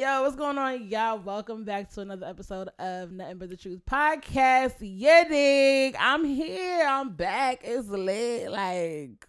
[0.00, 1.18] Yo, what's going on, y'all?
[1.18, 4.72] Welcome back to another episode of Nothing But the Truth podcast.
[4.80, 5.94] Yeah, dig.
[5.98, 6.86] I'm here.
[6.88, 7.60] I'm back.
[7.62, 8.50] It's lit.
[8.50, 9.28] Like,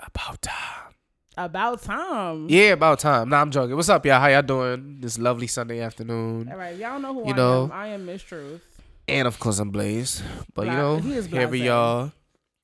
[0.00, 0.94] About time.
[1.36, 2.46] about time.
[2.48, 3.28] Yeah, about time.
[3.28, 3.76] Nah, I'm joking.
[3.76, 4.18] What's up, y'all?
[4.18, 6.48] How y'all doing this lovely Sunday afternoon?
[6.50, 7.64] All right, y'all know who You I know.
[7.64, 7.72] am.
[7.72, 8.64] I am Miss Truth.
[9.06, 10.22] And of course, I'm Blaze.
[10.54, 12.10] But you know, he here we are.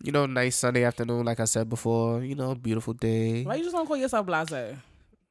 [0.02, 2.24] You know, nice Sunday afternoon, like I said before.
[2.24, 3.42] You know, beautiful day.
[3.44, 4.74] Why you just don't call yourself Blase?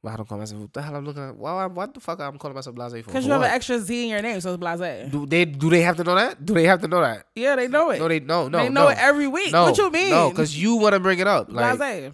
[0.04, 0.60] Why I don't call myself?
[0.60, 1.34] What the hell I'm looking at?
[1.34, 1.64] Why?
[1.64, 3.06] What the fuck I'm calling myself Blase for?
[3.06, 3.48] Because you have what?
[3.48, 5.10] an extra Z in your name, so it's Blase.
[5.10, 6.44] Do they do they have to know that?
[6.44, 7.26] Do they have to know that?
[7.34, 8.00] Yeah, they know it.
[8.00, 8.88] No, they no no they know no.
[8.88, 9.50] it every week.
[9.50, 10.10] no, what you mean?
[10.10, 11.50] No, because you want to bring it up.
[11.50, 12.12] Like, Blase.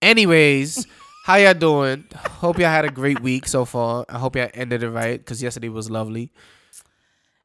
[0.00, 0.86] anyways,
[1.26, 2.04] how y'all doing?
[2.16, 4.06] Hope y'all had a great week so far.
[4.08, 6.32] I hope y'all ended it right because yesterday was lovely.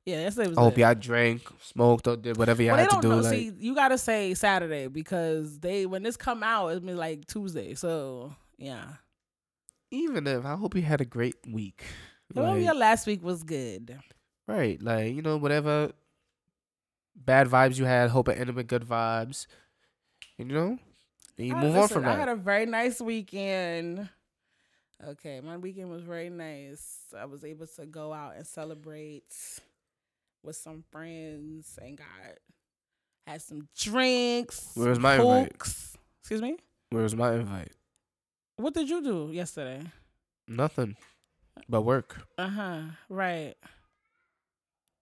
[0.06, 3.02] Yeah, yesterday was I hope y'all drank, smoked, or did whatever y'all Well, had to
[3.02, 3.10] do.
[3.10, 3.18] know.
[3.18, 7.26] Like, See, you gotta say Saturday because they when this come out, it's been like
[7.28, 7.74] Tuesday.
[7.74, 8.84] So yeah,
[9.92, 11.84] even if I hope you had a great week.
[12.36, 13.98] Oh, well, Like, your last week was good.
[14.48, 15.92] right, like you know, whatever
[17.16, 19.48] bad vibes you had, hope it ended with good vibes.
[20.38, 20.78] And you know,
[21.38, 24.10] and you I- move on listen, from I had a very nice weekend.
[25.06, 26.98] Okay, my weekend was very nice.
[27.18, 29.24] I was able to go out and celebrate
[30.42, 32.08] with some friends and got
[33.28, 34.72] had some drinks.
[34.76, 35.52] Where was my invite?
[36.22, 36.58] Excuse me.
[36.92, 37.72] Where was my invite?
[38.58, 39.82] What did you do yesterday?
[40.48, 40.96] Nothing,
[41.68, 42.26] but work.
[42.38, 42.80] Uh huh.
[43.10, 43.56] Right.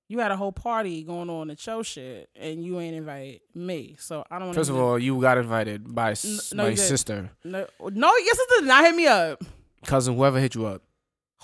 [0.09, 3.95] You had a whole party going on at your shit, and you ain't invite me.
[3.99, 4.53] So I don't.
[4.53, 8.53] First of all, you got invited by s- no, my sister, no, no, your sister
[8.59, 9.43] did not hit me up.
[9.85, 10.83] cousin, whoever hit you up.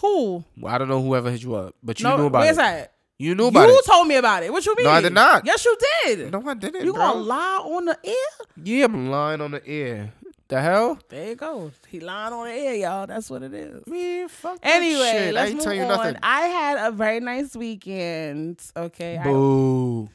[0.01, 0.43] Who?
[0.57, 2.61] Well, I don't know whoever hit you up, but you no, knew about where's it.
[2.61, 2.93] that?
[3.17, 3.85] You knew about you it.
[3.85, 4.51] told me about it.
[4.53, 4.85] What you mean?
[4.85, 5.45] No, I did not.
[5.45, 6.31] Yes, you did.
[6.31, 6.85] No, I didn't.
[6.85, 7.01] you bro.
[7.01, 8.45] gonna lie on the air?
[8.63, 10.13] Yeah, I'm lying on the air.
[10.49, 10.97] The hell?
[11.09, 11.71] There you go.
[11.87, 13.05] He lying on the air, y'all.
[13.05, 13.85] That's what it is.
[13.85, 15.27] Man, fuck Anyway, shit.
[15.27, 15.87] I let's ain't move tell you on.
[15.89, 16.15] nothing.
[16.23, 18.59] I had a very nice weekend.
[18.75, 19.17] Okay.
[19.17, 20.09] I, Boo.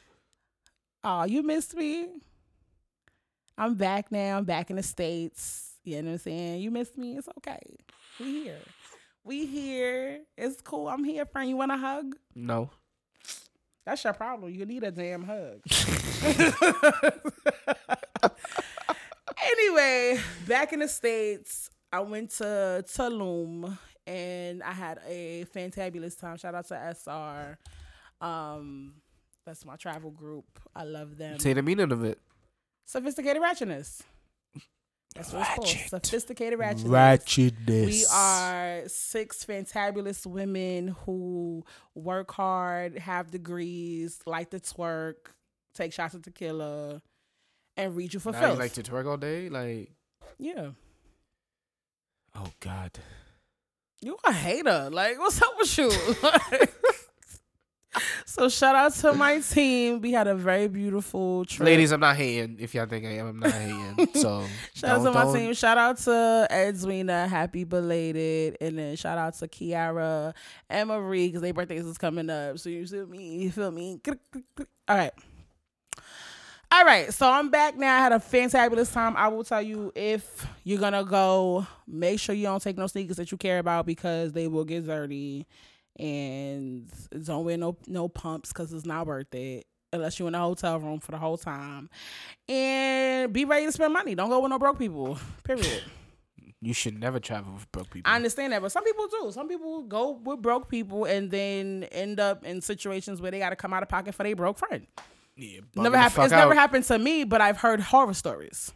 [1.04, 2.08] Oh, you missed me.
[3.56, 4.36] I'm back now.
[4.38, 5.70] I'm back in the States.
[5.84, 6.62] You know what I'm saying?
[6.62, 7.16] You missed me.
[7.16, 7.60] It's okay.
[8.18, 8.58] We here.
[9.22, 10.18] We here.
[10.36, 10.88] It's cool.
[10.88, 11.48] I'm here, friend.
[11.48, 12.16] You want a hug?
[12.34, 12.70] No.
[13.86, 14.50] That's your problem.
[14.52, 15.60] You need a damn hug.
[19.64, 26.36] anyway, back in the States, I went to Tulum and I had a fantabulous time.
[26.36, 27.58] Shout out to SR.
[28.20, 28.94] Um,
[29.46, 30.44] that's my travel group.
[30.74, 31.38] I love them.
[31.38, 32.18] Say the meaning of it.
[32.86, 34.02] Sophisticated ratchetness.
[35.14, 35.54] That's what it's
[35.90, 36.02] called.
[36.02, 36.86] Sophisticated ratchetness.
[37.66, 37.86] Ratchetness.
[37.86, 41.64] We are six fantabulous women who
[41.94, 45.28] work hard, have degrees, like to twerk,
[45.74, 47.00] take shots of tequila,
[47.76, 48.52] and read you for Now filth.
[48.54, 49.48] you like to twerk all day?
[49.48, 49.90] Like,
[50.38, 50.68] yeah.
[52.36, 52.92] oh God.
[54.00, 54.90] You a hater.
[54.92, 55.90] Like, what's up with you?
[58.26, 60.00] so shout out to my team.
[60.00, 61.64] We had a very beautiful trip.
[61.64, 62.56] Ladies, I'm not hating.
[62.60, 64.08] If y'all think I am, I'm not hating.
[64.14, 65.54] So Shout out to my don't- team.
[65.54, 70.34] Shout out to Edwina, happy belated, and then shout out to Kiara
[70.68, 72.58] and Marie because their birthdays is coming up.
[72.58, 73.44] So you feel me?
[73.44, 74.00] You feel me?
[74.88, 75.12] All right.
[76.74, 77.94] All right, so I'm back now.
[77.94, 79.16] I had a fantabulous time.
[79.16, 83.16] I will tell you if you're gonna go, make sure you don't take no sneakers
[83.18, 85.46] that you care about because they will get dirty,
[86.00, 86.90] and
[87.24, 90.80] don't wear no no pumps because it's not worth it unless you're in a hotel
[90.80, 91.88] room for the whole time.
[92.48, 94.16] And be ready to spend money.
[94.16, 95.16] Don't go with no broke people.
[95.44, 95.82] Period.
[96.60, 98.10] You should never travel with broke people.
[98.10, 99.30] I understand that, but some people do.
[99.32, 103.50] Some people go with broke people and then end up in situations where they got
[103.50, 104.86] to come out of pocket for their broke friend.
[105.36, 106.24] Yeah, Never happened.
[106.24, 108.72] It's never happened to me, but I've heard horror stories.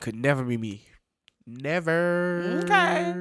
[0.00, 0.82] Could never be me.
[1.46, 2.60] Never.
[2.64, 3.14] Okay.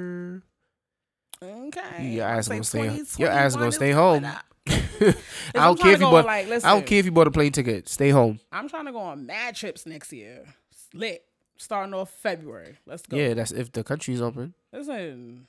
[1.43, 2.07] Okay.
[2.07, 4.25] Your ass gonna stay- 2021 your ass gonna stay home.
[4.25, 4.39] I
[5.53, 6.25] don't care if you bought.
[6.25, 7.89] like, I don't care if you bought a plane ticket.
[7.89, 8.39] Stay home.
[8.51, 10.45] I'm trying to go on mad trips next year.
[10.93, 11.25] Lit.
[11.57, 12.77] Starting off February.
[12.85, 13.17] Let's go.
[13.17, 14.53] Yeah, that's if the country's open.
[14.71, 15.47] Listen,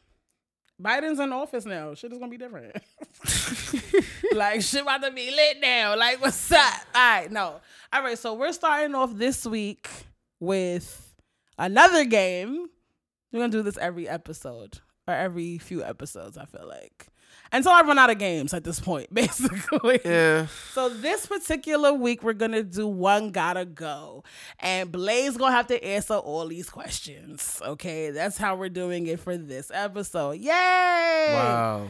[0.83, 1.95] Biden's in office now.
[1.95, 2.75] Shit is gonna be different.
[4.33, 5.97] like shit about to be lit now.
[5.97, 6.75] Like what's up?
[6.95, 7.61] All right, no.
[7.93, 9.89] All right, so we're starting off this week
[10.41, 11.15] with
[11.59, 12.67] another game.
[13.33, 16.37] We're gonna do this every episode or every few episodes.
[16.37, 17.07] I feel like
[17.53, 20.01] until I run out of games at this point, basically.
[20.05, 20.47] Yeah.
[20.73, 24.25] So this particular week we're gonna do one gotta go,
[24.59, 27.61] and Blaze gonna have to answer all these questions.
[27.65, 30.39] Okay, that's how we're doing it for this episode.
[30.39, 30.51] Yay!
[30.51, 31.89] Wow.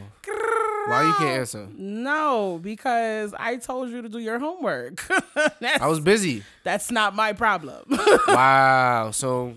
[0.87, 1.67] Why you can't answer?
[1.75, 5.03] No, because I told you to do your homework.
[5.61, 6.43] I was busy.
[6.63, 7.85] that's not my problem.
[8.27, 9.09] wow.
[9.11, 9.55] So,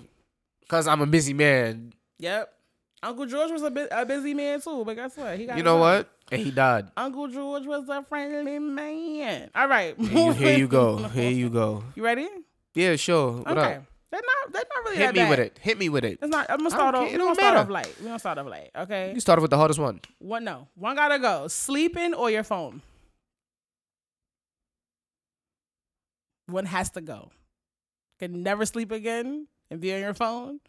[0.68, 2.52] cause I'm a busy man, yep.
[3.02, 5.38] Uncle George was a, bu- a busy man too, but guess what?
[5.38, 6.08] He got You know what?
[6.32, 6.88] And he died.
[6.96, 9.50] Uncle George was a friendly man.
[9.54, 10.96] All right, Here you, here you go.
[10.98, 11.84] Here you go.
[11.94, 12.28] You ready?
[12.74, 13.32] Yeah, sure.
[13.42, 13.74] What okay.
[13.76, 13.84] up?
[14.10, 14.52] They're not.
[14.52, 15.30] They're not really Hit that me bad.
[15.30, 15.58] with it.
[15.60, 16.18] Hit me with it.
[16.22, 16.46] It's not.
[16.50, 17.08] I'm gonna start don't off.
[17.10, 17.14] care.
[17.14, 17.58] It We're don't gonna start matter.
[17.64, 17.94] off light.
[18.00, 18.70] We're gonna start off light.
[18.76, 19.12] Okay.
[19.14, 20.00] You started with the hardest one.
[20.18, 20.44] One.
[20.44, 20.66] No.
[20.74, 21.46] One gotta go.
[21.48, 22.80] Sleeping or your phone.
[26.46, 27.30] One has to go.
[28.18, 30.60] Can never sleep again and be on your phone,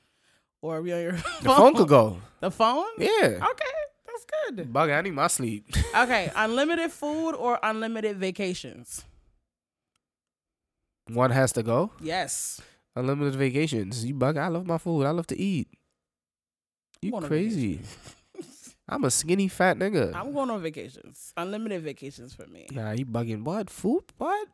[0.61, 2.17] or your The phone could go.
[2.39, 2.85] The phone.
[2.97, 3.07] Yeah.
[3.41, 3.73] Okay,
[4.05, 4.71] that's good.
[4.71, 5.65] Bug, I need my sleep.
[5.95, 9.03] Okay, unlimited food or unlimited vacations.
[11.11, 11.91] One has to go.
[12.01, 12.61] Yes.
[12.95, 14.05] Unlimited vacations.
[14.05, 14.37] You bug.
[14.37, 15.05] I love my food.
[15.05, 15.67] I love to eat.
[17.01, 17.79] You crazy.
[18.89, 20.13] I'm a skinny fat nigga.
[20.15, 21.33] I'm going on vacations.
[21.37, 22.67] Unlimited vacations for me.
[22.71, 23.43] nah, you bugging.
[23.43, 23.69] What?
[23.69, 24.03] Food?
[24.17, 24.47] What?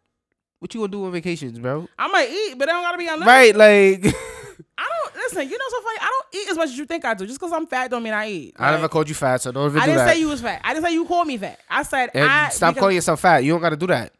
[0.60, 1.88] What you gonna do on vacations, bro?
[1.98, 3.28] I might eat, but I don't gotta be unlimited.
[3.28, 4.06] Right, like
[4.78, 4.95] I don't
[5.26, 5.50] listen.
[5.50, 5.98] You know so funny.
[6.02, 7.26] I don't eat as much as you think I do.
[7.28, 8.56] Just because I'm fat don't mean I eat.
[8.58, 10.14] I never called you fat, so don't even I do didn't that.
[10.14, 10.62] say you was fat.
[10.64, 11.60] I didn't say you called me fat.
[11.70, 13.44] I said and I stop because- calling yourself fat.
[13.44, 14.14] You don't gotta do that.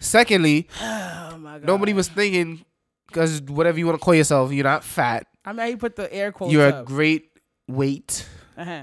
[0.00, 1.64] Secondly, Oh my god.
[1.64, 2.64] nobody was thinking
[3.06, 5.26] because whatever you want to call yourself, you're not fat.
[5.44, 6.52] I mean, you put the air quotes.
[6.52, 6.84] You're a up.
[6.86, 7.30] great
[7.68, 8.26] weight.
[8.56, 8.82] uh-huh.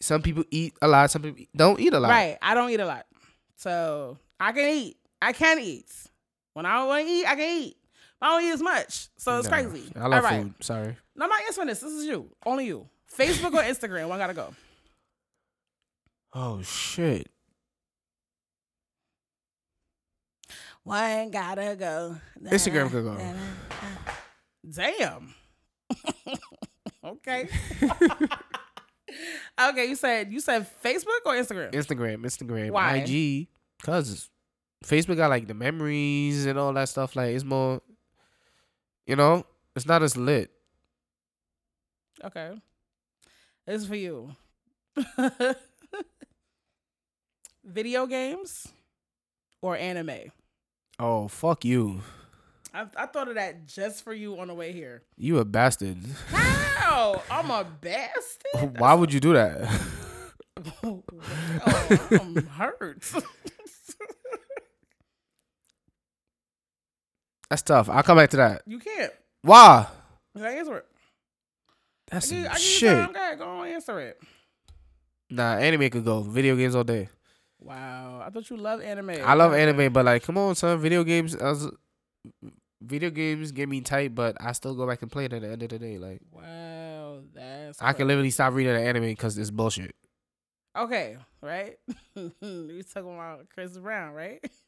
[0.00, 1.10] Some people eat a lot.
[1.10, 2.10] Some people don't eat a lot.
[2.10, 2.36] Right.
[2.42, 3.06] I don't eat a lot,
[3.56, 4.96] so I can eat.
[5.22, 5.86] I can eat.
[6.52, 7.76] When I want to eat, I can eat.
[8.24, 9.92] But I don't eat as much, so it's No, crazy.
[9.94, 10.42] I love All right.
[10.44, 10.54] food.
[10.60, 10.96] Sorry.
[11.14, 11.80] No, I'm not answering this.
[11.80, 12.30] This is you.
[12.46, 12.88] Only you.
[13.14, 14.08] Facebook or Instagram?
[14.08, 14.54] One gotta go.
[16.32, 17.28] Oh shit.
[20.84, 22.16] One gotta go.
[22.44, 23.18] Instagram could go.
[24.70, 25.34] Damn.
[27.04, 27.48] okay.
[29.60, 31.72] okay, you said you said Facebook or Instagram?
[31.72, 32.96] Instagram, Instagram, Why?
[32.96, 33.48] IG,
[33.82, 34.30] cause
[34.84, 37.16] Facebook got like the memories and all that stuff.
[37.16, 37.80] Like it's more,
[39.06, 39.44] you know,
[39.76, 40.50] it's not as lit.
[42.22, 42.52] Okay.
[43.66, 44.34] This is for you.
[47.64, 48.68] Video games
[49.62, 50.30] or anime?
[50.98, 52.02] Oh fuck you!
[52.72, 55.02] I, I thought of that just for you on the way here.
[55.16, 55.96] You a bastard.
[56.28, 57.22] How?
[57.30, 58.78] I'm a bastard.
[58.78, 59.68] Why would you do that?
[60.84, 61.02] oh,
[62.10, 63.02] I'm hurt.
[67.54, 67.88] That's tough.
[67.88, 68.62] I'll come back to that.
[68.66, 69.12] you can't.
[69.42, 69.86] Why?
[70.36, 70.86] Gotta answer it.
[72.10, 72.96] That's I give, some I give you shit.
[72.96, 73.12] time.
[73.12, 74.20] Go go on, answer it.
[75.30, 76.22] Nah, anime could go.
[76.22, 77.08] Video games all day.
[77.60, 79.10] Wow, I thought you love anime.
[79.24, 80.80] I love anime, but like, come on, son.
[80.80, 81.70] Video games, I was,
[82.82, 85.48] video games get me tight, but I still go back and play it at the
[85.48, 85.96] end of the day.
[85.96, 87.80] Like, Wow, that's.
[87.80, 89.94] I can literally stop reading the anime because it's bullshit.
[90.76, 91.76] Okay, right?
[92.16, 94.44] we talking about Chris Brown, right?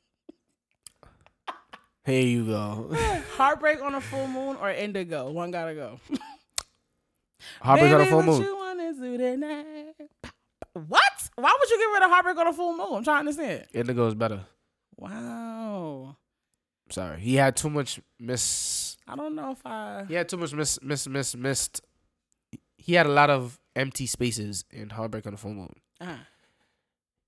[2.07, 2.89] Here you go.
[3.37, 5.31] Heartbreak on a full moon or Indigo?
[5.31, 5.99] One gotta go.
[7.61, 8.43] Heartbreak on a full moon.
[8.43, 9.95] you wanna do tonight?
[10.73, 11.03] What?
[11.35, 12.99] Why would you get rid of Heartbreak on a full moon?
[12.99, 13.67] I'm trying to understand.
[13.75, 14.45] Indigo is better.
[14.97, 16.17] Wow.
[16.91, 18.97] Sorry, he had too much miss.
[19.09, 20.05] I don't know if I.
[20.07, 21.81] He had too much miss, miss, miss, missed.
[22.77, 25.75] He had a lot of empty spaces in Heartbreak on the Full Moon.
[26.01, 26.15] Uh-huh.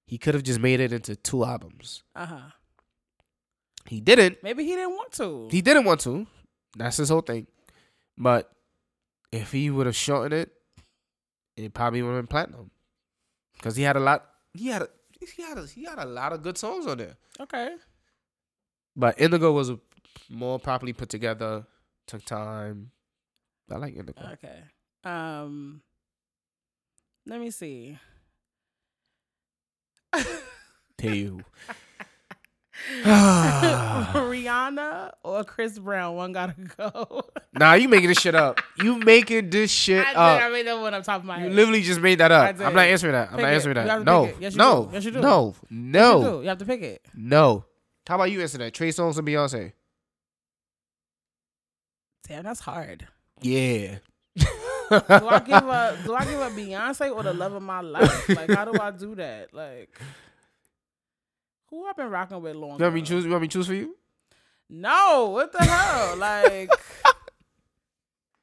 [0.07, 2.05] He could have just made it into two albums.
[2.15, 2.41] Uh huh.
[3.89, 4.43] He didn't.
[4.43, 5.49] Maybe he didn't want to.
[5.51, 6.27] He didn't want to.
[6.77, 7.47] That's his whole thing.
[8.17, 8.51] But
[9.33, 10.51] if he would have shortened it,
[11.57, 12.71] it probably would have been platinum.
[13.63, 14.25] Cause he had a lot.
[14.55, 17.17] He had a, he had a, he had a lot of good songs on there.
[17.41, 17.75] okay.
[18.95, 19.79] But Indigo was a,
[20.29, 21.67] more properly put together.
[22.07, 22.91] Took time.
[23.71, 24.21] I like Indigo.
[24.35, 24.63] Okay.
[25.05, 25.83] Um.
[27.27, 27.99] Let me see.
[30.99, 31.45] Tell you.
[33.05, 36.17] Rihanna or Chris Brown?
[36.17, 37.23] One gotta go.
[37.53, 38.61] nah, you making this shit up.
[38.83, 40.17] You making this shit I did.
[40.17, 40.43] up.
[40.43, 42.59] I made that one on top of my You literally just made that up.
[42.61, 43.29] I'm not answering that.
[43.31, 44.05] I'm Pick not answering that.
[44.05, 44.33] No.
[44.41, 44.87] Yes, no.
[44.87, 44.91] do.
[44.95, 45.21] Yes, you do.
[45.21, 45.55] No.
[45.55, 46.23] Yes, you No.
[46.23, 46.43] do.
[46.43, 47.05] You have to pick it.
[47.15, 47.65] No.
[48.07, 48.73] How about you answer that?
[48.75, 49.73] Trey Songz and Beyonce.
[52.27, 53.07] Damn, that's hard.
[53.43, 53.99] Yeah.
[54.37, 54.47] Do
[54.91, 56.05] I give up?
[56.05, 58.29] Do I give up Beyonce or the love of my life?
[58.31, 59.53] Like, how do I do that?
[59.53, 59.99] Like,
[61.71, 62.79] who I've been rocking with long?
[62.79, 63.25] You want me choose?
[63.25, 63.97] You want me choose for you?
[64.71, 66.17] No, what the hell?
[66.19, 66.71] Like,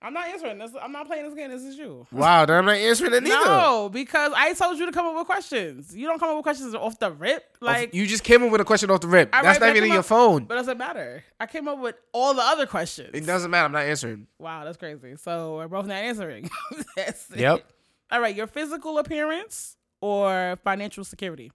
[0.01, 0.72] I'm not answering this.
[0.79, 1.50] I'm not playing this game.
[1.50, 2.05] This is you.
[2.12, 3.27] Wow, then I'm not answering it either.
[3.46, 5.96] No, because I told you to come up with questions.
[5.96, 7.58] You don't come up with questions off the rip.
[7.60, 9.29] Like, you just came up with a question off the rip.
[9.34, 10.46] I That's not even in your phone.
[10.46, 11.24] but it doesn't matter.
[11.39, 13.12] I came up with all the other questions.
[13.13, 13.65] It doesn't matter.
[13.65, 14.27] I'm not answering.
[14.38, 15.15] Wow, that's crazy.
[15.15, 16.51] So we're both not answering.
[16.96, 17.39] that's it.
[17.39, 17.65] Yep.
[18.12, 21.51] All right, your physical appearance or financial security?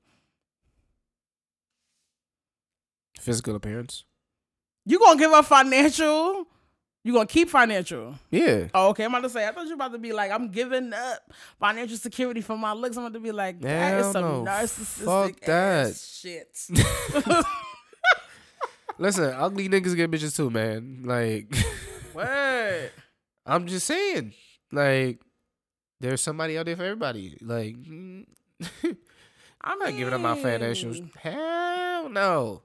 [3.20, 4.04] Physical appearance.
[4.86, 6.46] You gonna give up financial?
[7.04, 8.14] You gonna keep financial?
[8.30, 8.68] Yeah.
[8.74, 9.04] Oh, okay.
[9.04, 9.46] I'm about to say.
[9.46, 12.72] I thought you were about to be like, I'm giving up financial security for my
[12.72, 12.96] looks.
[12.96, 14.44] I'm about to be like, that is Hell some no.
[14.50, 15.86] narcissistic Fuck that.
[15.88, 16.66] ass shit.
[18.98, 21.02] Listen, ugly niggas get bitches too, man.
[21.04, 21.54] Like,
[22.12, 22.92] what?
[23.46, 24.34] I'm just saying,
[24.72, 25.20] like,
[26.00, 27.38] there's somebody out there for everybody.
[27.40, 27.76] Like,
[29.62, 31.14] I'm not giving up my financials.
[31.16, 32.62] Hell no.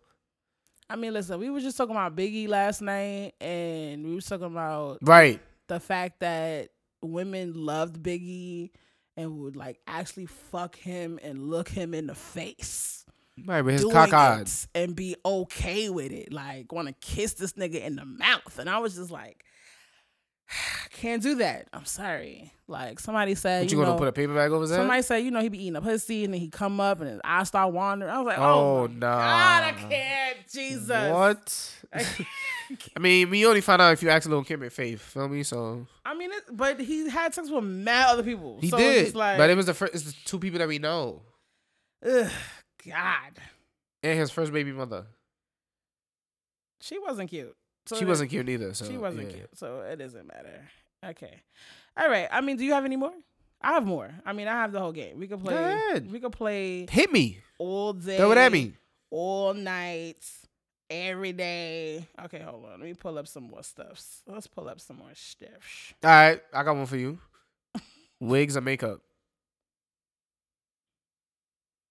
[0.89, 4.45] I mean, listen, we were just talking about Biggie last night, and we were talking
[4.45, 5.41] about Right.
[5.67, 6.69] the fact that
[7.01, 8.69] women loved Biggie
[9.17, 13.05] and would like actually fuck him and look him in the face.
[13.45, 14.67] Right, but his cock odds.
[14.73, 16.31] it and be okay with it.
[16.31, 18.59] Like, want to kiss this nigga in the mouth.
[18.59, 19.43] And I was just like,
[20.93, 21.67] can't do that.
[21.73, 22.51] I'm sorry.
[22.67, 24.77] Like, somebody said, What you, you gonna know, put a paper bag over there?
[24.79, 27.09] somebody said, you know, he be eating a pussy and then he come up and
[27.09, 28.11] his eyes start wandering.
[28.11, 28.43] I was like, oh,
[28.83, 28.99] Oh, nah.
[28.99, 30.37] God, I can't.
[30.51, 31.11] Jesus.
[31.11, 31.73] What?
[31.93, 34.99] I mean, we only find out if you ask Lil Kim and Faith.
[35.01, 35.43] Feel me?
[35.43, 38.57] So I mean, it, but he had sex with mad other people.
[38.61, 39.93] he so it's did, like, but it was the first.
[39.93, 41.21] It's the two people that we know,
[42.03, 42.31] ugh,
[42.87, 43.31] God,
[44.01, 45.05] and his first baby mother.
[46.81, 47.55] she wasn't cute.
[47.85, 48.73] So she wasn't cute either.
[48.73, 49.37] So she wasn't yeah.
[49.37, 50.67] cute, so it doesn't matter.
[51.05, 51.41] Okay,
[51.97, 52.27] all right.
[52.31, 53.13] I mean, do you have any more?
[53.61, 54.13] I have more.
[54.25, 55.19] I mean, I have the whole game.
[55.19, 55.55] We could play.
[55.55, 56.11] ahead.
[56.11, 57.39] We could play Hit me.
[57.57, 58.17] all day.
[58.17, 58.77] That what that mean?
[59.09, 60.23] All night,
[60.89, 62.07] every day.
[62.25, 62.71] Okay, hold on.
[62.71, 64.21] Let me pull up some more stuffs.
[64.27, 65.93] Let's pull up some more stuff.
[66.03, 67.19] All right, I got one for you.
[68.19, 69.01] Wigs or makeup?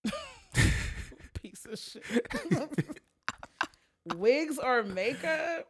[1.43, 2.05] Piece of shit.
[4.07, 5.67] Wigs or makeup?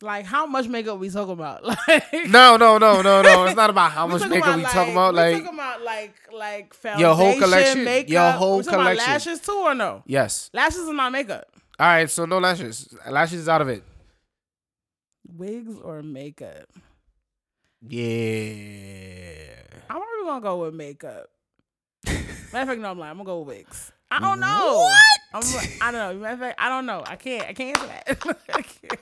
[0.00, 1.64] Like how much makeup we talking about?
[1.88, 3.44] Like No, no, no, no, no.
[3.46, 5.14] It's not about how much makeup we talking about.
[5.14, 7.84] Like, talking about like like foundation, Your whole collection?
[7.84, 8.10] makeup.
[8.10, 8.80] Your whole collection.
[8.80, 10.02] About lashes too or no?
[10.06, 10.50] yes.
[10.52, 11.46] Lashes are not makeup.
[11.80, 12.94] All right, so no lashes.
[13.08, 13.82] Lashes is out of it.
[15.36, 16.68] Wigs or makeup?
[17.80, 19.52] Yeah.
[19.90, 21.28] I'm probably gonna go with makeup.
[22.52, 23.10] Matter of fact, no, I'm lying.
[23.10, 23.92] I'm gonna go with wigs.
[24.10, 24.90] I don't know.
[25.34, 25.42] I'm,
[25.82, 26.20] I don't know.
[26.22, 27.02] Matter of fact, I don't know.
[27.06, 27.46] I can't.
[27.48, 28.38] I can't answer that.
[28.54, 29.00] I can't.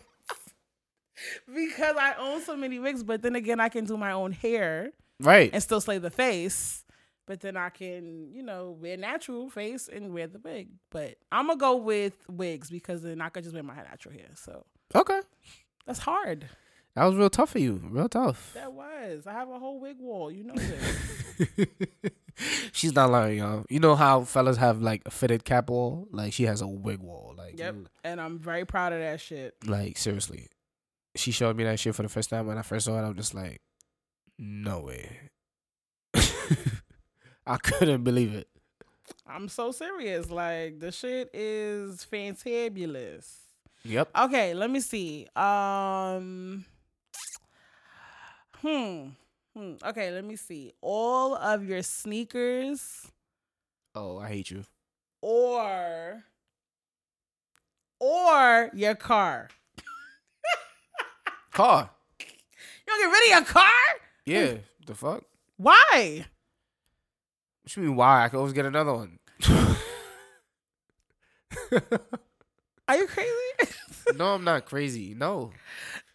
[1.54, 4.90] Because I own so many wigs, but then again, I can do my own hair
[5.20, 5.50] Right.
[5.52, 6.84] and still slay the face.
[7.26, 10.68] But then I can, you know, wear natural face and wear the wig.
[10.90, 14.28] But I'm gonna go with wigs because then I could just wear my natural hair.
[14.34, 15.20] So Okay.
[15.86, 16.48] that's hard.
[16.96, 17.80] That was real tough for you.
[17.90, 18.52] Real tough.
[18.54, 19.26] That was.
[19.26, 20.32] I have a whole wig wall.
[20.32, 21.68] You know this.
[22.72, 23.64] She's not lying, y'all.
[23.68, 26.08] You know how fellas have like a fitted cap wall?
[26.10, 27.34] Like she has a wig wall.
[27.36, 27.76] Like, Yep.
[28.02, 29.54] And I'm very proud of that shit.
[29.66, 30.48] like seriously.
[31.16, 33.06] She showed me that shit for the first time when I first saw it.
[33.06, 33.60] I'm just like,
[34.38, 35.18] no way.
[37.46, 38.48] I couldn't believe it.
[39.26, 40.30] I'm so serious.
[40.30, 43.26] Like the shit is fantabulous.
[43.84, 44.10] Yep.
[44.18, 45.26] Okay, let me see.
[45.36, 46.64] Um
[48.62, 49.08] Hmm.
[49.56, 49.74] Hmm.
[49.84, 50.72] Okay, let me see.
[50.80, 53.10] All of your sneakers
[53.94, 54.64] Oh, I hate you.
[55.22, 56.24] or
[57.98, 59.48] or your car.
[61.52, 61.88] Car.
[62.20, 62.26] You
[62.86, 63.70] don't get rid of your car?
[64.26, 64.54] Yeah.
[64.86, 65.22] the fuck?
[65.56, 66.26] Why?
[67.62, 68.24] What you mean why?
[68.24, 69.18] I could always get another one.
[72.88, 73.30] Are you crazy?
[74.16, 75.14] no, I'm not crazy.
[75.16, 75.50] No.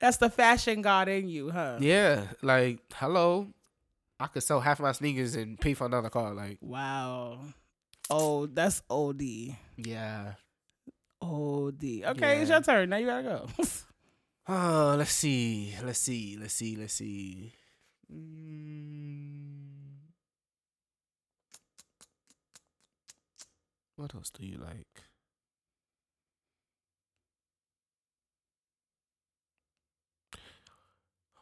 [0.02, 1.78] That's the fashion god in you, huh?
[1.80, 2.24] Yeah.
[2.42, 3.48] Like, hello.
[4.20, 6.34] I could sell half my sneakers and pay for another car.
[6.34, 7.40] Like, Wow.
[8.10, 9.22] Oh, that's OD.
[9.78, 10.34] yeah.
[11.22, 11.84] OD.
[12.04, 12.90] Okay, it's your turn.
[12.90, 13.48] Now you gotta go.
[14.48, 15.76] Oh, let's see.
[15.84, 16.36] Let's see.
[16.40, 16.76] Let's see.
[16.76, 17.54] Let's see.
[18.12, 19.68] Mm.
[23.96, 25.01] What else do you like?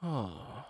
[0.02, 0.66] Oh.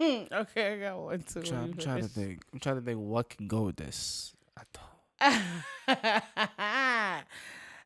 [0.00, 1.40] Hmm, okay, I got one too.
[1.40, 2.42] I'm trying, I'm trying to think.
[2.52, 4.34] I'm trying to think what can go with this.
[4.56, 5.20] I don't.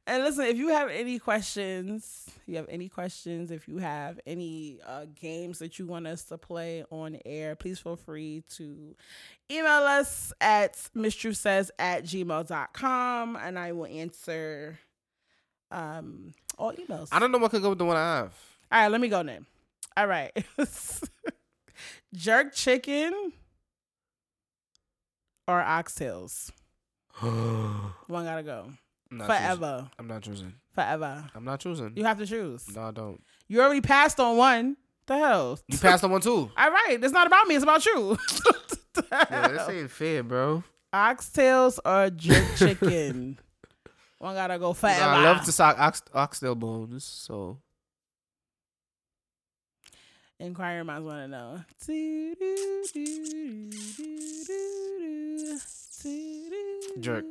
[0.06, 4.78] and listen, if you have any questions, you have any questions, if you have any
[4.86, 8.96] uh, games that you want us to play on air, please feel free to
[9.50, 14.78] email us at mistruthsays at gmail.com and I will answer
[15.70, 17.08] um, all emails.
[17.12, 18.32] I don't know what could go with the one I have.
[18.70, 19.46] All right, let me go then.
[19.96, 20.30] All right.
[22.14, 23.32] Jerk chicken
[25.46, 26.50] or oxtails?
[27.20, 28.72] One gotta go.
[29.10, 29.76] not Forever.
[29.78, 29.90] Choosing.
[29.98, 30.54] I'm not choosing.
[30.72, 31.24] Forever.
[31.34, 31.92] I'm not choosing.
[31.96, 32.74] You have to choose.
[32.74, 33.20] no, I don't.
[33.48, 34.76] You already passed on one.
[35.06, 35.58] The hell?
[35.66, 36.50] You passed on one too.
[36.56, 36.98] All right.
[37.02, 37.54] It's not about me.
[37.56, 38.16] It's about you.
[38.94, 40.64] The Yeah, this ain't fair, bro.
[40.92, 43.38] Oxtails or jerk chicken?
[44.18, 45.02] One gotta go forever.
[45.02, 47.04] I love to sock ox, oxtail bones.
[47.04, 47.58] So
[50.40, 51.60] Inquiring minds want to know.
[57.00, 57.25] Jerk.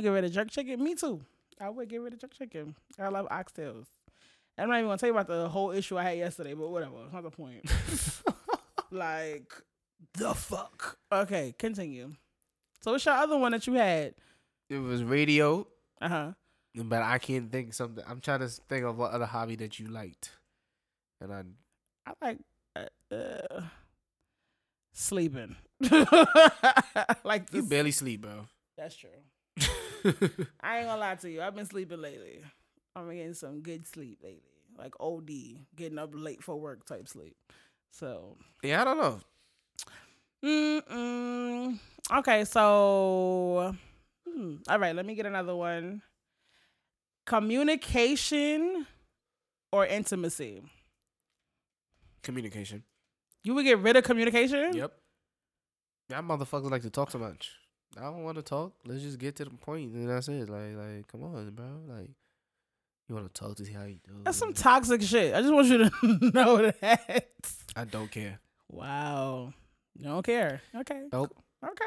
[0.00, 0.82] Get rid of jerk chicken?
[0.82, 1.20] Me too.
[1.60, 2.76] I would get rid of jerk chicken.
[2.98, 3.86] I love oxtails.
[4.56, 6.94] I'm not even gonna tell you about the whole issue I had yesterday, but whatever.
[7.04, 7.68] It's not the point.
[8.92, 9.52] like
[10.14, 10.98] the fuck.
[11.10, 12.12] Okay, continue.
[12.80, 14.14] So what's your other one that you had?
[14.70, 15.66] it was radio,
[16.04, 16.32] Uh huh.
[16.84, 18.04] but I can't think something.
[18.06, 20.32] I'm trying to think of what other hobby that you liked,
[21.20, 21.42] and I
[22.06, 22.38] I like
[22.76, 23.62] uh, uh,
[24.92, 25.56] sleeping.
[27.24, 28.46] like you barely sleep, bro.
[28.76, 29.10] That's true.
[30.60, 31.42] I ain't gonna lie to you.
[31.42, 32.40] I've been sleeping lately.
[32.96, 35.30] I'm getting some good sleep lately, like OD,
[35.76, 37.36] getting up late for work type sleep.
[37.92, 39.20] So, yeah, I don't know.
[40.44, 41.78] mm-mm.
[42.18, 42.44] okay.
[42.44, 43.74] So,
[44.34, 44.94] hmm, all right.
[44.94, 46.02] Let me get another one.
[47.26, 48.86] Communication
[49.72, 50.62] or intimacy?
[52.22, 52.82] Communication.
[53.42, 54.74] You would get rid of communication?
[54.74, 54.92] Yep.
[56.10, 57.52] Y'all motherfuckers like to talk so much.
[57.96, 58.72] I don't want to talk.
[58.84, 59.60] Let's just get to the point.
[59.62, 60.48] point, and that's it.
[60.48, 61.66] Like, like, come on, bro.
[61.88, 62.10] Like,
[63.08, 64.20] you want to talk to see how you do.
[64.24, 65.34] That's some toxic shit.
[65.34, 65.90] I just want you to
[66.34, 67.28] know that.
[67.76, 68.40] I don't care.
[68.70, 69.52] Wow.
[69.96, 70.60] You don't care.
[70.74, 71.02] Okay.
[71.12, 71.36] Nope.
[71.64, 71.84] Okay.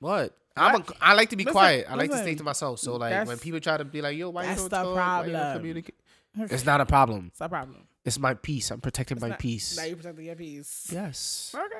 [0.00, 0.36] What?
[0.56, 1.86] I'm a, I like to be Listen, quiet.
[1.88, 2.78] I like to stay to myself.
[2.80, 4.76] So like That's- when people try to be like, "Yo, why you that's don't the
[4.76, 4.96] talk?
[4.96, 5.58] Why you don't problem.
[5.58, 5.94] communicate?"
[6.38, 7.26] It's not a problem.
[7.28, 7.86] It's a problem.
[8.04, 8.70] It's my peace.
[8.70, 9.76] I'm protecting my peace.
[9.76, 10.88] Now you're protecting your peace.
[10.92, 11.54] Yes.
[11.54, 11.74] Okay.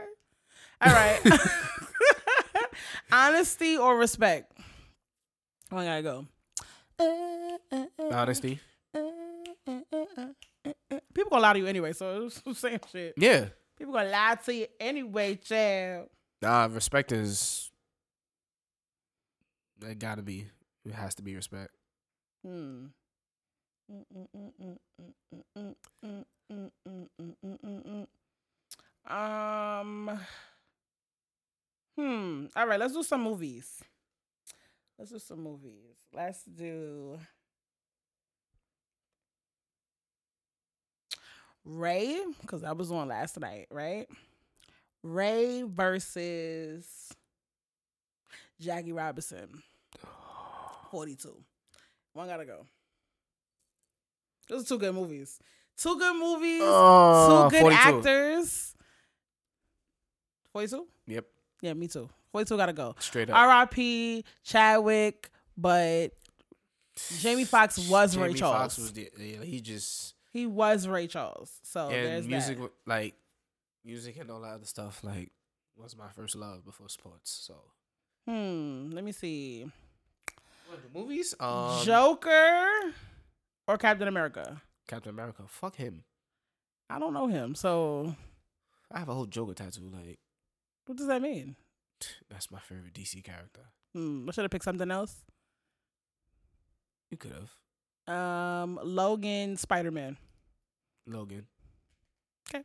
[0.82, 1.20] All right.
[3.12, 4.52] Honesty or respect?
[5.72, 6.26] Oh, I gotta go.
[8.10, 8.60] Honesty.
[11.14, 13.14] People gonna lie to you anyway, so it's the same shit.
[13.16, 13.46] Yeah.
[13.78, 16.08] People gonna lie to you anyway, child.
[16.42, 17.70] Nah, respect is.
[19.82, 20.46] It gotta be.
[20.84, 21.74] It has to be respect.
[22.44, 22.86] Hmm.
[29.08, 30.20] Um.
[31.96, 32.46] Hmm.
[32.56, 32.80] All right.
[32.80, 33.82] Let's do some movies.
[34.98, 35.96] Let's do some movies.
[36.12, 37.18] Let's do
[41.64, 44.08] Ray because I was on last night, right?
[45.02, 47.12] Ray versus
[48.60, 49.62] Jackie Robinson.
[50.90, 51.36] Forty-two.
[52.12, 52.66] One gotta go.
[54.48, 55.38] Those are two good movies.
[55.76, 56.60] Two good movies.
[56.60, 57.78] Two ah, good 42.
[57.78, 58.74] actors.
[60.52, 60.86] Forty-two.
[61.06, 61.26] Yep.
[61.60, 62.08] Yeah, me too.
[62.32, 62.94] Forty-two gotta go.
[62.98, 63.36] Straight up.
[63.36, 64.24] R.I.P.
[64.44, 66.12] Chadwick, but
[67.18, 68.56] Jamie Foxx was Jamie Ray Charles.
[68.56, 71.60] Foxx was the, yeah, he just he was Ray Charles.
[71.62, 72.70] So there's music that.
[72.86, 73.14] like
[73.84, 75.30] music and all that other stuff like
[75.76, 77.30] was my first love before sports.
[77.30, 77.54] So
[78.26, 78.90] Hmm.
[78.92, 79.64] Let me see.
[80.68, 82.66] what, the movies, um, Joker
[83.68, 84.60] or Captain America.
[84.88, 85.42] Captain America.
[85.46, 86.04] Fuck him.
[86.90, 87.54] I don't know him.
[87.54, 88.14] So
[88.92, 89.90] I have a whole Joker tattoo.
[89.92, 90.18] Like
[90.86, 91.56] what does that mean?
[92.30, 93.62] that's my favorite DC character.
[93.94, 94.28] Hmm.
[94.28, 95.24] I should have picked something else.
[97.10, 98.78] You could have Um.
[98.82, 100.16] Logan, Spider Man.
[101.06, 101.46] Logan.
[102.48, 102.64] Okay.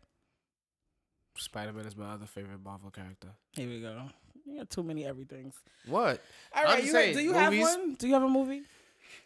[1.38, 3.30] Spider Man is my other favorite Marvel character.
[3.54, 4.04] Here we go.
[4.52, 5.56] You got too many everythings.
[5.88, 6.22] What?
[6.54, 7.94] All I'm You saying, do you movies- have one?
[7.96, 8.62] Do you have a movie?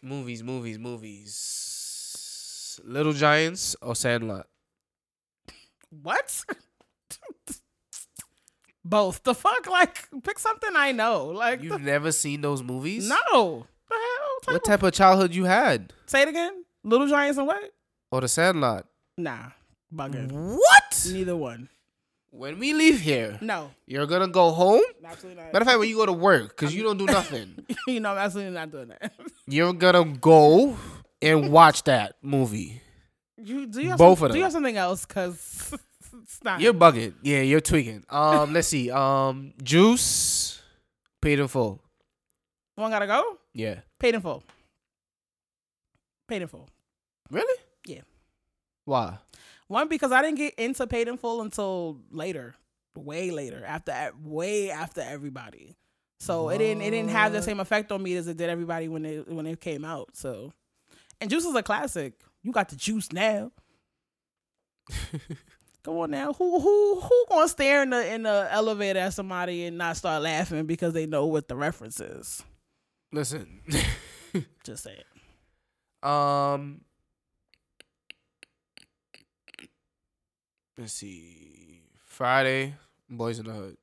[0.02, 2.80] Movies, movies, movies.
[2.84, 4.46] Little Giants or Sandlot?
[6.02, 6.44] What?
[8.84, 9.22] Both.
[9.24, 9.66] The fuck?
[9.66, 11.26] Like, pick something I know.
[11.26, 13.08] Like, You've never seen those movies?
[13.08, 13.66] no.
[13.88, 14.40] The hell?
[14.42, 15.92] Type What type of childhood you had?
[16.06, 16.64] Say it again.
[16.84, 17.72] Little Giants and what?
[18.12, 18.86] Or the Sandlot?
[19.16, 19.50] Nah.
[19.94, 20.30] Bugging.
[20.56, 21.08] What?
[21.12, 21.68] Neither one.
[22.36, 23.70] When we leave here, No.
[23.86, 24.82] you're gonna go home.
[25.04, 25.52] Absolutely not.
[25.52, 28.12] Matter of fact, when you go to work, because you don't do nothing, you know,
[28.12, 29.12] I'm absolutely not doing that.
[29.46, 30.76] you're gonna go
[31.22, 32.82] and watch that movie.
[33.38, 34.46] You do you have Both some, of Do you them.
[34.46, 35.04] have something else?
[35.06, 35.74] Cause
[36.22, 36.60] it's not.
[36.60, 37.14] You're bugging.
[37.22, 38.04] Yeah, you're tweaking.
[38.10, 38.90] Um, let's see.
[38.90, 40.60] Um, Juice,
[41.22, 41.80] paid in full.
[42.74, 43.38] one gotta go.
[43.54, 43.80] Yeah.
[43.98, 44.42] Paid in full.
[46.28, 46.68] Paid in full.
[47.30, 47.60] Really?
[47.86, 48.00] Yeah.
[48.84, 49.18] Why?
[49.68, 52.54] One because I didn't get into paid in full until later,
[52.96, 55.76] way later after way after everybody.
[56.20, 58.88] So it didn't it didn't have the same effect on me as it did everybody
[58.88, 60.10] when it when it came out.
[60.14, 60.52] So,
[61.20, 62.14] and Juice is a classic.
[62.42, 63.50] You got the juice now.
[65.84, 69.66] Come on now, who who who gonna stare in the in the elevator at somebody
[69.66, 72.42] and not start laughing because they know what the reference is?
[73.12, 73.60] Listen.
[74.64, 76.06] Just say it.
[76.08, 76.80] um.
[80.78, 81.82] Let's see.
[82.04, 82.74] Friday,
[83.08, 83.76] Boys in the Hood.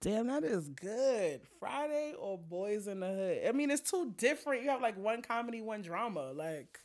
[0.00, 1.42] Damn, that is good.
[1.60, 3.42] Friday or Boys in the Hood.
[3.46, 4.64] I mean, it's two different.
[4.64, 6.32] You have like one comedy, one drama.
[6.32, 6.80] Like,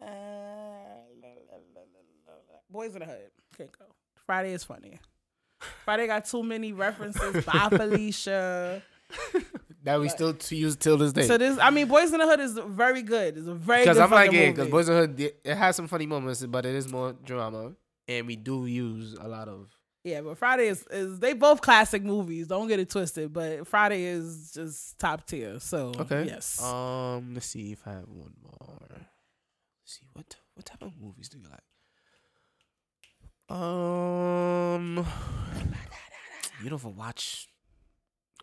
[0.00, 1.82] uh, la, la, la.
[2.70, 3.30] Boys in the Hood.
[3.56, 3.84] Can't go.
[4.26, 4.98] Friday is funny.
[5.84, 7.44] Friday got too many references.
[7.46, 8.82] Bye, Felicia.
[9.88, 11.26] That we still to use till this day.
[11.26, 13.38] So this, I mean, Boys in the Hood is very good.
[13.38, 14.68] It's a very Because good I'm like, yeah, because.
[14.68, 17.72] Boys in the Hood, it it has some funny moments, but it is more drama,
[18.06, 19.70] and we do use a lot of.
[20.04, 22.46] Yeah, but Friday is, is they both classic movies.
[22.46, 23.32] Don't get it twisted.
[23.32, 25.58] But Friday is just top tier.
[25.58, 26.24] So Okay.
[26.24, 26.62] yes.
[26.62, 28.86] Um, let's see if I have one more.
[28.90, 29.02] Let's
[29.84, 31.64] see what what type of movies do you like?
[33.58, 34.96] Um,
[36.62, 37.48] you don't even watch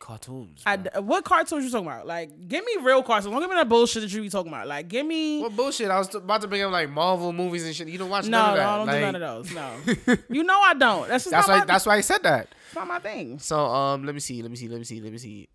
[0.05, 0.61] cartoons.
[0.67, 2.05] I, what cartoons you talking about?
[2.05, 3.33] Like, give me real cartoons.
[3.33, 4.67] Don't give me that bullshit that you be talking about.
[4.67, 5.41] Like, give me.
[5.41, 5.89] what bullshit?
[5.89, 7.87] I was t- about to bring up like Marvel movies and shit.
[7.87, 8.67] You don't watch no, none of no, that.
[8.67, 10.07] I don't like, do none of those.
[10.07, 11.09] No, you know I don't.
[11.09, 11.59] That's just That's not why.
[11.59, 11.65] my.
[11.65, 12.49] That's why I said that.
[12.49, 13.39] that's not my thing.
[13.39, 14.43] So um, let me see.
[14.43, 14.69] Let me see.
[14.69, 15.01] Let me see.
[15.01, 15.49] Let me see.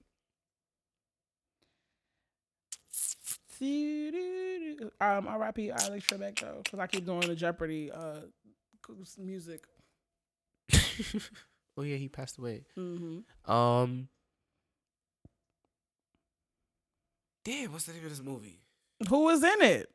[5.00, 5.70] Um, R.I.P.
[5.70, 8.22] Alex Trebek though, because I keep doing the Jeopardy uh
[9.16, 9.62] music.
[11.76, 12.64] oh yeah, he passed away.
[12.74, 14.08] hmm Um.
[17.50, 18.60] Damn, what's the name of this movie?
[19.08, 19.90] Who was in it?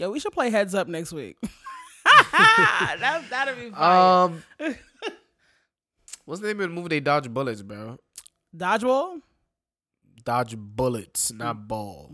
[0.00, 1.36] Yo, we should play Heads Up next week.
[2.04, 4.42] that, that'll be fun.
[4.58, 4.74] Um,
[6.24, 6.88] what's the name of the movie?
[6.88, 7.98] They dodge bullets, bro.
[8.56, 9.20] Dodgeball?
[10.24, 12.12] Dodge bullets, not ball.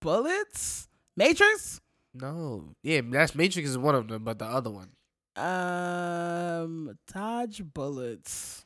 [0.00, 0.88] Bullets?
[1.16, 1.80] Matrix?
[2.14, 4.90] No, yeah, that's Matrix is one of them, but the other one.
[5.36, 8.65] Um, Dodge Bullets.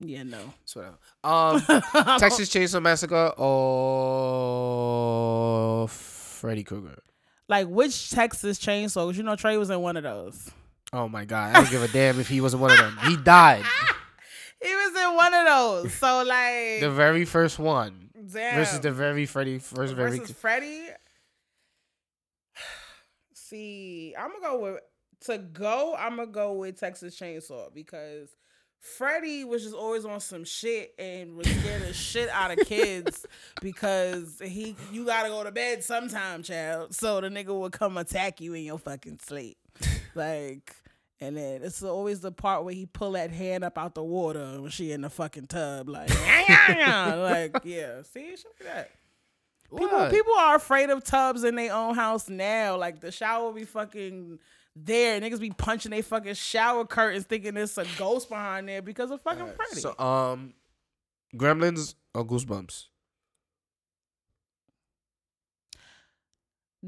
[0.00, 0.38] Yeah, no.
[0.64, 0.98] So whatever.
[1.22, 1.60] Um,
[2.18, 3.34] Texas Chainsaw Massacre
[4.60, 7.02] or Freddy Krueger.
[7.48, 9.06] Like which Texas Chainsaw?
[9.06, 10.50] 'Cause you know Trey was in one of those.
[10.92, 12.98] Oh my god, I don't give a damn if he wasn't one of them.
[13.04, 13.64] He died.
[14.62, 15.94] He was in one of those.
[15.94, 18.56] So like, The very first one damn.
[18.56, 20.18] versus the very Freddy first very.
[20.18, 20.82] versus Freddy.
[23.32, 24.80] See, I'm gonna go with
[25.22, 25.94] to go.
[25.98, 28.28] I'm gonna go with Texas Chainsaw because
[28.80, 33.26] Freddy was just always on some shit and was scared the shit out of kids
[33.60, 36.94] because he you gotta go to bed sometime, child.
[36.94, 39.58] So the nigga would come attack you in your fucking sleep,
[40.14, 40.74] like.
[41.22, 44.58] And then it's always the part where he pull that hand up out the water
[44.58, 46.08] when she in the fucking tub, like,
[46.48, 48.00] like yeah.
[48.10, 48.90] See, shit like that.
[49.70, 50.10] People What?
[50.10, 52.78] people are afraid of tubs in their own house now.
[52.78, 54.38] Like the shower will be fucking
[54.76, 55.20] there.
[55.20, 59.20] Niggas be punching their fucking shower curtains thinking there's a ghost behind there because of
[59.22, 59.80] fucking Freddy.
[59.80, 60.54] So um,
[61.36, 62.86] Gremlins or Goosebumps.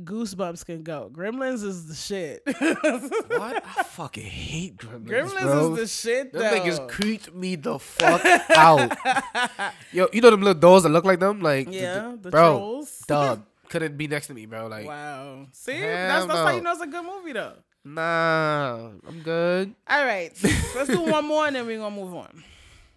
[0.05, 1.11] Goosebumps can go.
[1.13, 2.43] Gremlins is the shit.
[2.47, 3.63] What?
[3.67, 5.07] I fucking hate Gremlins.
[5.07, 5.75] Gremlins bro.
[5.75, 6.39] is the shit though.
[6.39, 8.25] Them niggas creeped me the fuck
[8.57, 8.97] out.
[9.93, 11.41] Yo, you know them little dolls that look like them?
[11.43, 13.05] Like, the- yeah, the- the bro, trolls.
[13.07, 14.67] dub couldn't be next to me, bro.
[14.69, 15.47] Like, wow.
[15.53, 17.53] See, that's that's how you know it's a good movie though.
[17.85, 19.75] Nah, I'm good.
[19.89, 20.33] All right,
[20.75, 22.45] let's do one more and then we're gonna move on.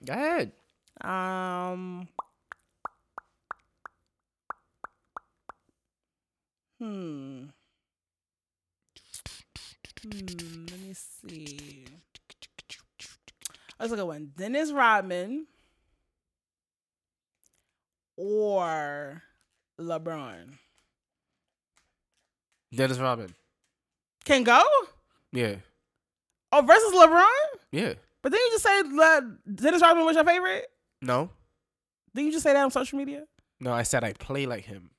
[0.06, 0.52] Go ahead.
[1.02, 2.08] Um.
[6.80, 7.46] Hmm.
[10.04, 10.66] Hmm.
[10.70, 11.86] Let me see.
[13.80, 14.32] Let's look at one.
[14.38, 15.48] Dennis Rodman
[18.18, 19.22] or
[19.80, 20.58] LeBron
[22.74, 23.34] Dennis Rodman.
[24.26, 24.62] Can go.
[25.32, 25.56] Yeah,
[26.52, 27.60] Oh, versus LeBron.
[27.72, 27.94] yeah.
[28.22, 30.66] But then you just say Le- Dennis Rodman was your favorite.
[31.02, 31.30] No,
[32.14, 33.24] Didn't you just say that on social media?
[33.60, 33.72] no.
[33.72, 34.92] I said I play like him.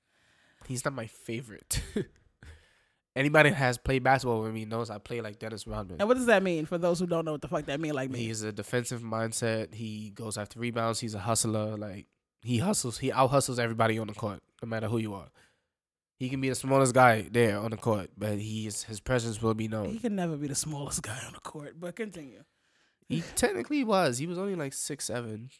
[0.66, 1.80] He's not my favorite.
[3.16, 5.96] Anybody that has played basketball with me knows I play like Dennis Rodman.
[6.00, 7.94] And what does that mean for those who don't know what the fuck that mean?
[7.94, 8.18] Like me.
[8.18, 9.72] He's a defensive mindset.
[9.72, 11.00] He goes after rebounds.
[11.00, 11.78] He's a hustler.
[11.78, 12.06] Like
[12.42, 12.98] he hustles.
[12.98, 15.28] He out hustles everybody on the court, no matter who you are.
[16.18, 19.42] He can be the smallest guy there on the court, but he is, his presence
[19.42, 19.90] will be known.
[19.90, 22.42] He can never be the smallest guy on the court, but continue.
[23.08, 24.18] He technically was.
[24.18, 25.50] He was only like six seven,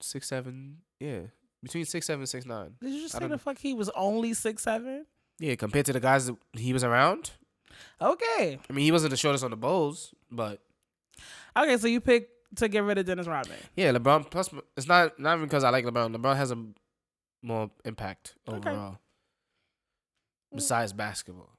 [0.00, 0.78] six seven.
[0.98, 1.20] Yeah,
[1.62, 2.74] between six seven, six nine.
[2.82, 5.06] Did you just I say the fuck he was only six seven?
[5.38, 7.30] Yeah, compared to the guys that he was around.
[8.02, 8.58] Okay.
[8.68, 10.60] I mean, he wasn't the shortest on the Bulls, but
[11.56, 13.56] Okay, so you pick to get rid of Dennis Rodman.
[13.76, 14.30] yeah, LeBron.
[14.30, 16.14] Plus, it's not not even because I like LeBron.
[16.14, 16.62] LeBron has a
[17.42, 18.76] more impact Okay.
[20.52, 20.56] Overall.
[20.56, 21.50] Besides basketball.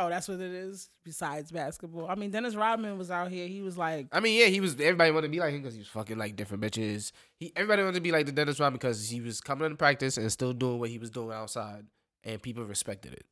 [0.00, 0.90] Oh, that's what it is.
[1.04, 3.48] Besides basketball, I mean, Dennis Rodman was out here.
[3.48, 4.74] He was like, I mean, yeah, he was.
[4.74, 7.10] Everybody wanted to be like him because he was fucking like different bitches.
[7.36, 10.16] He everybody wanted to be like the Dennis Rodman because he was coming into practice
[10.16, 11.84] and still doing what he was doing outside,
[12.22, 13.24] and people respected it.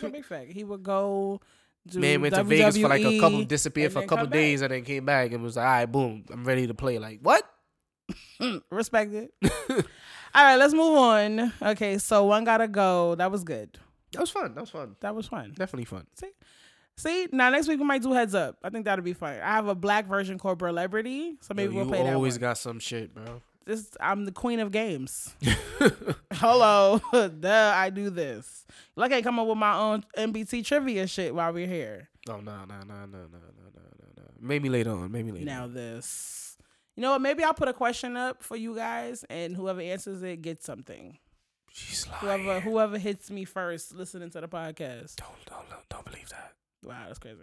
[0.00, 0.50] Big fact.
[0.50, 1.40] He would go.
[1.86, 4.70] Do Man went to Vegas for like a couple, disappeared for a couple days, and
[4.70, 7.42] then came back and was like, "All right, boom, I'm ready to play." Like what?
[8.40, 9.32] Mm, Respect it.
[10.34, 11.52] All right, let's move on.
[11.62, 13.14] Okay, so one gotta go.
[13.14, 13.78] That was good.
[14.12, 14.54] That was fun.
[14.54, 14.96] That was fun.
[15.00, 15.54] That was fun.
[15.56, 16.06] Definitely fun.
[16.14, 16.30] See,
[16.96, 17.28] see.
[17.32, 18.56] now next week we might do heads up.
[18.62, 19.34] I think that'll be fun.
[19.34, 22.08] I have a black version called Celebrity, so maybe Yo, we'll play that.
[22.08, 23.42] You always got some shit, bro.
[23.64, 23.90] this.
[24.00, 25.34] I'm the queen of games.
[26.32, 28.64] Hello, duh, I do this.
[28.96, 32.08] Like I come up with my own NBT trivia shit while we're here.
[32.28, 34.22] Oh no, no, no, no, no, no, no, no, no.
[34.40, 35.10] Maybe later on.
[35.10, 35.44] Maybe later.
[35.44, 35.74] Now on.
[35.74, 36.47] this.
[36.98, 37.20] You know what?
[37.20, 41.16] Maybe I'll put a question up for you guys, and whoever answers it gets something.
[41.72, 42.42] She's lying.
[42.42, 45.14] Whoever whoever hits me first listening to the podcast.
[45.14, 46.54] Don't, don't, don't, don't believe that.
[46.82, 47.38] Wow, that's crazy.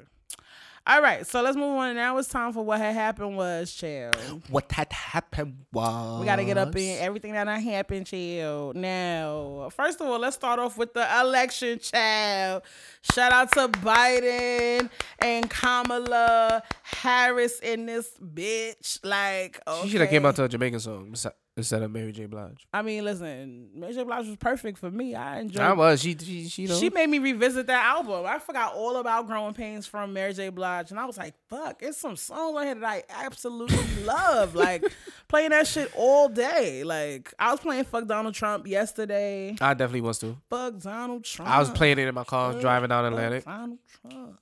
[0.88, 1.96] All right, so let's move on.
[1.96, 4.12] Now it's time for what had happened was chill.
[4.50, 8.72] What had happened was We got to get up in everything that happened, chill.
[8.76, 12.62] Now, first of all, let's start off with the election, child.
[13.02, 19.00] Shout out to Biden and Kamala Harris in this bitch.
[19.04, 19.84] Like, okay.
[19.86, 21.16] She should have came out to a Jamaican song
[21.58, 22.26] instead of Mary J.
[22.26, 22.68] Blige.
[22.74, 24.04] I mean, listen, Mary J.
[24.04, 25.16] Blige was perfect for me.
[25.16, 25.62] I enjoyed.
[25.64, 26.02] I was.
[26.02, 26.68] She, she, she.
[26.68, 28.26] She made me revisit that album.
[28.26, 30.50] I forgot all about Growing Pains from Mary J.
[30.50, 34.56] Blige, and I was like, "Fuck!" It's some songs on here that I absolutely love.
[34.56, 34.84] Like
[35.28, 36.84] playing that shit all day.
[36.84, 39.56] Like I was playing "Fuck Donald Trump" yesterday.
[39.62, 40.38] I definitely was too.
[40.50, 41.50] Fuck Donald Trump.
[41.50, 43.46] I was playing it in my car driving down fuck Atlantic.
[43.46, 44.40] Donald Trump.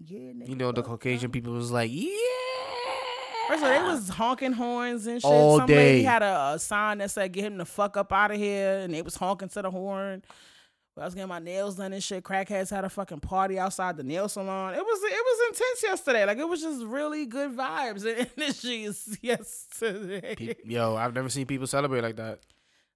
[0.00, 2.08] Yeah, nigga, You know, the Caucasian Donald- people was like, yeah.
[3.48, 5.30] First of all, they was honking horns and shit.
[5.30, 8.30] All Some lady had a, a sign that said "Get him the fuck up out
[8.30, 10.22] of here," and they was honking to the horn.
[11.00, 12.24] I was getting my nails done and shit.
[12.24, 14.74] Crackheads had a fucking party outside the nail salon.
[14.74, 16.24] It was it was intense yesterday.
[16.24, 20.56] Like it was just really good vibes and energies yesterday.
[20.64, 22.40] Yo, I've never seen people celebrate like that.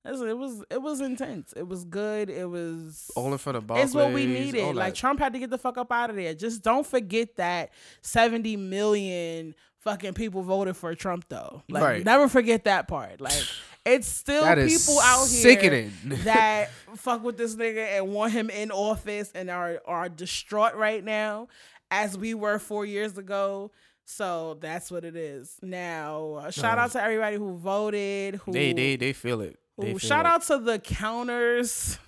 [0.04, 1.52] Listen, it was it was intense.
[1.56, 2.28] It was good.
[2.28, 3.90] It was All in front of Barclays.
[3.90, 4.74] it's what we needed.
[4.74, 4.94] Like.
[4.94, 6.34] Trump had to get the fuck up out of there.
[6.34, 7.70] Just don't forget that
[8.02, 11.62] 70 million fucking people voted for Trump though.
[11.68, 12.04] Like Right.
[12.04, 13.20] never forget that part.
[13.20, 13.32] Like
[13.86, 15.92] it's still people out here sickening.
[16.24, 21.04] that fuck with this nigga and want him in office and are are distraught right
[21.04, 21.48] now
[21.90, 23.70] as we were 4 years ago.
[24.04, 25.56] So that's what it is.
[25.62, 26.84] Now, uh, shout No.
[26.84, 29.58] out to everybody who voted, who they, they, they feel it.
[29.78, 30.28] They Ooh, feel shout it.
[30.28, 31.98] out to the counters,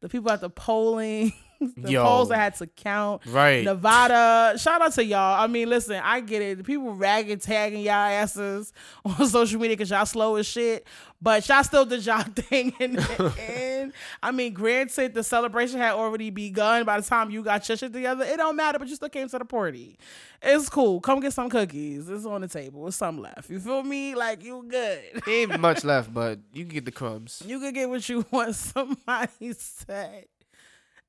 [0.00, 1.32] the people at the polling,
[1.76, 2.02] the Yo.
[2.02, 3.22] polls that had to count.
[3.26, 3.64] Right.
[3.64, 5.42] Nevada, shout out to y'all.
[5.42, 6.64] I mean, listen, I get it.
[6.64, 8.72] People ragging, tagging y'all asses
[9.04, 10.86] on social media because y'all slow as shit,
[11.20, 12.74] but y'all still did y'all thing.
[12.80, 12.98] And,
[13.38, 17.76] and I mean, granted, the celebration had already begun by the time you got your
[17.76, 18.24] shit together.
[18.24, 19.98] It don't matter, but you still came to the party.
[20.44, 21.00] It's cool.
[21.00, 22.08] Come get some cookies.
[22.08, 22.82] It's on the table.
[22.82, 23.48] There's some left.
[23.48, 24.16] You feel me?
[24.16, 25.22] Like you good.
[25.28, 27.42] Ain't much left, but you can get the crumbs.
[27.46, 28.54] You can get what you want.
[28.56, 30.26] Somebody said.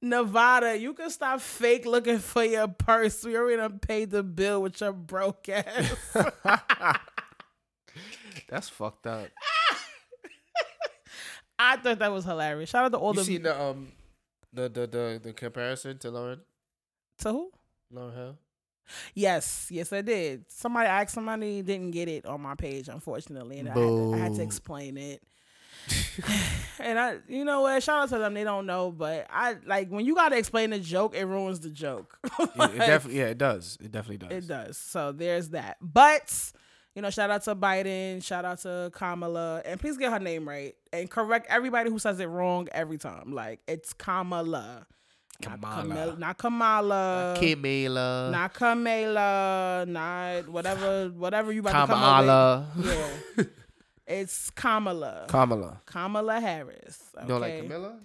[0.04, 3.24] Nevada, you can stop fake looking for your purse.
[3.24, 5.96] We already done paid the bill with your broke ass.
[8.50, 9.30] That's fucked up.
[11.58, 12.70] I thought that was hilarious.
[12.70, 13.94] Shout out to all you the seen the um
[14.52, 16.42] the the the, the comparison to Lauren
[17.20, 17.52] to who?
[17.94, 18.38] Lauryn Hill?
[19.14, 20.52] Yes, yes, I did.
[20.52, 24.18] Somebody asked somebody didn't get it on my page, unfortunately, and I had, to, I
[24.18, 25.24] had to explain it.
[26.80, 27.82] and I, you know what?
[27.84, 28.34] Shout out to them.
[28.34, 31.60] They don't know, but I like when you got to explain the joke, it ruins
[31.62, 32.18] the joke.
[32.40, 33.78] Yeah, it Like, definitely yeah, it does.
[33.82, 34.32] It definitely does.
[34.32, 34.78] It does.
[34.78, 35.78] So there's that.
[35.82, 36.52] But
[36.96, 40.48] you know, shout out to Biden, shout out to Kamala, and please get her name
[40.48, 43.34] right and correct everybody who says it wrong every time.
[43.34, 44.86] Like it's Kamala,
[45.44, 45.82] not Kamala.
[45.82, 48.30] Kamala, not Kamala, Kamala.
[48.32, 52.68] not Kamala, not whatever, whatever you about to come up Kamala.
[52.76, 52.86] with.
[53.38, 53.44] Yeah,
[54.08, 55.82] it's Kamala, Kamala.
[55.86, 57.02] Kamala Harris.
[57.16, 58.00] Okay, You know, like Camilla?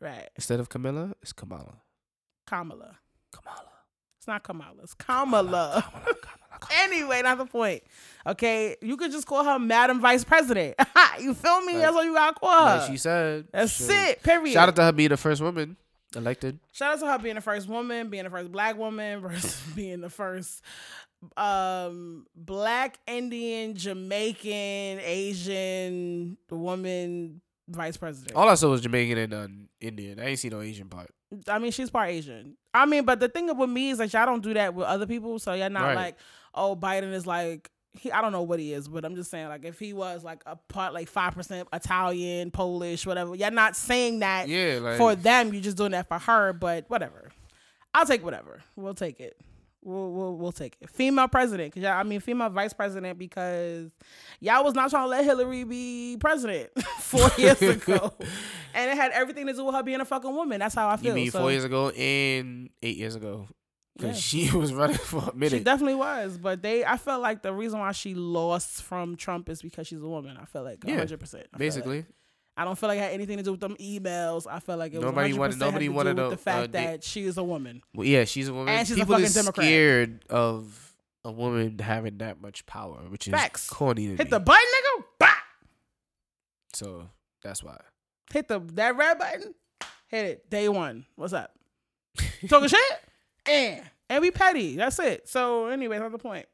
[0.00, 0.28] right?
[0.36, 1.74] Instead of Camilla, it's Kamala.
[2.46, 2.98] Kamala.
[3.32, 3.62] Kamala.
[4.18, 4.76] It's not Kamala.
[4.82, 5.84] It's Kamala.
[6.78, 7.82] Anyway, not the point.
[8.26, 10.74] Okay, you could just call her Madam Vice President.
[11.20, 11.74] you feel me?
[11.74, 12.76] Like- That's what you gotta call her.
[12.78, 13.46] Like she said.
[13.52, 13.90] That's shit.
[13.90, 14.22] it.
[14.22, 14.54] Period.
[14.54, 15.76] Shout out to her being the first woman
[16.14, 16.58] elected.
[16.72, 20.00] Shout out to her being the first woman, being the first black woman, versus being
[20.00, 20.62] the first
[21.36, 28.36] um black Indian, Jamaican, Asian woman vice president.
[28.36, 29.46] All I saw was Jamaican and uh,
[29.80, 30.20] Indian.
[30.20, 31.10] I ain't see no Asian part.
[31.48, 32.56] I mean, she's part Asian.
[32.72, 35.06] I mean, but the thing with me is like y'all don't do that with other
[35.06, 35.94] people, so you're not Right.
[35.96, 36.16] like,
[36.54, 38.12] oh, Biden is like he.
[38.12, 40.42] I don't know what he is, but I'm just saying like if he was like
[40.46, 43.34] a part like five percent Italian, Polish, whatever.
[43.34, 45.52] You're not saying that Yeah, like for them.
[45.52, 46.52] You're just doing that for her.
[46.52, 47.30] But whatever.
[47.92, 48.62] I'll take whatever.
[48.76, 49.40] We'll take it.
[49.86, 50.90] We'll, we'll we'll take it.
[50.90, 53.88] Female president, cause y'all, I mean female vice president, because
[54.40, 58.12] y'all was not trying to let Hillary be president four years ago,
[58.74, 60.58] and it had everything to do with her being a fucking woman.
[60.58, 61.10] That's how I feel.
[61.10, 63.46] You mean so, four years ago and eight years ago?
[63.96, 64.48] Because Yeah.
[64.48, 65.52] she was running for a minute.
[65.58, 66.84] She definitely was, but they.
[66.84, 70.36] I felt like the reason why she lost from Trump is because she's a woman.
[70.36, 71.46] I felt like Yeah, hundred percent.
[71.56, 72.06] basically,
[72.56, 74.46] I don't feel like it had anything to do with them emails.
[74.50, 77.04] I felt like it was Nobody 100% wanted- nobody wanted to, the fact uh, that
[77.04, 77.82] she is a woman.
[77.94, 78.72] well, yeah, she's a woman.
[78.74, 79.66] And she's a fucking Democrat.
[79.66, 83.68] scared of a woman having that much power, which is Facts.
[83.68, 84.24] corny Hit me.
[84.24, 85.04] the button, nigga.
[85.18, 85.26] Bah!
[86.72, 87.08] so
[87.42, 87.78] that's why.
[88.32, 89.54] Hit the that red button.
[90.08, 90.50] Hit it.
[90.50, 91.04] Day one.
[91.16, 91.52] What's up?
[92.48, 92.80] Talking shit?
[93.46, 94.76] And and we petty.
[94.76, 95.28] That's it.
[95.28, 96.46] So anyway, that's the point.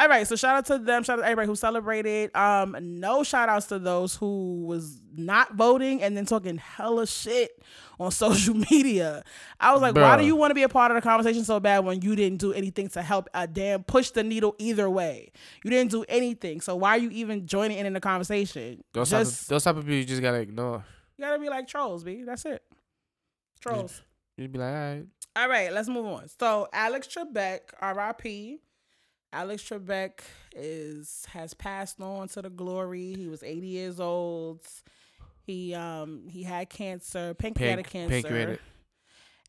[0.00, 1.02] All right, so shout out to them.
[1.02, 2.34] Shout out to everybody who celebrated.
[2.34, 7.50] Um, no shout outs to those who was not voting and then talking hella shit
[7.98, 9.22] on social media.
[9.60, 11.60] I was like, why do you want to be a part of the conversation so
[11.60, 15.32] bad when you didn't do anything to help a damn push the needle either way?
[15.62, 16.62] You didn't do anything.
[16.62, 18.82] So why are you even joining in in the conversation?
[18.94, 20.82] Those Just type of, those type of people you just gotta ignore.
[21.18, 22.22] you gotta be like trolls, B.
[22.24, 22.62] That's it.
[23.60, 24.00] Trolls.
[24.38, 25.04] You'd be like, all right.
[25.36, 26.26] All right, let's move on.
[26.40, 28.60] So Alex Trebek, R.I.P.
[29.32, 30.20] Alex Trebek
[30.56, 33.14] is has passed on to the glory.
[33.14, 34.60] He was 80 years old.
[35.46, 38.22] He um he had cancer, pancreatic Panc- cancer.
[38.22, 38.60] pancreatic.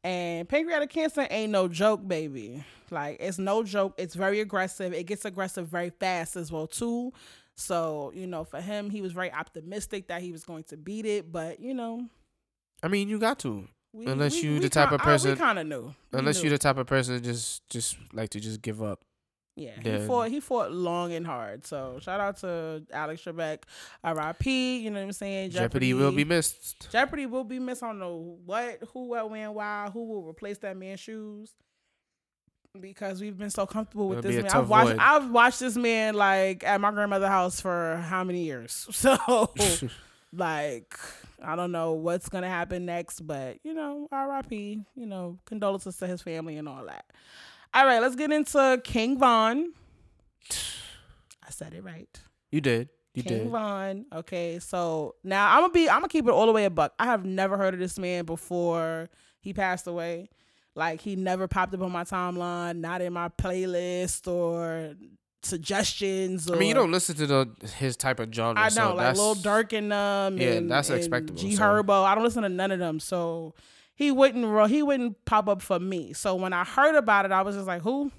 [0.04, 2.64] And pancreatic cancer ain't no joke, baby.
[2.90, 3.94] Like it's no joke.
[3.98, 4.94] It's very aggressive.
[4.94, 7.12] It gets aggressive very fast as well too.
[7.56, 11.06] So, you know, for him, he was very optimistic that he was going to beat
[11.06, 12.08] it, but you know,
[12.82, 13.68] I mean, you got to.
[13.94, 15.94] we, Unless we- you we the type of I- person- we kind of knew.
[16.14, 16.44] Unless knew.
[16.50, 19.02] you're the type of person that just just like to just give up.
[19.62, 20.30] Yeah, he then- fought.
[20.30, 21.66] He fought long and hard.
[21.66, 23.60] So shout out to Alex Trebek,
[24.04, 24.80] R.I.P.
[24.80, 25.52] You know what I'm saying?
[25.52, 26.90] Jeopardy, will be missed.
[26.92, 27.84] Jeopardy will be missed.
[27.84, 31.54] I don't know what, who, what, when, why, who will replace that man's shoes.
[32.80, 34.52] Because we've been so comfortable with It'll this man.
[34.62, 34.90] I've watched.
[34.92, 34.98] void.
[35.00, 38.88] I've watched this man like at my grandmother's house for how many years?
[38.94, 39.52] So
[40.34, 40.98] like
[41.44, 44.86] I don't know what's gonna happen next, but you know, R.I.P.
[44.96, 47.04] You know, condolences to his family and all that.
[47.74, 49.72] All right, let's get into King Von.
[50.52, 52.20] I said it right.
[52.52, 52.90] you did.
[53.14, 53.30] You did.
[53.30, 53.52] King did.
[53.52, 54.06] Von.
[54.14, 55.90] Okay, so now I'm gonna be.
[55.90, 56.94] I'm gonna keep it all the way a buck.
[57.00, 60.30] I have never heard of this man before he passed away.
[60.76, 64.96] Like he never popped up on my timeline, not in my playlist or
[65.44, 66.50] suggestions.
[66.50, 68.62] Or, I mean, you don't listen to the his type of genre.
[68.62, 71.64] I know, so like Lil Durk and um, Yeah, and, that's and expectable, G so.
[71.64, 72.04] Herbo.
[72.04, 73.54] I don't listen to none of them, so
[74.02, 74.70] he wouldn't.
[74.72, 76.14] He wouldn't pop up for me.
[76.14, 78.12] So when I heard about it, I was just like, who,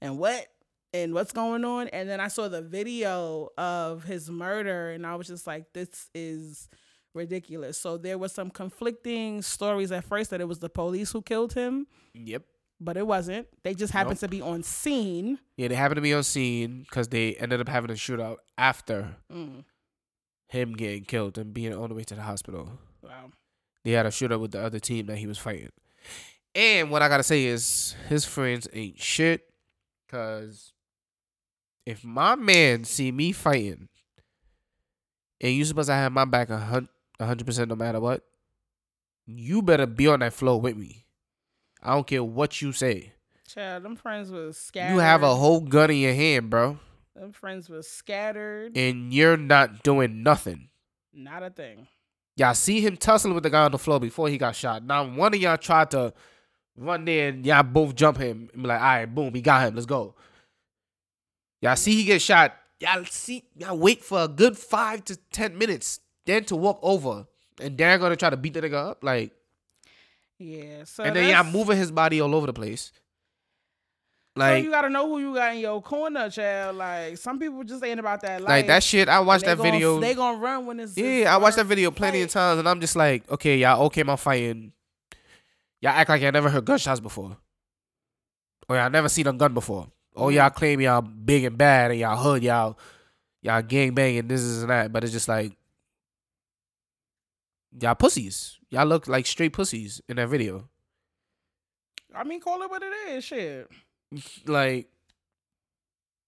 [0.00, 0.46] and what,
[0.94, 1.88] and what's going on?
[1.88, 6.08] And then I saw the video of his murder, and I was just like, this
[6.14, 6.68] is
[7.14, 7.78] ridiculous.
[7.78, 11.52] So there was some conflicting stories at first that it was the police who killed
[11.54, 12.42] him, Yep.
[12.80, 13.48] but it wasn't.
[13.64, 14.30] They just happened Nope.
[14.30, 15.38] to be on scene.
[15.56, 19.16] Yeah, they happened to be on scene because they ended up having a shootout after
[19.32, 19.64] Mm,
[20.48, 22.78] him getting killed and being on the way to the hospital.
[23.02, 23.30] wow.
[23.86, 25.70] They had a shootout with the other team that he was fighting.
[26.56, 29.44] And what I gotta say is his friends ain't shit.
[30.10, 30.72] Cause
[31.86, 33.88] if my man see me fighting
[35.40, 36.88] and you supposed to have my back a hun-
[37.20, 38.24] a hundred percent no matter what,
[39.24, 41.04] you better be on that floor with me.
[41.80, 43.12] I don't care what you say.
[43.46, 44.94] Child, them friends was scattered.
[44.94, 46.80] You have a whole gun in your hand, bro,
[47.14, 48.76] Them friends was scattered.
[48.76, 50.70] and you're not doing nothing.
[51.14, 51.86] Not a thing.
[52.36, 54.84] Y'all see him tussling with the guy on the floor before he got shot.
[54.84, 56.12] Now one of y'all tried to
[56.76, 59.66] run there and y'all both jump him and be like, all right, boom, he got
[59.66, 59.74] him.
[59.74, 60.14] Let's go.
[61.62, 62.54] Y'all see he get shot.
[62.78, 67.26] Y'all see y'all wait for a good five to ten minutes, then to walk over.
[67.58, 69.02] And they're gonna try to beat the nigga up.
[69.02, 69.32] Like
[70.38, 70.84] Yeah.
[70.84, 72.92] So and then y'all moving his body all over the place.
[74.36, 76.76] So Like you gotta know who you got in your corner, child.
[76.76, 78.48] Like some people just ain't about that life.
[78.48, 79.08] like that shit.
[79.08, 79.98] I watched that gon- video.
[79.98, 82.80] They gonna run when it's Yeah, I watched that video plenty of times, and I'm
[82.80, 84.72] just like, okay, y'all okay, my fighting.
[85.80, 87.38] Y'all act like y'all never heard gunshots before,
[88.68, 89.88] or y'all never seen a gun before.
[90.14, 90.58] Oh, y'all mm-hmm.
[90.58, 92.78] claim y'all big and bad, and y'all hood, y'all,
[93.40, 95.52] y'all gang banging, this is and that, but it's just like
[97.80, 98.58] y'all pussies.
[98.68, 100.68] Y'all look like straight pussies in that video.
[102.14, 103.24] I mean, call it what it is.
[103.24, 103.70] Shit.
[104.46, 104.88] Like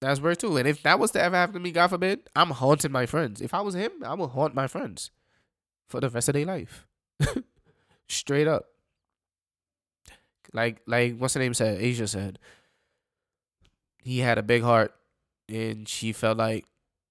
[0.01, 0.57] that's where too.
[0.57, 3.41] And if that was to ever happen to me, God forbid, I'm haunting my friends.
[3.41, 5.11] If I was him, I would haunt my friends
[5.89, 6.87] for the rest of their life.
[8.09, 8.67] Straight up.
[10.53, 11.81] Like like what's the name said?
[11.81, 12.39] Asia said.
[14.03, 14.95] He had a big heart
[15.49, 16.65] and she felt like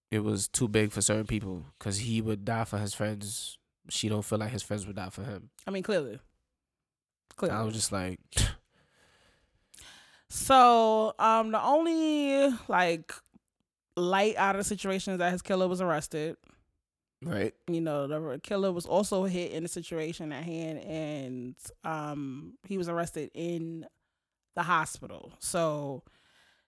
[0.09, 3.57] it was too big for certain people because he would die for his friends.
[3.89, 5.49] She don't feel like his friends would die for him.
[5.65, 6.19] I mean, clearly.
[7.35, 7.57] Clearly.
[7.57, 8.19] I was just like,
[10.29, 13.13] So, um, the only like
[13.95, 16.37] light out of the situation is that his killer was arrested.
[17.23, 17.53] Right.
[17.67, 22.77] You know, the killer was also hit in the situation at hand, and um, he
[22.77, 23.87] was arrested in
[24.55, 25.33] the hospital.
[25.39, 26.03] So,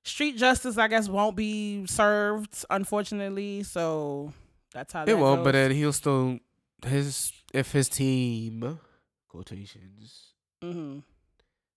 [0.03, 3.63] street justice, I guess, won't be served, unfortunately.
[3.63, 4.33] So
[4.73, 6.39] that's how It that won't, but then he'll still
[6.85, 8.79] his if his team
[9.27, 10.33] quotations
[10.63, 11.03] Mhm.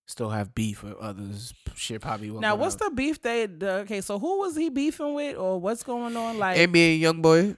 [0.07, 1.55] Still have beef with others.
[1.74, 2.42] Shit probably won't.
[2.42, 2.90] Now, what's down.
[2.90, 3.46] the beef they?
[3.46, 6.38] The, okay, so who was he beefing with, or what's going on?
[6.38, 7.57] Like, NBA YoungBoy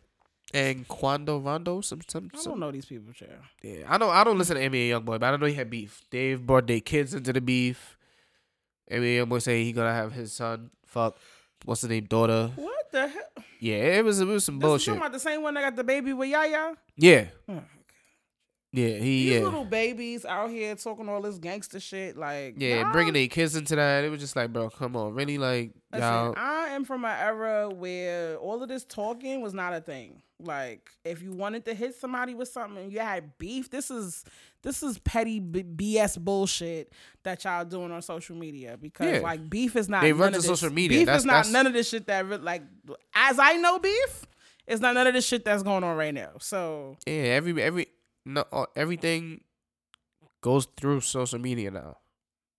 [0.52, 1.80] and Quando Rondo?
[1.80, 3.40] Some some, I don't know these people, chair.
[3.62, 4.10] Yeah, I know.
[4.10, 6.02] I don't listen to NBA YoungBoy, but I know he had beef.
[6.10, 7.96] Dave brought their kids into the beef.
[8.90, 11.16] NBA YoungBoy say he gonna have his son fuck
[11.64, 12.50] what's the name daughter.
[12.56, 13.22] What the hell?
[13.58, 14.86] Yeah, it was it was some This is bullshit.
[14.88, 16.74] talking about the same one that got the baby with Yaya.
[16.96, 17.62] Yeah, Oh,
[18.76, 18.98] yeah, he
[19.30, 23.28] These yeah little babies out here talking all this gangster shit, like yeah bringing their
[23.28, 24.02] kids into that.
[24.04, 26.34] It was just like, bro, come on, really like y'all.
[26.36, 30.22] I am from an era where all of this talking was not a thing.
[30.40, 34.24] Like, if you wanted to hit somebody with something you had beef, this is
[34.62, 39.20] this is petty B- BS bullshit that y'all doing on social media because Yeah.
[39.20, 40.02] like beef is not.
[40.02, 40.98] They none run of to this- social media.
[40.98, 42.62] Beef That's- is not that's- none of this shit that like
[43.14, 44.26] as I know beef.
[44.66, 46.30] It's not none of this shit that's going on right now.
[46.40, 47.86] So Yeah, every every
[48.24, 49.42] no uh, everything
[50.40, 51.98] goes through social media now.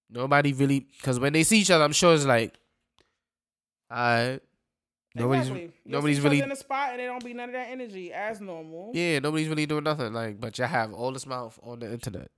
[0.09, 2.53] Nobody really because when they see each other, I'm sure it's like,
[3.89, 4.39] I
[5.13, 5.71] nobody's exactly.
[5.85, 7.69] Nobody's see each other really in the spot and they don't be none of that
[7.69, 8.91] energy as normal.
[8.93, 10.13] Yeah, nobody's really doing nothing.
[10.13, 12.29] Like, but you have all this mouth on the internet.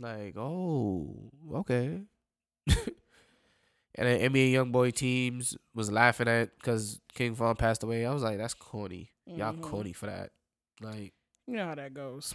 [0.00, 2.00] Like, oh, okay.
[2.66, 2.76] and
[3.96, 8.04] then NBA young boy teams was laughing at because King Von passed away.
[8.04, 9.10] I was like, that's corny.
[9.26, 9.62] Y'all Mhm.
[9.62, 10.30] corny for that.
[10.80, 11.12] Like,
[11.46, 12.34] You know how that goes.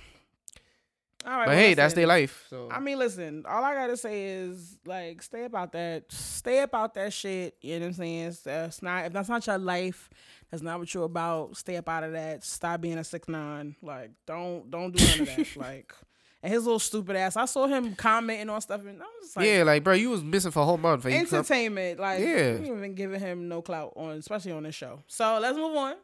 [1.26, 2.46] All right, but well, hey, that's their life.
[2.50, 6.12] So I mean, listen, all I gotta say is like stay about that.
[6.12, 7.56] Stay about that shit.
[7.62, 8.38] You know what I'm saying?
[8.46, 10.10] That's not if that's not your life,
[10.50, 11.58] that's not what you're about.
[11.58, 12.44] Stay up out of that.
[12.46, 13.76] Stop being a six nine.
[13.82, 15.48] Like, don't don't do none of that.
[15.58, 15.94] like
[16.42, 17.36] and his little stupid ass.
[17.36, 20.24] I saw him commenting on stuff and I was like yeah, like, bro, you was
[20.24, 21.04] missing for a whole month.
[21.04, 22.00] Come- entertainment.
[22.00, 22.58] Like Yeah.
[22.58, 25.04] you even giving him no clout on especially on this show.
[25.08, 25.96] So let's move on.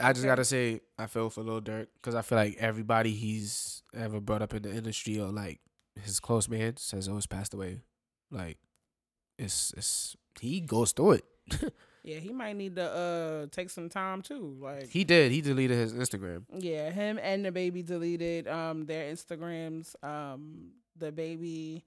[0.00, 3.82] I just gotta say, I feel for Lil Durk because I feel like everybody he's
[3.94, 5.60] ever brought up in the industry or like
[6.02, 7.80] his close man says always passed away.
[8.30, 8.58] Like,
[9.38, 11.24] it's it's he goes through it.
[12.06, 14.58] Yeah, he might need to uh take some time too.
[14.60, 15.32] Like He did.
[15.32, 16.42] He deleted his Instagram.
[16.52, 19.94] Yeah, him and the baby deleted um their Instagrams.
[20.04, 21.86] Um the baby,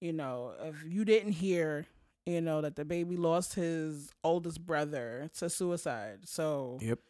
[0.00, 1.84] you know, if you didn't hear,
[2.24, 6.20] you know, that the baby lost his oldest brother to suicide.
[6.24, 7.00] So Yep.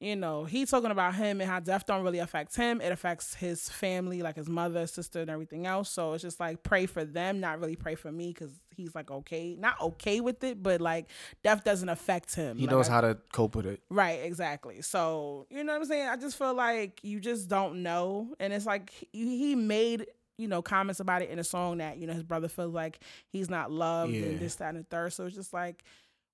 [0.00, 2.80] You know, he's talking about him and how death don't really affect him.
[2.80, 5.90] It affects his family, like his mother, sister, and everything else.
[5.90, 9.10] So it's just like pray for them, not really pray for me, because he's like
[9.10, 11.06] okay, not okay with it, but like
[11.42, 12.56] death doesn't affect him.
[12.58, 13.82] He Like, knows how to cope with it.
[13.90, 14.82] Right, exactly.
[14.82, 16.08] So, you know what I'm saying?
[16.08, 18.34] I just feel like you just don't know.
[18.38, 22.06] And it's like he, made, you know, comments about it in a song that, you
[22.06, 24.26] know, his brother feels like he's not loved Yeah.
[24.26, 25.12] and this, that, and the third.
[25.12, 25.82] So it's just like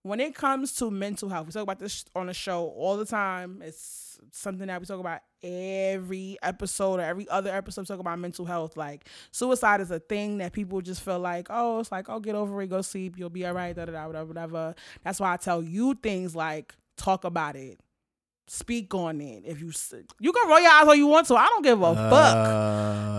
[0.04, 3.06] when it comes to mental health, we talk about this on the show all the
[3.06, 3.62] time.
[3.64, 7.86] It's something that we talk about every episode or every other episode.
[7.86, 8.76] Talk about mental health.
[8.76, 12.34] Like suicide is a thing that people just feel like, oh, it's like, oh, get
[12.34, 14.74] over it, go sleep, you'll be all right, da da da, whatever, whatever.
[15.04, 17.80] That's why I tell you things like talk about it,
[18.46, 19.42] speak on it.
[19.46, 19.72] If you
[20.20, 22.36] you can roll your eyes all you want to, I don't give a fuck.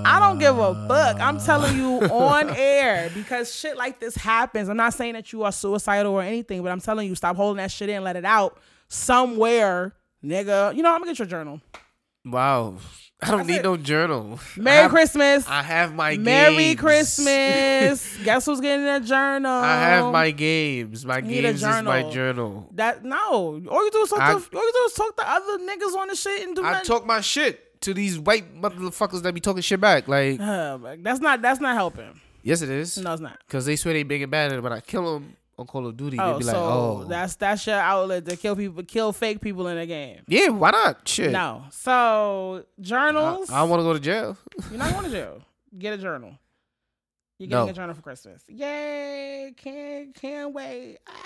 [0.05, 1.19] I don't give a fuck.
[1.19, 4.69] I'm telling you on air because shit like this happens.
[4.69, 7.57] I'm not saying that you are suicidal or anything, but I'm telling you, stop holding
[7.57, 10.75] that shit in, let it out somewhere, nigga.
[10.75, 11.61] You know, I'm gonna get your journal.
[12.23, 12.75] Wow.
[13.25, 13.63] I don't That's need it.
[13.63, 14.39] no journal.
[14.57, 15.47] I Merry have- Christmas.
[15.47, 16.79] I have my Merry games.
[16.79, 18.17] Christmas.
[18.23, 19.51] Guess who's getting a journal?
[19.51, 21.05] I have my games.
[21.05, 22.69] My games is my journal.
[22.73, 23.61] that no.
[23.69, 25.95] All you do is talk I- to all you do is talk to other niggas
[25.97, 26.85] on the shit and do I nothing.
[26.85, 30.07] talk my shit to these white motherfuckers that be talking shit back.
[30.07, 32.19] Like, Uh, that's not that's not helping.
[32.43, 32.97] yes, it is.
[32.97, 33.37] No, it's not.
[33.49, 35.95] Cause they swear they big and bad, and when I kill them on Call of
[35.97, 39.13] Duty, Oh, they be so like, "Oh, that's that's your outlet to kill people, kill
[39.13, 40.21] fake people in the game.
[40.27, 41.07] yeah, why not?
[41.07, 41.63] Shit, No.
[41.71, 43.49] So I, journals.
[43.49, 44.37] I want to go to jail.
[44.69, 45.41] You're not going to jail.
[45.77, 46.37] Get a journal.
[47.39, 47.69] You're getting No.
[47.71, 48.43] a journal for Christmas.
[48.47, 49.53] Yay!
[49.57, 50.97] Can't can't wait.
[51.07, 51.21] Ah.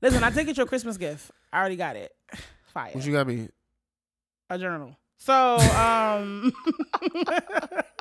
[0.00, 1.30] Listen, I take it your Christmas gift.
[1.52, 2.12] I already got it.
[2.74, 2.90] Fire.
[2.92, 3.48] What you got me?
[4.50, 4.96] a journal.
[5.16, 6.52] So um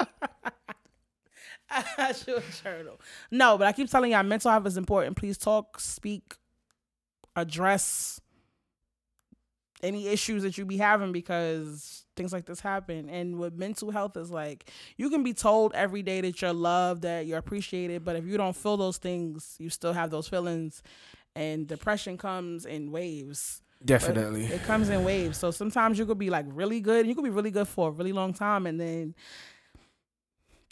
[1.98, 3.00] I should journal.
[3.30, 5.18] No, but I keep telling y'all mental health is important.
[5.18, 6.36] Please talk, speak,
[7.36, 8.20] address
[9.84, 13.10] any issues that you be having because things like this happen.
[13.10, 17.04] And with mental health is like you can be told every day that you're loved,
[17.04, 20.84] that you're appreciated, but if you don't feel those things, you still have those feelings.
[21.36, 23.62] And depression comes in waves.
[23.80, 24.46] But Definitely.
[24.46, 25.38] It comes in waves.
[25.38, 27.08] So sometimes you could be like really good.
[27.08, 29.16] You could be really good for a really long time and then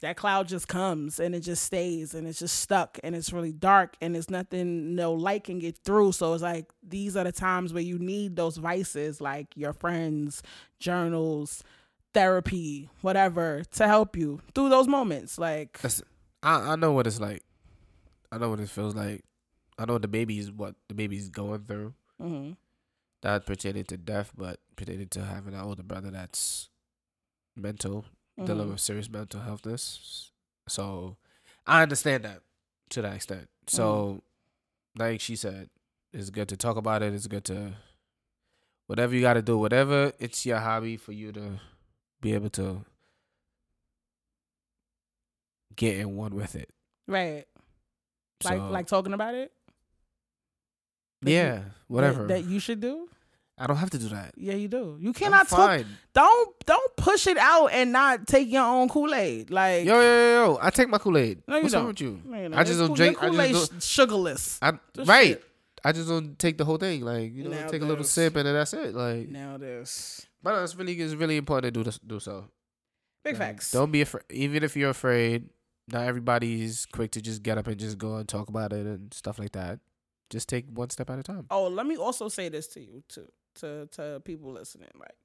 [0.01, 3.51] that cloud just comes and it just stays and it's just stuck and it's really
[3.51, 7.31] dark and it's nothing no light can get through so it's like these are the
[7.31, 10.41] times where you need those vices like your friends
[10.79, 11.63] journals
[12.13, 16.01] therapy whatever to help you through those moments like That's,
[16.41, 17.43] I I know what it's like.
[18.31, 19.23] I know what it feels like.
[19.77, 21.93] I know the baby's what the baby's going through.
[22.21, 22.55] mhm.
[23.23, 26.69] Not pertaining to death, but pertaining to having an older brother that's
[27.55, 28.05] mental,
[28.45, 28.71] dealing Mhm.
[28.71, 30.31] with serious mental healthness.
[30.67, 31.17] So
[31.67, 32.41] I understand that
[32.89, 33.49] to that extent.
[33.67, 34.23] So
[34.97, 35.69] like she said,
[36.13, 37.13] it's good to talk about it.
[37.13, 37.75] It's good to
[38.87, 41.59] whatever you got to do, whatever it's your hobby for you to
[42.21, 42.83] be able to
[45.75, 46.69] get in one with it.
[47.07, 47.47] right
[48.43, 49.51] like So, like talking about it
[51.21, 52.27] that you- yeah, that- whatever.
[52.27, 53.09] that, you should do
[53.59, 54.33] I don't have to do that.
[54.37, 55.81] yeah you do you cannot talk
[56.13, 60.45] don't don't push it out and not take your own kool-aid like Yo, yo, yo,
[60.53, 61.43] yo, I take my Kool Aid.
[61.47, 61.81] No, you What's don't.
[61.83, 62.21] wrong with you?
[62.55, 64.59] I just don't Kool- drink- I just Kool-Aid don't- sh- sugarless.
[64.61, 64.73] I
[65.05, 65.27] right.
[65.27, 65.43] shit.
[65.83, 67.01] I just don't take the whole thing.
[67.01, 68.93] Like you know, Now take a little sip and then that's it.
[68.95, 72.45] Like, Now this but it's really it's really important to do this, do so.
[73.23, 73.71] big Like, facts.
[73.71, 74.23] Don't be afraid.
[74.29, 75.49] Even if you're afraid,
[75.87, 79.13] not everybody's quick to just get up and just go and talk about it and
[79.13, 79.79] stuff like that.
[80.29, 81.45] Just take one step at a time.
[81.49, 83.27] Oh, let me also say this to you too,
[83.59, 84.89] to to people listening.
[84.99, 85.15] Like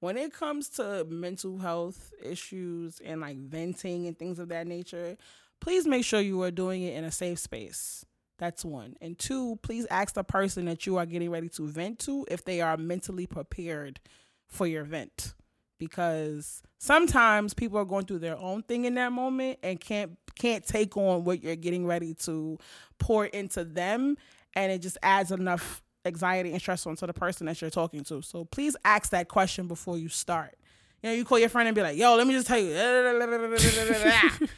[0.00, 5.16] when it comes to mental health issues and like venting and things of that nature,
[5.60, 8.04] please make sure you are doing it in a safe space.
[8.38, 8.94] That's one.
[9.00, 12.44] And two, please ask the person that you are getting ready to vent to if
[12.44, 13.98] they are mentally prepared
[14.46, 15.34] for your vent.
[15.80, 20.64] Because sometimes people are going through their own thing in that moment and can't can't
[20.64, 22.58] take on what you're getting ready to
[23.00, 24.16] pour into them
[24.54, 28.22] and it just adds enough anxiety and stress onto the person that you're talking to.
[28.22, 30.56] So please ask that question before you start.
[31.02, 32.72] You know, you call your friend and be like, yo, let me just tell you.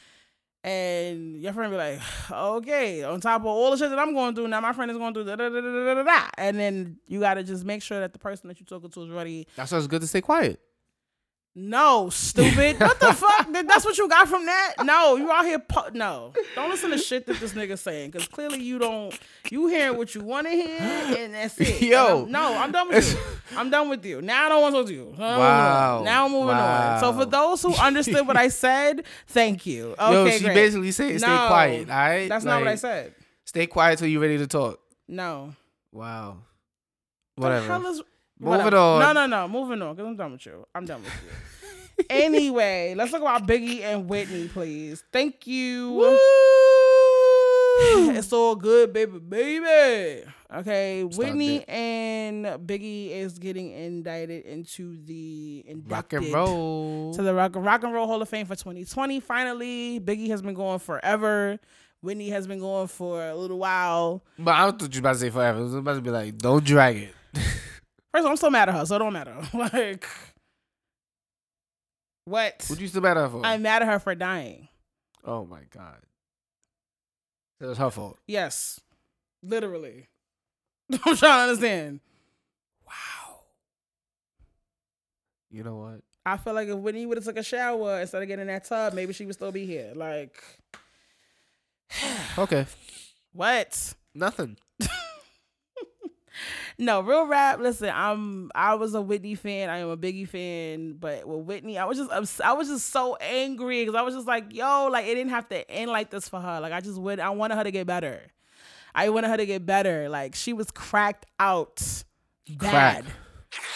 [0.65, 4.35] and your friend be like, okay, on top of all the shit that I'm going
[4.35, 6.29] through, now my friend is going through da da da da da da.
[6.39, 9.03] And then you got to just make sure that the person that you're talking to
[9.03, 9.47] is ready.
[9.57, 10.61] That's why it's good to stay quiet.
[11.53, 12.79] No, stupid.
[12.79, 13.49] what the fuck?
[13.53, 14.75] That's what you got from that?
[14.85, 15.59] No, you out here.
[15.59, 19.19] Po- no, don't listen to shit that this nigga saying because clearly you don't.
[19.51, 21.83] You hearing what you want to hear, and that's it.
[21.83, 22.21] Yo.
[22.21, 23.19] I'm- no, I'm done with you.
[23.59, 24.23] I'm done with you.
[24.23, 25.15] Now I don't want to talk to you.
[25.19, 26.03] Wow.
[26.05, 27.01] Now I'm moving on.
[27.01, 29.97] So for those who understood what I said, thank you.
[29.99, 30.55] Okay, Yo, she great.
[30.55, 31.91] basically saying stay No, quiet.
[31.91, 33.13] All right, That's not what I said.
[33.45, 34.79] Stay quiet till you're ready to talk.
[35.09, 35.53] No.
[35.91, 36.37] Wow.
[37.37, 37.67] The Whatever.
[37.67, 38.03] hell is-
[38.41, 38.77] Moving whatever.
[38.77, 39.01] on.
[39.01, 39.49] No, no, no.
[39.49, 40.67] Moving on because I'm done with you.
[40.75, 41.13] I'm done with
[41.99, 42.05] you.
[42.11, 45.05] anyway, let's talk about Biggie and Whitney, please.
[45.13, 45.91] Thank you.
[45.93, 46.19] Woo!
[47.83, 50.25] It's all good, baby, baby.
[50.55, 51.69] Okay, Whitney it.
[51.69, 57.15] and Biggie is getting indicted into the Rock and roll.
[57.15, 59.21] to the rock, rock and Roll Hall of Fame for 2020.
[59.21, 61.59] Finally, Biggie has been going forever.
[62.03, 64.23] Whitney has been going for a little while.
[64.39, 65.59] But I don't think you about to say forever.
[65.59, 67.15] I was about to be like, don't drag it.
[68.13, 69.37] First of all, I'm still mad at her, so it don't matter.
[69.55, 70.07] like,
[72.25, 72.65] what?
[72.69, 73.47] What you still mad at her for?
[73.47, 74.69] I'm mad at her for dying.
[75.25, 75.99] oh my god.
[77.61, 78.19] It was her fault.
[78.27, 78.81] Yes,
[79.43, 80.09] literally.
[80.93, 82.01] I'm trying to understand.
[82.87, 83.41] Wow.
[85.51, 86.01] You know what?
[86.25, 88.65] I feel like if Whitney would have took a shower instead of getting in that
[88.65, 89.93] tub, maybe she would still be here.
[89.95, 90.43] Like,
[92.39, 92.67] Okay.
[93.33, 93.95] what?
[94.15, 94.57] Nothing.
[96.81, 97.61] No, real rap.
[97.61, 98.51] Listen, I'm.
[98.55, 99.69] I was a Whitney fan.
[99.69, 100.95] I am a Biggie fan.
[100.99, 102.11] But with Whitney, I was just.
[102.11, 105.31] ups- I was just so angry because I was just like, yo, like it didn't
[105.31, 106.59] have to end like this for her.
[106.59, 107.21] Like I just would.
[107.21, 108.23] I wanted her to get better.
[108.95, 110.09] I wanted her to get better.
[110.09, 111.83] Like she was cracked out,
[112.49, 113.05] bad,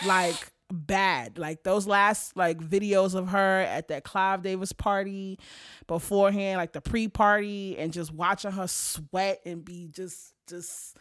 [0.07, 1.36] like bad.
[1.36, 5.38] Like those last like videos of her at that Clive Davis party
[5.86, 10.96] beforehand, like the pre-party, and just watching her sweat and be just just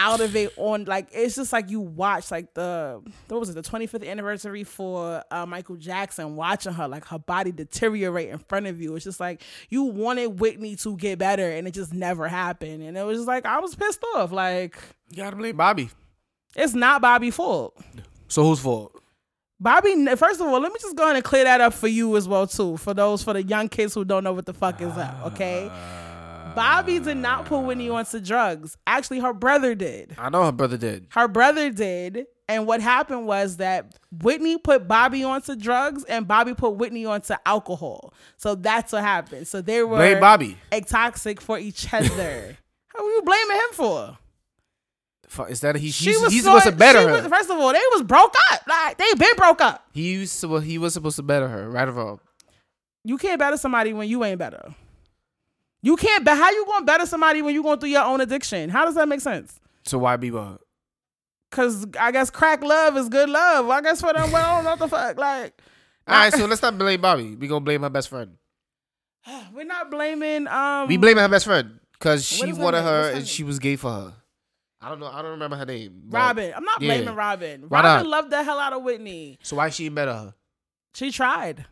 [0.00, 3.54] out of it on like it's just like you watch like the what was it
[3.54, 8.66] the 25th anniversary for uh, Michael Jackson watching her like her body deteriorate in front
[8.66, 8.96] of you.
[8.96, 12.82] It's just like you wanted Whitney to get better and it just never happened.
[12.82, 14.78] And it was just like I was pissed off like
[15.10, 15.90] You gotta blame Bobby.
[16.56, 17.76] it's not Bobby's fault.
[18.28, 18.96] So whose fault?
[19.62, 22.16] Bobby first of all let me just go ahead and clear that up for you
[22.16, 24.80] as well too for those for the young kids who don't know what the fuck
[24.80, 25.70] is up okay
[26.54, 30.76] Bobby did not put Whitney onto drugs actually her brother did I know her brother
[30.76, 31.06] did.
[31.10, 36.54] her brother did And what happened was that Whitney put Bobby onto drugs and Bobby
[36.54, 38.12] put Whitney onto alcohol.
[38.38, 39.46] So that's what happened.
[39.46, 40.56] So they were Blame Bobby.
[40.72, 42.56] a toxic for each other.
[42.88, 44.18] How are you blaming him for?
[45.48, 45.92] Is that he?
[45.92, 47.12] She He's, was he's supposed to better her.
[47.22, 48.62] was- first of all, they was broke up.
[48.66, 49.86] Like they been broke up.
[49.92, 52.20] he was well, he was supposed to better her, right or wrong.
[53.04, 54.74] You can't better somebody when you ain't better.
[55.82, 56.24] You can't.
[56.24, 58.70] But how you gonna better somebody when you going through your own addiction?
[58.70, 59.58] How does that make sense?
[59.84, 60.30] So why be?
[61.50, 63.68] Cause I guess crack love is good love.
[63.68, 65.18] I guess for them, well, I don't know what the fuck.
[65.18, 65.60] Like,
[66.06, 67.34] All right, so let's not blame Bobby.
[67.34, 68.36] We gonna blame her best friend.
[69.54, 70.46] we're not blaming.
[70.46, 73.76] Um, We blaming her best friend because she wanted her her and she was gay
[73.76, 74.14] for her.
[74.80, 75.06] I don't know.
[75.08, 76.04] I don't remember her name.
[76.08, 76.52] Robin.
[76.56, 76.96] I'm not Yeah.
[76.96, 77.64] blaming Robin.
[77.68, 79.38] Robin loved the hell out of Whitney.
[79.42, 80.34] So why she better her?
[80.94, 81.66] She tried.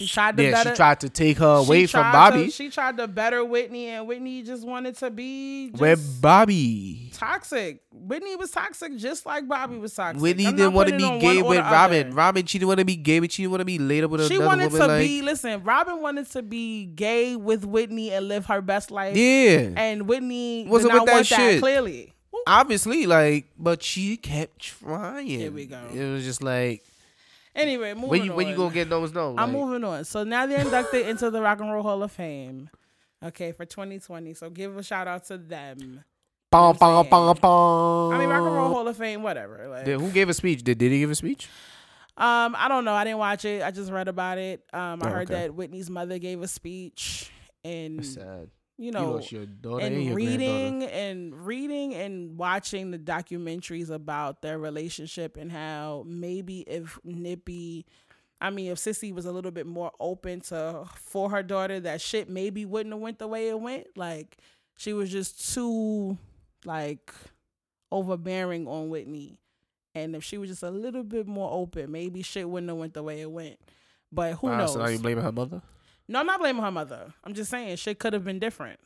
[0.00, 0.70] She tried to Yeah, better.
[0.70, 2.46] she tried to take her away from Bobby.
[2.46, 7.10] to- she tried to better Whitney, and Whitney just wanted to be just With Bobby.
[7.14, 7.82] toxic.
[7.92, 10.22] Whitney was toxic, just like Bobby was toxic.
[10.22, 12.06] Whitney I'm didn't want to be gay with Robin.
[12.06, 12.16] other.
[12.16, 14.20] Robin, she didn't want to be gay, but she didn't want to be later with
[14.22, 14.26] her.
[14.28, 15.20] She another wanted to like, be.
[15.22, 19.14] Listen, Robin wanted to be gay with Whitney and live her best life.
[19.16, 21.58] yeah, And Whitney Wasn't with that want that.
[21.60, 22.14] Clearly,
[22.46, 25.26] obviously, like, but she kept trying.
[25.26, 25.80] Here we go.
[25.92, 26.82] It was just like,
[27.54, 28.36] Anyway, moving when you on.
[28.36, 29.30] when you gonna get those no?
[29.30, 30.04] I'm Like, moving on.
[30.04, 32.70] So now they're inducted into the Rock and Roll Hall of Fame.
[33.24, 34.34] Okay, for 2020.
[34.34, 36.04] So give a shout out to them.
[36.50, 37.08] Bum, saying.
[37.10, 38.12] bum, bum.
[38.14, 39.68] I mean, Rock and Roll Hall of Fame, whatever.
[39.68, 40.62] Like, Did- who gave a speech?
[40.62, 41.48] Did Diddy give a speech?
[42.16, 42.92] um, I don't know.
[42.94, 43.62] I didn't watch it.
[43.62, 44.62] I just read about it.
[44.72, 45.42] Um, I Oh, heard okay.
[45.42, 47.30] that Whitney's mother gave a speech,
[47.64, 48.50] and Sad.
[48.80, 49.20] You You know,
[49.60, 56.60] daughter and, reading and reading and watching the documentaries about their relationship and how maybe
[56.60, 57.84] if Nippy,
[58.40, 62.00] I mean, if Sissy was a little bit more open to for her daughter, that
[62.00, 63.86] shit maybe wouldn't have went the way it went.
[63.98, 64.38] Like
[64.78, 66.16] she was just too
[66.64, 67.12] like
[67.92, 69.40] overbearing on Whitney,
[69.94, 72.94] and if she was just a little bit more open, maybe shit wouldn't have went
[72.94, 73.58] the way it went.
[74.10, 74.72] But who Wow, knows?
[74.72, 75.60] So now you blaming her mother?
[76.10, 77.14] No, I'm not blaming her mother.
[77.22, 78.80] I'm just saying shit could have been different.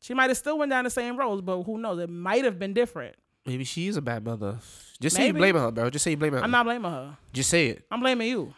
[0.00, 2.00] She might have still went down the same roads, but who knows?
[2.00, 3.14] It might have been different.
[3.46, 4.58] Maybe she is a bad mother.
[5.00, 5.88] Just say you blaming her, bro.
[5.88, 6.44] Just say you blaming her.
[6.44, 7.16] I'm not blaming her.
[7.32, 7.84] Just say it.
[7.92, 8.52] I'm blaming you.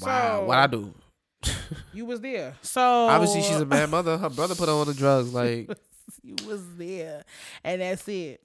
[0.00, 0.94] Wow, So- what I do?
[1.92, 2.54] You was there.
[2.62, 4.16] So Obviously, she's a bad mother.
[4.16, 5.32] Her brother put her on the drugs.
[5.34, 5.68] Like,
[6.22, 7.24] you was there,
[7.64, 8.40] and that's it.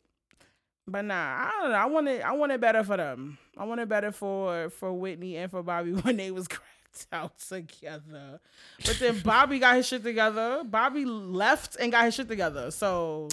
[0.88, 1.76] But nah, I don't know.
[1.78, 3.38] I wanted, I wanted better for them.
[3.58, 6.64] I wanted better for for Whitney and for Bobby when they was cracked
[7.12, 8.40] out together.
[8.86, 10.64] But then Bobby got his shit together.
[10.66, 12.72] Bobby left and got his shit together.
[12.72, 13.28] So,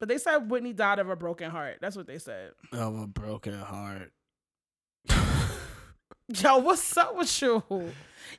[0.00, 1.78] but they said Whitney died of a broken heart.
[1.80, 2.52] That's what they said.
[2.72, 4.12] of a broken heart.
[6.28, 7.62] Yo, what's up with you?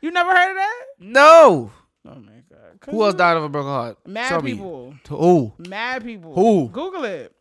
[0.01, 0.85] You never heard of that?
[0.99, 1.71] no.
[2.07, 2.79] Oh my god.
[2.87, 3.97] Who else died of a broken heart?
[4.07, 4.51] Mad me.
[4.53, 4.93] people.
[5.09, 5.53] Who?
[5.57, 6.35] Mad people.
[6.35, 6.69] Who?
[6.69, 7.33] Google it.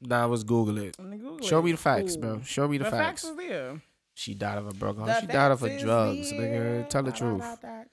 [0.00, 0.96] Nah, let's Google it.
[0.96, 1.64] Google Show it.
[1.64, 2.20] me the facts, Ooh.
[2.20, 2.40] bro.
[2.42, 3.22] Show me the, The facts.
[3.22, 3.80] facts is there.
[4.18, 5.22] She died of a broken The heart.
[5.22, 6.88] She died of her drugs, nigga.
[6.88, 7.40] Tell the Da, truth.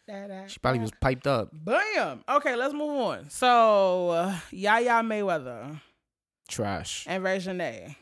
[0.07, 1.49] da, da, She probably was piped up.
[1.53, 2.23] Bam.
[2.27, 3.29] Okay, let's move on.
[3.29, 5.79] So, uh, Yaya Mayweather
[6.47, 7.05] Trash.
[7.07, 7.95] and Reginae.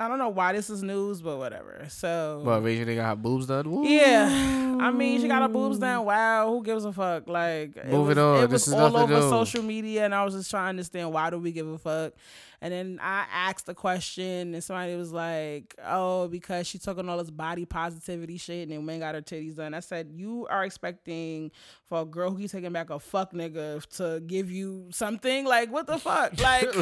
[0.00, 1.84] I don't know why this is news, but whatever.
[1.88, 3.68] So, But Rachel nigga got her boobs done.
[3.68, 3.84] Woo.
[3.84, 6.04] Yeah, I mean, she got her boobs done.
[6.04, 7.26] Wow, who gives a fuck?
[7.26, 8.36] Like, it was, on.
[8.36, 11.12] It was This is all over social media, and I was just trying to understand
[11.12, 12.12] why do we give a fuck.
[12.60, 17.08] And then I asked the question, and somebody was like, "Oh, because she took on
[17.08, 20.46] all this body positivity shit, and then and got her titties done." I said, "You
[20.48, 21.50] are expecting
[21.86, 25.44] for a girl who keeps taking back a fuck nigga to give you something?
[25.44, 26.40] Like, what the fuck?
[26.40, 26.68] Like."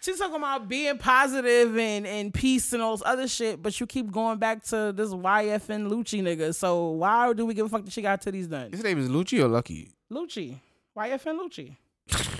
[0.00, 3.86] She's talking about being positive and, and peace and all this other shit, but you
[3.86, 6.54] keep going back to this YFN Lucci nigga.
[6.54, 8.70] So why do we give a fuck that she got titties done?
[8.70, 9.90] His name is Lucci or Lucky?
[10.12, 10.60] Lucci.
[10.96, 11.76] YFN Lucci.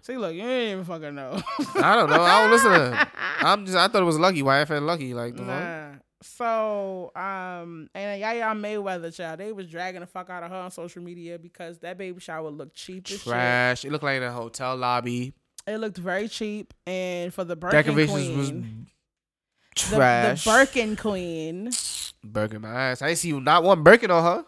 [0.00, 1.40] See, look, you ain't even fucking know.
[1.76, 2.22] I don't know.
[2.22, 3.06] I don't listen to him.
[3.38, 3.78] I'm just.
[3.78, 4.42] I thought it was Lucky.
[4.42, 5.14] YFN Lucky.
[5.14, 5.46] Like the fuck?
[5.46, 5.90] nah.
[6.22, 10.70] So, um, and Yaya Mayweather, child, they was dragging the fuck out of her on
[10.70, 13.22] social media because that baby shower looked cheap as shit.
[13.22, 13.84] Trash.
[13.84, 15.34] It looked like in a hotel lobby.
[15.66, 18.50] It looked very cheap, and for the Birkin Decorations queen, was
[19.90, 20.44] the, trash.
[20.44, 21.70] the Birkin queen.
[22.24, 23.02] Birkin my ass.
[23.02, 24.44] I didn't see you not one Birkin on her.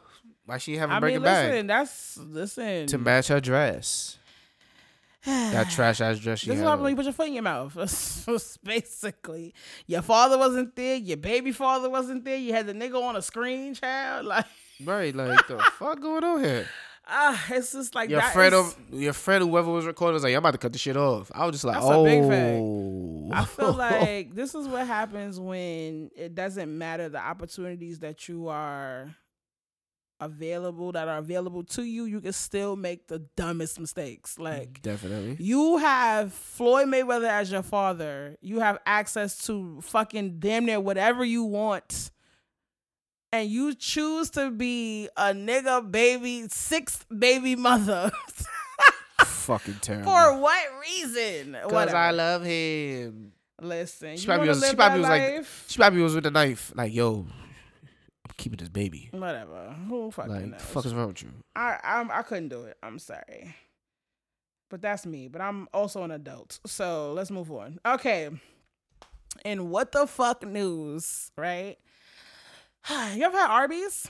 [0.46, 2.86] Why she have a I Birkin mean, bag listen, that's listen.
[2.88, 4.18] to match her dress?
[5.24, 7.42] That trash ass dress she This is happens when you put your foot in your
[7.44, 7.74] mouth.
[8.64, 9.54] Basically,
[9.86, 12.36] your father wasn't there, your baby father wasn't there.
[12.36, 14.26] You had the nigga on a screen, child.
[14.26, 14.46] Like,
[14.84, 16.66] Right, like the fuck going on here?
[17.06, 20.32] Ah, it's just like Your friend, is- of, your friend, whoever was recording, was like,
[20.32, 23.40] "I'm about to cut the shit off." I was just like, "Oh." a big fact.
[23.40, 28.48] I feel like this is what happens when it doesn't matter the opportunities that you
[28.48, 29.14] are
[30.20, 34.38] available that are available to you, you can still make the dumbest mistakes.
[34.38, 35.36] Like Definitely.
[35.44, 38.36] you have Floyd Mayweather as your father.
[38.40, 42.10] You have access to fucking damn near whatever you want.
[43.34, 48.12] And you choose to be a nigga baby, sixth baby mother.
[49.24, 50.04] Fucking terrible.
[50.12, 51.52] For what reason?
[51.64, 53.32] Because I love him.
[53.60, 56.72] Listen, She probably was- she probably was like- She probably was with a knife.
[56.76, 57.26] Like, yo,
[57.82, 59.08] I'm keeping this baby.
[59.12, 59.74] whatever.
[59.88, 60.62] Who fucking Like, knows?
[60.62, 61.30] fuck is wrong with you?
[61.56, 62.76] I I'm, I couldn't do it.
[62.82, 63.54] I'm sorry,
[64.70, 65.28] but that's me.
[65.28, 67.78] But I'm also an adult, so let's move on.
[67.84, 68.30] Okay,
[69.44, 71.76] and what the fuck news, right?
[73.14, 74.06] you ever had Arby's?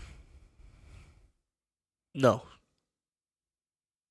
[2.14, 2.42] No.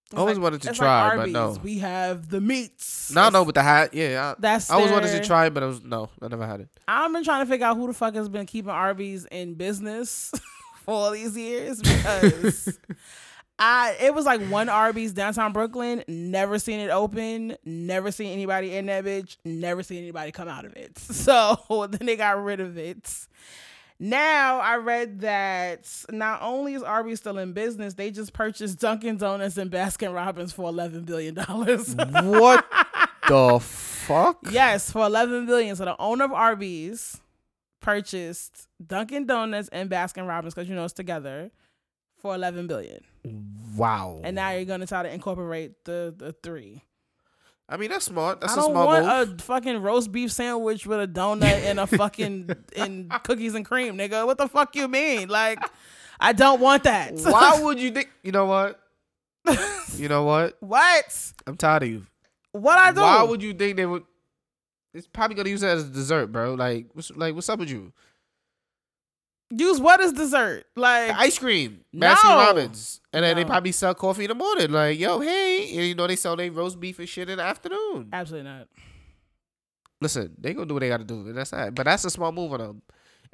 [0.06, 1.58] It's I always like- wanted to try, like but no.
[1.64, 3.12] We have the meats.
[3.14, 4.32] No, no, with the hat, yeah.
[4.32, 6.62] I, That's I always wanted to try it, but I was no, I never had
[6.62, 6.70] it.
[6.88, 10.32] I've been trying to figure out who the fuck has been keeping Arby's in business
[10.86, 12.78] for all these years because
[13.60, 18.76] I it was like one Arby's downtown Brooklyn, never seen it open, never seen anybody
[18.76, 20.98] in that bitch, never seen anybody come out of it.
[21.00, 23.28] So then they got rid of it.
[24.00, 29.18] Now I read that not only is Arby's still in business, they just purchased Dunkin'
[29.18, 31.96] Donuts and Baskin Robbins for eleven billion dollars.
[31.96, 32.66] What
[33.28, 34.40] the fuck?
[34.52, 35.76] Yes, for 11 billion.
[35.76, 37.22] So the owner of Arby's
[37.80, 41.52] purchased Dunkin' Donuts and Baskin Robbins because you know it's together
[42.18, 43.04] for 11 billion.
[43.76, 44.22] Wow.
[44.24, 46.84] And now you're gonna try to incorporate the the three.
[47.74, 48.40] I mean, that's smart.
[48.40, 49.40] That's I a don't small want move.
[49.40, 53.98] a fucking roast beef sandwich with a donut and a fucking and cookies and cream,
[53.98, 54.28] nigga.
[54.28, 55.28] What the fuck you mean?
[55.28, 55.58] Like,
[56.20, 57.14] I don't want that.
[57.24, 58.12] Why would you think?
[58.22, 58.80] You know what?
[59.98, 60.56] You know what?
[60.60, 61.34] what?
[61.48, 62.06] I'm tired of you.
[62.52, 63.02] What I do?
[63.02, 64.04] Why would you think they would?
[64.94, 66.54] It's probably gonna use it as a dessert, bro.
[66.54, 67.92] Like, what's like, what's up with you?
[69.50, 70.66] Use what as dessert?
[70.76, 72.08] Like, Ice cream, No.
[72.08, 74.72] Baskin Robbins, and then they probably sell coffee in the morning.
[74.72, 77.44] Like, yo, hey, and you know they sell their roast beef and shit in the
[77.44, 78.10] afternoon.
[78.14, 78.68] absolutely not.
[80.02, 81.74] Listen, they gonna do what they gotta do, and that's that.
[81.74, 82.82] But that's a small move on them.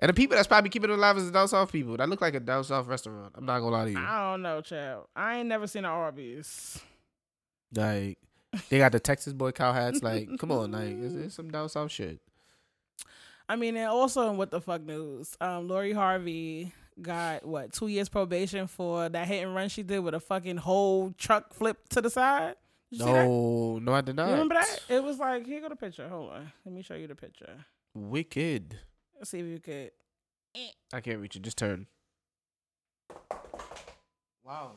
[0.01, 1.97] And the people that's probably keeping it alive is the down south people.
[1.97, 3.33] That look like a down south restaurant.
[3.35, 3.97] I'm not gonna lie to you.
[3.97, 5.07] I don't know, child.
[5.15, 6.79] I ain't never seen an Arby's.
[7.75, 8.17] Like,
[8.69, 10.01] they got the Texas boy cow hats.
[10.03, 12.19] Like, come on, like, it's, it's some down south shit.
[13.49, 16.71] I mean, and also in what the fuck news, um, Lori Harvey
[17.01, 20.57] got what two years probation for that hit and run she did with a fucking
[20.57, 22.55] whole truck flip to the side.
[22.91, 23.25] Did you see that?
[23.25, 24.31] No, no, I did You not.
[24.31, 24.79] remember that?
[24.87, 26.07] It was like here go the picture.
[26.07, 27.65] Hold on, let me show you the picture.
[27.95, 28.77] Wicked.
[29.17, 29.91] Let's see if you could.
[30.93, 31.41] I can't reach it.
[31.41, 31.87] Just turn.
[34.43, 34.71] Wow.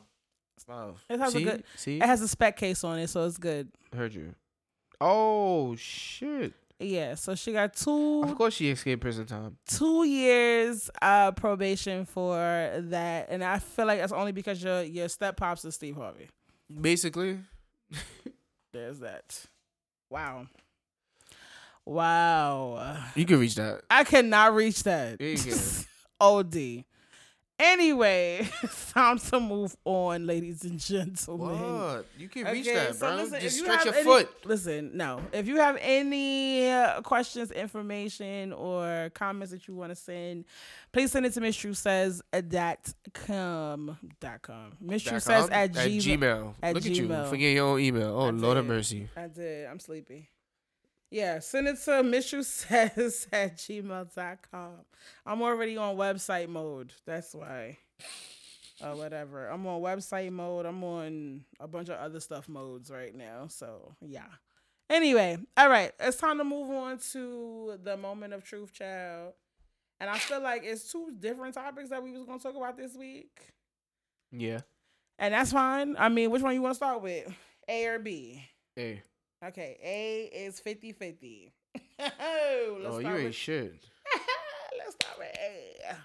[0.67, 0.95] Wow.
[1.09, 1.97] It has a good- See?
[1.97, 3.69] It has a spec case on it, so it's good.
[3.95, 4.35] Heard you.
[5.01, 6.53] Oh shit!
[6.79, 8.23] Yeah, so she got two.
[8.23, 9.57] Of course she escaped prison time.
[9.67, 15.07] two years uh probation for that, and I feel like that's only because your your
[15.07, 16.29] step pops is Steve Harvey.
[16.81, 17.39] Basically.
[18.73, 19.45] There's that.
[20.09, 20.47] Wow.
[21.85, 22.97] Wow.
[23.15, 23.81] You can reach that.
[23.89, 25.17] I cannot reach that.
[25.19, 25.59] Yeah, you can.
[26.19, 26.85] OD.
[27.59, 28.47] Anyway,
[28.93, 31.49] time to move on, ladies and gentlemen.
[31.77, 32.05] What?
[32.17, 33.15] You can reach Okay, that, so bro.
[33.23, 34.29] listen, Just you stretch your any- foot.
[34.45, 35.21] Listen, no.
[35.31, 40.45] If you have any uh, questions, information, or comments that you want to send,
[40.91, 44.73] please send it to Miss True Says dot com dot com.
[44.81, 46.01] Miss True Says at, at Gmail.
[46.19, 46.53] Gmail.
[46.63, 47.07] at Look at you.
[47.07, 47.29] Gmail.
[47.29, 48.15] Forget your own email.
[48.19, 48.65] Oh I Lord did.
[48.65, 49.09] mercy.
[49.15, 49.67] I did.
[49.67, 50.27] I'm sleepy.
[51.13, 54.71] Yeah, send it to Miss Says at gmail.com.
[55.27, 56.91] I'm already on website mode.
[57.05, 57.77] That's why.
[58.83, 59.47] Or whatever.
[59.47, 60.65] I'm on website mode.
[60.65, 63.45] I'm on a bunch of other stuff modes right now.
[63.47, 64.25] So yeah.
[64.89, 65.91] Anyway, all right.
[65.99, 69.33] It's time to move on to the moment of truth, child.
[69.99, 72.95] And I feel like it's two different topics that we was gonna talk about this
[72.95, 73.49] week.
[74.31, 74.61] Yeah.
[75.19, 75.95] And that's fine.
[75.99, 77.31] I mean, which one you want to start with?
[77.69, 78.43] A or B?
[78.75, 79.03] Hey.
[79.45, 81.51] Okay, A is 50 50.
[81.99, 83.73] Let's oh, you ain't with, shit.
[84.77, 85.95] Let's start with A.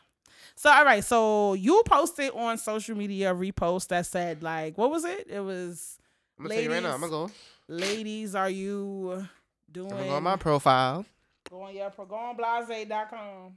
[0.57, 4.91] So, all right, so you posted on social media a repost that said, like, what
[4.91, 5.29] was it?
[5.31, 5.99] It was,
[6.37, 6.95] I'm gonna tell you right now.
[6.95, 7.33] I'm Ladies, gonna go.
[7.69, 9.29] ladies, are you
[9.71, 9.93] doing?
[9.93, 11.07] I'm gonna go on my profile.
[11.49, 13.53] Go on your pro, go on blase.com.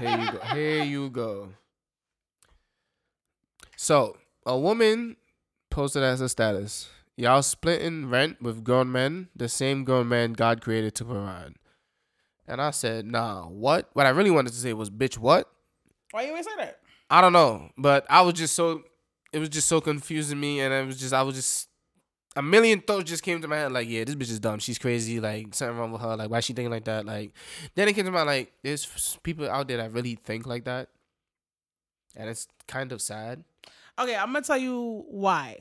[0.00, 0.38] Here you go.
[0.54, 1.48] Here you go.
[3.76, 5.16] So, a woman
[5.70, 6.88] posted as a status.
[7.16, 11.54] Y'all splitting rent with grown men, the same grown men God created to provide.
[12.46, 13.88] And I said, nah, what?
[13.92, 15.48] What I really wanted to say was, bitch, what?
[16.10, 16.80] Why you ain't say that?
[17.08, 17.70] I don't know.
[17.78, 18.82] But I was just so,
[19.32, 20.60] it was just so confusing me.
[20.60, 21.68] And it was just, I was just,
[22.36, 23.72] a million thoughts just came to my head.
[23.72, 24.58] Like, yeah, this bitch is dumb.
[24.58, 25.20] She's crazy.
[25.20, 26.16] Like, something wrong with her.
[26.16, 27.06] Like, why she thinking like that?
[27.06, 27.32] Like,
[27.76, 30.88] then it came to my, like, there's people out there that really think like that.
[32.16, 33.44] and it's kind of sad.
[33.98, 35.58] Okay, I'm gonna tell you why.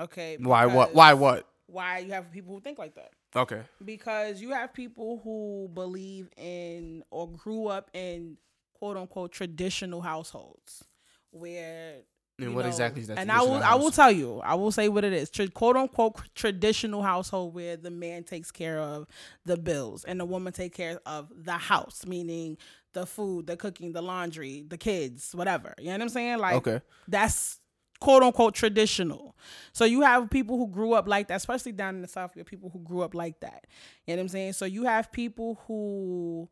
[0.00, 0.36] Okay.
[0.40, 0.94] Why what?
[0.94, 1.46] Why what?
[1.66, 3.10] Why you have people who think like that?
[3.36, 3.62] Okay.
[3.84, 8.36] Because you have people who believe in or grew up in
[8.74, 10.84] quote unquote traditional households
[11.30, 11.96] where
[12.38, 13.18] And what know, exactly is that?
[13.18, 15.30] And I will, I will tell you, I will say what it is.
[15.30, 19.06] Tra- quote unquote traditional household where the man takes care of
[19.44, 22.56] the bills and the woman take care of the house, meaning
[22.92, 25.74] the food, the cooking, the laundry, the kids, whatever.
[25.78, 26.38] You know what I'm saying?
[26.38, 26.80] Like okay.
[27.08, 27.58] that's
[28.00, 29.36] quote unquote traditional.
[29.72, 32.40] So you have people who grew up like that, especially down in the South, you
[32.40, 33.66] have people who grew up like that.
[34.06, 34.52] You know what I'm saying?
[34.54, 36.48] So you have people who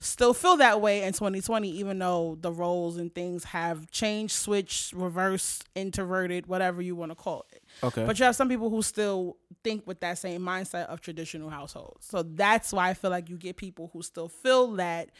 [0.00, 4.92] still feel that way in 2020, even though the roles and things have changed, switched,
[4.92, 7.62] reversed, introverted, whatever you want to call it.
[7.82, 8.04] Okay.
[8.04, 12.06] But you have some people who still think with that same mindset of traditional households.
[12.06, 15.10] So that's why I feel like you get people who still feel that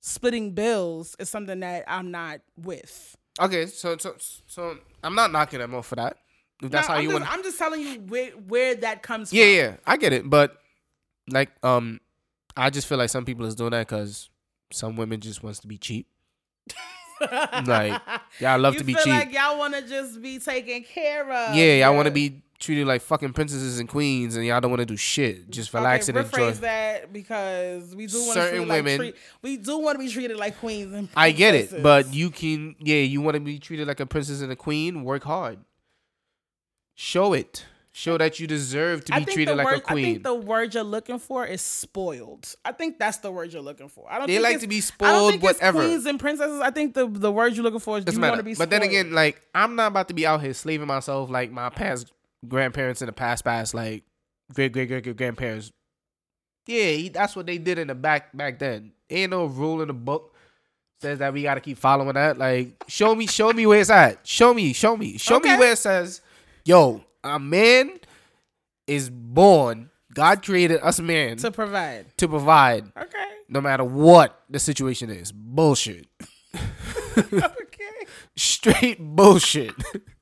[0.00, 3.16] splitting bills is something that I'm not with.
[3.40, 3.66] Okay.
[3.66, 4.14] So so
[4.46, 6.18] so I'm not knocking them off for that.
[6.62, 7.30] If that's No, how I'm you want.
[7.32, 9.52] I'm just telling you where where that comes Yeah, from.
[9.54, 10.56] yeah, I get it, but
[11.30, 12.00] like, um,
[12.56, 14.30] I just feel like some people is doing that because
[14.72, 16.08] some women just wants to be cheap.
[17.66, 18.00] Like,
[18.40, 19.10] Y'all love you to be feel cheap.
[19.12, 21.54] like y'all want to just be taken care of.
[21.56, 24.80] yeah, y'all want to be treated like fucking princesses and queens, and y'all don't want
[24.80, 25.50] to do shit.
[25.50, 26.52] Just relax okay, and enjoy.
[26.52, 30.04] that because we do want to Certain treat like women- treat, we do want to
[30.04, 31.16] be treated like queens and Princesses.
[31.16, 34.40] I get it, but you can, yeah, you want to be treated like a princess
[34.40, 35.04] and a queen.
[35.04, 35.58] Work hard.
[36.94, 37.66] Show it.
[37.92, 40.04] Show that you deserve to be treated like word, a queen.
[40.04, 42.54] I think the word you're looking for is spoiled.
[42.62, 44.06] I think that's the word you're looking for.
[44.10, 44.26] I don't.
[44.26, 45.78] They think like to be spoiled, whatever.
[45.80, 46.60] Queens and princesses.
[46.60, 48.54] I think the the word you're looking for is Doesn't you want to be.
[48.54, 51.70] But then again, like I'm not about to be out here slaving myself like my
[51.70, 52.12] past
[52.46, 54.04] grandparents in the past, past like
[54.54, 55.70] great great great great grandparents.
[56.66, 58.92] Yeah, he- that's what they did in the back back then.
[59.10, 60.34] Ain't no rule in the book
[61.00, 62.38] says that we got to keep following that.
[62.38, 64.26] Like, show me, show me where it's at.
[64.26, 65.52] Show me, show me, show Okay.
[65.52, 66.22] me where it says,
[66.64, 68.00] "Yo, a man
[68.86, 69.90] is born.
[70.14, 72.06] God created us man to provide.
[72.16, 73.24] to provide, Okay.
[73.48, 76.06] no matter what the situation is." Bullshit.
[77.18, 78.06] okay.
[78.36, 79.74] straight bullshit.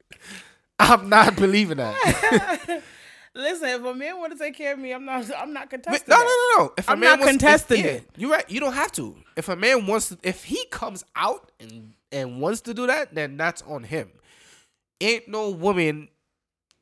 [0.78, 2.82] I'm not believing that.
[3.36, 5.28] Listen, if a man want to take care of me, I'm not.
[5.36, 6.04] I'm not contesting.
[6.08, 6.72] no, no, no, no.
[6.78, 8.10] If a I'm man not wants, contesting if, yeah, it.
[8.16, 8.48] You're right.
[8.48, 9.16] You don't have to.
[9.36, 13.12] If a man wants to, if he comes out and and wants to do that,
[13.14, 14.10] then that's on him.
[15.00, 16.08] Ain't no woman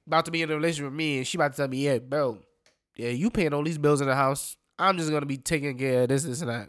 [0.07, 1.99] about to be in a relationship with me and she about to tell me, yeah,
[1.99, 2.39] bro,
[2.97, 4.57] yeah, you paying all these bills in the house.
[4.79, 6.69] I'm just gonna be taking care of this, this, and that.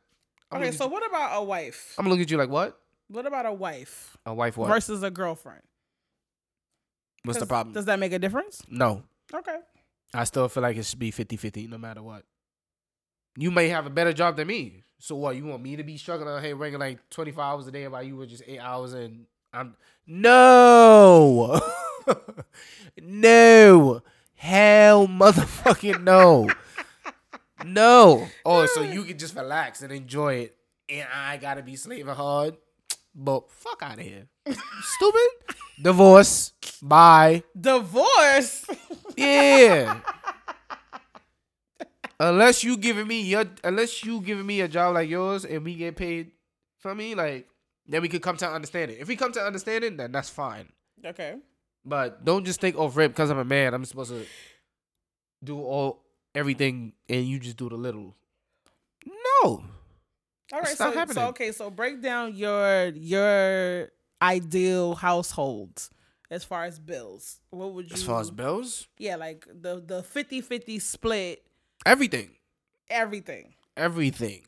[0.50, 1.96] I'm Okay, so look what about a wife?
[1.98, 2.80] I'm gonna look at you like what?
[3.10, 4.56] What about a wife A wife?
[4.56, 4.70] What?
[4.70, 5.62] versus a girlfriend?
[7.26, 7.74] What's the problem?
[7.74, 8.62] Does that make a difference?
[8.70, 9.04] no,
[9.34, 9.58] Okay.
[10.14, 12.24] I still feel like it should be 50-50 no matter what.
[13.36, 14.84] You may have a better job than me.
[15.00, 15.36] So what?
[15.36, 18.16] You want me to be struggling here working like 24 hours a day while you
[18.16, 21.60] were just eight hours and I'm no.
[23.02, 24.02] no.
[24.36, 26.50] Hell motherfucking no.
[27.66, 28.28] no.
[28.46, 30.56] Oh, so you can just relax and enjoy it.
[30.90, 32.58] And I gotta be slaving hard.
[33.16, 34.28] But fuck out of here.
[34.82, 35.28] Stupid.
[35.82, 36.54] Divorce.
[36.82, 37.44] Bye.
[37.60, 38.66] Divorce.
[39.16, 40.00] Yeah.
[42.20, 45.76] unless you giving me your unless you giving me a job like yours and we
[45.76, 46.32] get paid
[46.80, 47.48] for me, like
[47.88, 48.98] then we could come to understanding.
[49.00, 50.70] If we come to understanding, then that's fine.
[51.06, 51.36] okay.
[51.86, 53.74] But don't just think off rip because I'm a man.
[53.74, 54.26] I'm supposed to
[55.44, 56.02] do all
[56.34, 58.16] everything and you just do the little.
[59.44, 59.64] No.
[60.54, 60.70] All right.
[60.70, 61.52] It's So, not so okay.
[61.52, 63.90] So break down your your
[64.22, 65.90] ideal household
[66.30, 67.42] as far as bills.
[67.50, 67.94] What would you?
[67.96, 71.44] As far as bills, yeah, like the the 50-50 split,
[71.86, 72.30] everything.
[72.90, 73.54] everything.
[73.76, 74.44] Everything.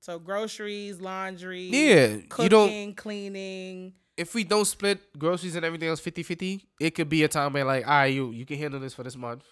[0.00, 2.16] So groceries, laundry, Yeah.
[2.30, 3.92] cooking, you don't cleaning.
[4.16, 7.64] if we don't split groceries and everything else 50-50, it could be a time where
[7.64, 9.44] like, all right, you you can handle this for this month,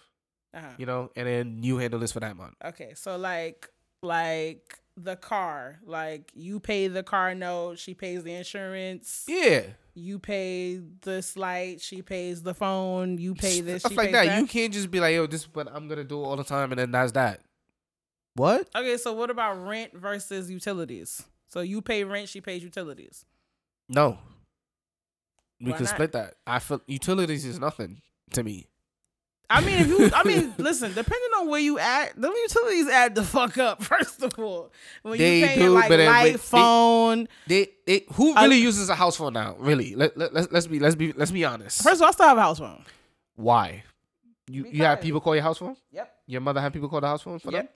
[0.53, 0.67] Uh-huh.
[0.79, 2.55] you know, and then you handle this for that month.
[2.65, 3.69] Okay, so like
[4.01, 9.25] like the car, like you pay the car note, she pays the insurance.
[9.27, 9.61] Yeah.
[9.95, 13.17] You pay this light, she pays the phone.
[13.17, 14.25] You pay this, Stuff she like pays that.
[14.27, 14.39] that.
[14.39, 16.71] You can't just be like, yo, this is what I'm gonna do all the time
[16.71, 17.41] and then that's that.
[18.35, 18.69] What?
[18.75, 21.23] Okay, so what about rent versus utilities?
[21.49, 23.25] So you pay rent, she pays utilities.
[23.89, 24.17] No.
[25.59, 25.93] We Why can not?
[25.93, 26.35] split that.
[26.47, 28.01] I feel utilities is nothing
[28.33, 28.67] to me.
[29.51, 33.15] I mean, if you, I mean, listen, depending on where you at, the utilities add
[33.15, 33.81] the fuck up.
[33.91, 34.71] First of all,
[35.01, 37.27] when They you pay do, like but light, when they- phone.
[37.47, 39.55] They, they who I- really uses a house phone now?
[39.57, 39.95] Really?
[39.95, 41.81] Let, let, let's let's be let's be let's be honest.
[41.81, 42.83] First of all, I still have a house phone.
[43.35, 43.83] Why?
[44.47, 45.75] You you have people call your house phone?
[45.91, 46.13] Yep.
[46.27, 47.67] Your mother have people call the house phone for them?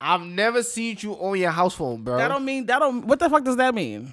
[0.00, 2.18] I've never seen you on your house phone, bro.
[2.18, 3.04] That don't mean that don't.
[3.06, 4.12] What the fuck does that mean?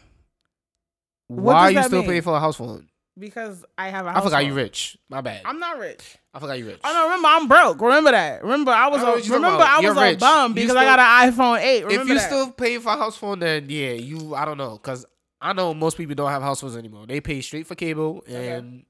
[1.28, 2.10] Why does are you still mean?
[2.10, 2.88] paying for a house phone?
[3.18, 4.24] Because I have a I house.
[4.24, 4.98] forgot you rich.
[5.10, 5.42] My bad.
[5.46, 6.18] I'm not rich.
[6.34, 6.80] I forgot you rich.
[6.84, 7.28] Oh, I don't remember.
[7.28, 7.82] I'm broke.
[7.82, 8.42] Remember that.
[8.44, 9.64] Remember I was I a, what you're talking remember.
[9.64, 11.84] I was a bum because still- I got an iPhone 8.
[11.86, 12.28] Remember if you that.
[12.28, 14.34] still pay for a house phone, then yeah, you.
[14.36, 15.06] I don't know, cause
[15.42, 17.06] I know most people don't have house phones anymore.
[17.08, 18.86] They pay straight for cable and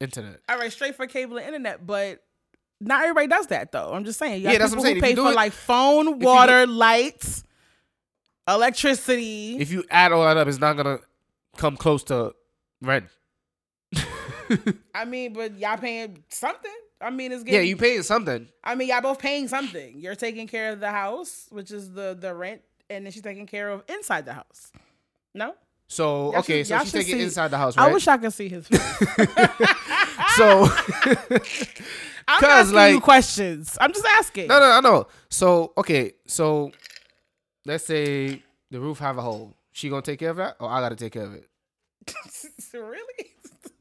[0.00, 0.40] internet.
[0.48, 2.22] all right, straight for cable and internet, but
[2.80, 3.92] not everybody does that though.
[3.92, 4.42] I'm just saying.
[4.42, 4.96] You Yeah, that's what I'm saying.
[4.96, 7.44] Who you pay for it- like phone, you do- water, lights,
[8.48, 9.56] electricity.
[9.58, 10.98] If you add all that up, it's not gonna
[11.56, 12.34] come close to
[12.82, 13.06] rent.
[14.94, 16.70] I mean, but y'all paying something.
[17.00, 18.48] I mean, it's getting, yeah, you paying something.
[18.62, 19.98] I mean, y'all both paying something.
[20.00, 23.46] You're taking care of the house, which is the the rent, and then she's taking
[23.46, 24.72] care of inside the house.
[25.34, 25.54] No,
[25.88, 28.32] So Y'all okay, should- so she's taking see- inside the house, I wish I could
[28.32, 28.80] see his face.
[30.36, 30.64] so
[32.26, 33.76] I'm 'Cause, asking you like- questions.
[33.80, 34.48] I'm just asking.
[34.48, 35.06] no, no, I know.
[35.28, 36.70] So okay, so
[37.66, 39.52] let's say the roof have a hole.
[39.72, 41.48] She gonna take care of that, or I gotta take care of it?
[42.72, 43.33] really?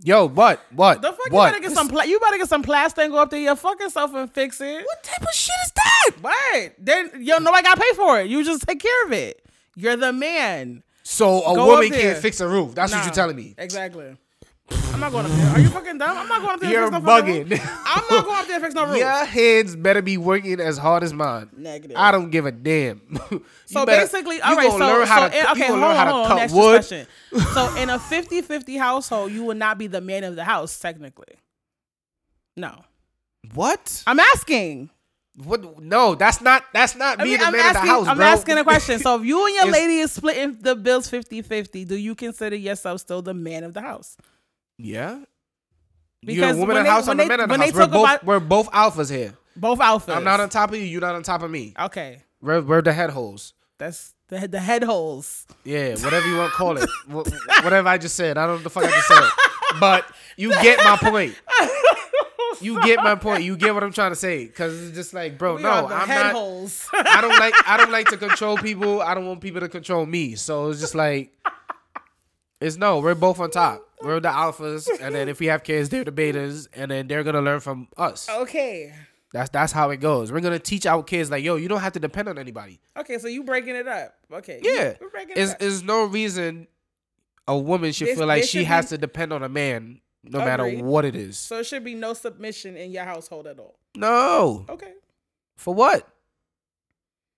[0.06, 0.60] Yo, what?
[0.72, 1.02] What?
[1.02, 1.48] The fuck what?
[1.48, 3.56] you better get some pla- you better get some plaster and go up there your
[3.56, 4.86] fucking self and fix it.
[4.86, 6.12] What type of shit is that?
[6.22, 6.74] What?
[6.78, 8.30] Then yo, nobody got to pay for it.
[8.30, 9.44] You just take care of it.
[9.76, 10.84] You're the man.
[11.04, 12.76] So a Go woman can't fix a roof.
[12.76, 13.56] That's what you're telling me.
[13.58, 14.16] Exactly.
[14.72, 15.48] I'm not going up there.
[15.50, 16.18] Are you fucking dumb?
[16.18, 16.72] I'm not going up there.
[16.72, 17.82] You're and fix no fucking bugging.
[17.86, 18.98] I'm not going up there and fix no roof.
[19.00, 21.50] Your hands better be working as hard as mine.
[21.58, 21.98] Negative.
[21.98, 23.02] I don't give a damn.
[23.66, 24.70] So better- basically, you all right.
[24.70, 26.36] gonna So, learn how so to, in, okay, hold learn on, how to hold on.
[26.38, 26.76] Next wood.
[26.76, 27.08] question.
[27.54, 31.36] So in a 50-50 household, you will not be the man of the house technically.
[32.56, 32.84] No,
[33.56, 34.04] What?
[34.06, 34.92] I'm asking.
[35.44, 35.82] What?
[35.82, 36.66] No, that's not.
[36.72, 38.26] That's not I me, mean, the I'm man asking, of the house, I'm bro.
[38.28, 39.00] asking a question.
[39.00, 43.02] So if you and your lady is splitting the bills 50-50, do you consider yourself
[43.02, 44.16] still the man of the house?
[44.84, 45.20] Yeah.
[46.22, 47.08] You're a woman of the house.
[47.08, 47.74] I'm a man of the house.
[47.74, 48.04] We're both.
[48.04, 49.34] about- we're both alphas here.
[49.56, 50.16] Both outfits.
[50.18, 50.84] I'm not on top of you.
[50.84, 51.74] You're not on top of me.
[51.80, 53.54] Okay, We're, we're the head holes.
[53.78, 55.46] that's the the head holes.
[55.64, 56.90] Yeah, whatever you want to call it.
[57.64, 58.38] Whatever I just said.
[58.38, 59.80] I don't know what the fuck I just said.
[59.80, 60.06] But
[60.38, 61.36] you get my point.
[62.62, 63.44] You get my point.
[63.44, 64.46] You get what I'm trying to say.
[64.48, 66.34] Cause it's just like, bro, We no, I'm head not.
[66.34, 66.88] holes.
[66.94, 67.54] I don't like.
[67.68, 69.02] I don't like to control people.
[69.02, 70.36] I don't want people to control me.
[70.36, 71.34] So it's just like,
[72.62, 73.00] it's no.
[73.00, 73.82] We're both on top.
[74.04, 77.24] We're the alphas, and then if we have kids, they're the betas, and then they're
[77.24, 78.28] gonna learn from us.
[78.30, 78.94] okay.
[79.32, 80.32] That's that's how it goes.
[80.32, 82.80] We're gonna teach our kids like, yo, you don't have to depend on anybody.
[82.96, 84.14] Okay, so you breaking it up.
[84.32, 84.60] Okay.
[84.62, 85.62] Yeah, We're breaking is it up.
[85.64, 86.68] is no reason
[87.48, 90.02] a woman should This- feel like she should has be- to depend on a man
[90.24, 90.84] no matter Agreed.
[90.84, 91.38] what it is.
[91.40, 93.80] So it should be no submission in your household at all.
[93.96, 94.94] No, Okay.
[95.58, 96.08] for what?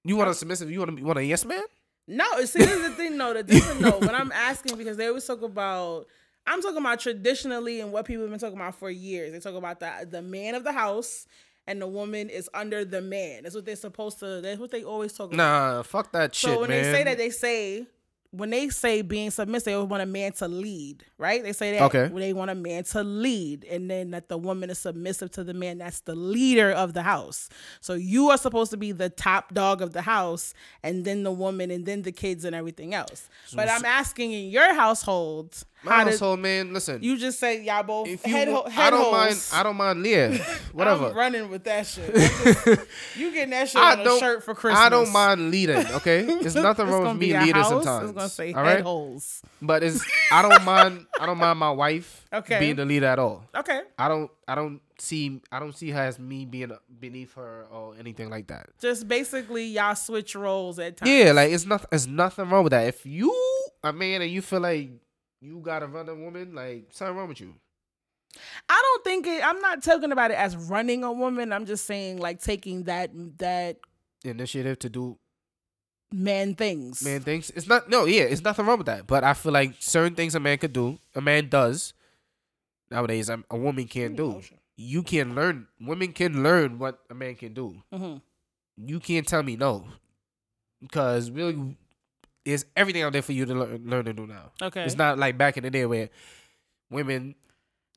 [0.03, 0.69] You want a submissive?
[0.69, 1.63] You want a, you want a yes man?
[2.07, 3.33] No, see, this is the thing, though.
[3.33, 3.99] The different no.
[3.99, 6.05] But I'm asking, because they always talk about,
[6.47, 9.31] I'm talking about traditionally and what people have been talking about for years.
[9.31, 11.27] They talk about the the man of the house
[11.67, 13.43] and the woman is under the man.
[13.43, 14.41] That's what they're supposed to.
[14.41, 15.37] That's what they always talk about.
[15.37, 16.51] Nah, fuck that shit.
[16.53, 16.83] So when man.
[16.83, 17.87] they say that, they say
[18.31, 21.41] when they say being submissive, they always want a man to lead, right?
[21.41, 22.07] They say that Okay.
[22.13, 25.53] they want a man to lead, and then that the woman is submissive to the
[25.53, 25.77] man.
[25.77, 27.47] That's the leader of the house.
[27.79, 31.31] So you are supposed to be the top dog of the house, and then the
[31.31, 33.29] woman, and then the kids, and everything else.
[33.53, 36.73] but I'm asking in your household, My household, man.
[36.73, 39.11] Listen, you just say y'all both if you, head, ho- I don't holes.
[39.13, 39.43] mind.
[39.53, 40.31] I don't mind Leah.
[40.73, 41.07] Whatever.
[41.07, 42.13] I'm running with that shit.
[42.15, 44.79] Just- you getting that shit I on a shirt for Christmas.
[44.81, 45.77] I don't mind leading.
[45.77, 48.09] Okay, there's nothing wrong with me leading sometimes.
[48.09, 49.41] It's gonna say all head right, holes.
[49.61, 51.05] but it's I don't mind.
[51.19, 52.59] I don't mind my wife Okay.
[52.59, 53.43] being the leader at all.
[53.55, 53.81] Okay.
[53.97, 54.29] I don't.
[54.47, 55.41] I don't see.
[55.51, 58.69] I don't see her as me being beneath her or anything like that.
[58.79, 61.09] Just basically y'all switch roles at times.
[61.09, 61.87] Yeah, like it's nothing.
[61.91, 62.87] It's nothing wrong with that.
[62.87, 63.33] If you
[63.83, 64.89] a man and you feel like
[65.41, 67.55] you gotta run a woman, like something wrong with you.
[68.67, 71.53] I don't think it I'm not talking about it as running a woman.
[71.53, 73.77] I'm just saying like taking that that
[74.23, 75.17] Initiative to do
[76.11, 77.03] man things.
[77.03, 77.51] man things.
[77.51, 77.89] It's not.
[77.89, 79.05] No, yeah, it's nothing wrong with that.
[79.07, 81.93] But I feel like certain things a man could do, a man does
[82.89, 83.29] nowadays.
[83.29, 84.41] um, A woman can't do.
[84.77, 85.67] You can learn.
[85.79, 87.81] Women can learn what a man can do.
[87.93, 88.15] hmm
[88.77, 89.85] You can't tell me no,
[90.81, 91.77] because really,
[92.45, 94.51] there's everything out there for you to learn, learn to do now.
[94.61, 94.83] Okay.
[94.83, 96.09] It's not like back in the day where
[96.89, 97.35] women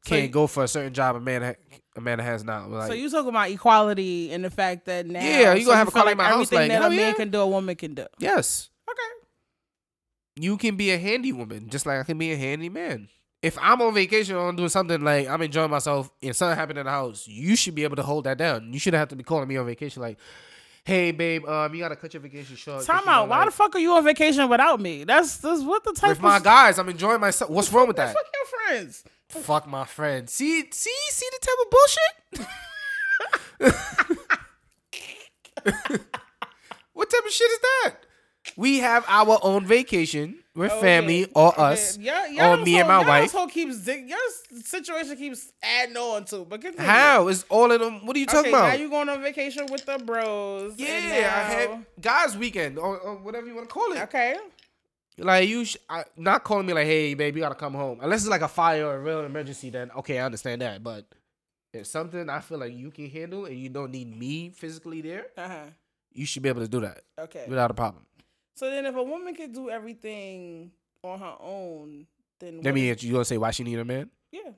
[0.04, 2.66] So can't you- go for a certain job a man ha- a man has now.
[2.68, 5.78] Like, so you talking about equality and the fact that now Yeah, you so gonna
[5.78, 7.12] have feel equality in my house, everything like, that a man yeah.
[7.12, 8.06] can do, a woman can do.
[8.18, 10.44] yes, Okay.
[10.46, 13.08] you can be a handy woman just like I can be a handy man.
[13.42, 16.78] If I'm on vacation or I'm doing something like I'm enjoying myself and something happened
[16.78, 18.72] in the house, you should be able to hold that down.
[18.72, 20.18] You shouldn't have to be calling me on vacation like,
[20.88, 22.84] "Hey, babe, um, you gotta cut your vacation short.
[22.84, 23.28] Time out.
[23.28, 25.04] Why like, the fuck are you on vacation without me?
[25.04, 27.50] That's that's what the type with of my guys, I'm enjoying myself.
[27.50, 28.14] What's wrong with that?
[28.14, 29.04] Fuck your friends.
[29.28, 30.30] Fuck my friend.
[30.30, 32.14] See, see, see the type of bullshit.
[36.94, 37.94] what type of shit is that?
[38.56, 41.96] we have our own vacation with Okay, family or okay, us.
[41.98, 43.22] Yeah, or me and my wife.
[43.22, 44.18] household keeps your
[44.64, 46.44] situation keeps adding on to.
[46.44, 46.86] But continue.
[46.86, 47.28] How?
[47.28, 48.04] It's all of them.
[48.04, 50.74] What are you talking okay, Now you going on vacation with the bros.
[50.76, 54.02] yeah, I had guys' weekend or, or whatever you want to call it.
[54.02, 54.36] Okay.
[55.20, 58.20] Like you, sh- I, not calling me like, "Hey, baby, you gotta come home." Unless
[58.20, 60.82] it's like a fire or a real emergency, then okay, I understand that.
[60.84, 61.06] But
[61.72, 65.26] if something I feel like you can handle and you don't need me physically there,
[65.36, 65.64] Uh huh.
[66.12, 67.44] you should be able to do that Okay.
[67.48, 68.04] without a problem.
[68.58, 70.72] So then, if a woman can do everything
[71.04, 72.08] on her own,
[72.40, 72.90] then Let what me.
[72.90, 74.10] is- You gonna say why she need a man?
[74.32, 74.50] yeah.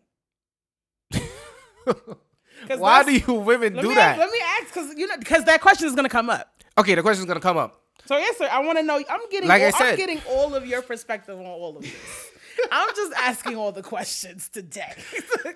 [2.79, 4.13] why do you women do that?
[4.13, 6.65] Ask, let me ask because you know because that question is gonna come up.
[6.79, 7.83] okay, the question is gonna come up.
[8.07, 8.49] So yes, sir.
[8.51, 8.97] I want to know.
[8.97, 9.51] I'm getting.
[9.51, 9.91] Like I said.
[9.91, 11.93] I'm getting all of your perspective on all of this.
[12.73, 14.95] I'm just asking all the questions today.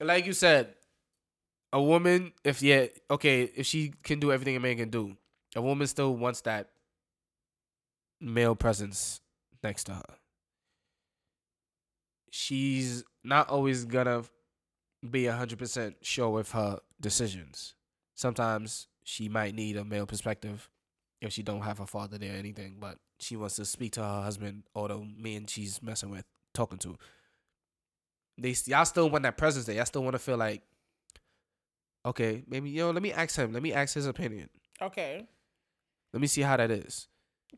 [0.00, 0.74] Like you said,
[1.72, 5.16] a woman, if yeah, okay, if she can do everything a man can do,
[5.56, 6.68] a woman still wants that
[8.24, 9.20] male presence
[9.62, 10.16] next to her.
[12.30, 14.24] She's not always gonna
[15.08, 17.74] be hundred percent sure with her decisions.
[18.14, 20.70] Sometimes she might need a male perspective
[21.20, 24.02] if she don't have her father there or anything, but she wants to speak to
[24.02, 26.96] her husband or the man she's messing with, talking to
[28.38, 29.76] they y'all still want that presence there.
[29.76, 30.62] Y'all still want to feel like,
[32.04, 33.52] okay, maybe yo, let me ask him.
[33.52, 34.48] Let me ask his opinion.
[34.80, 35.26] okay.
[36.12, 37.08] Let me see how that is.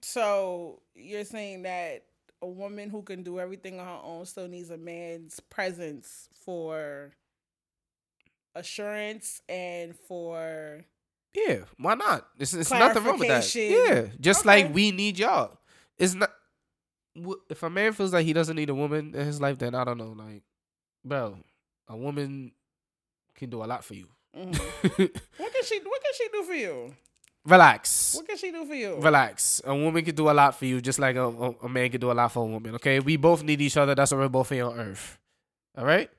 [0.02, 2.04] So you're saying that
[2.42, 7.12] a woman who can do everything on her own still needs a man's presence for
[8.54, 10.82] assurance and for
[11.34, 12.26] Yeah, why not?
[12.38, 13.54] It's, it's nothing wrong with that.
[13.54, 14.64] Yeah, just Okay.
[14.64, 15.58] like we need y'all.
[15.98, 16.30] It's not.
[17.48, 19.84] If a man feels like he doesn't need a woman in his life, then I
[19.84, 20.12] don't know.
[20.16, 20.42] Like,
[21.04, 21.38] bro,
[21.88, 22.52] a woman
[23.34, 24.08] can do a lot for you.
[24.36, 24.54] Mhm.
[25.38, 26.94] what can she what can she do for you?
[27.46, 28.16] Relax.
[28.16, 28.96] What can she do for you?
[28.96, 29.62] Relax.
[29.64, 32.00] A woman can do a lot for you, just like a, a, a man can
[32.00, 32.74] do a lot for a woman.
[32.74, 33.94] Okay, we both need each other.
[33.94, 35.18] That's what we're both here on Earth.
[35.78, 36.10] All right.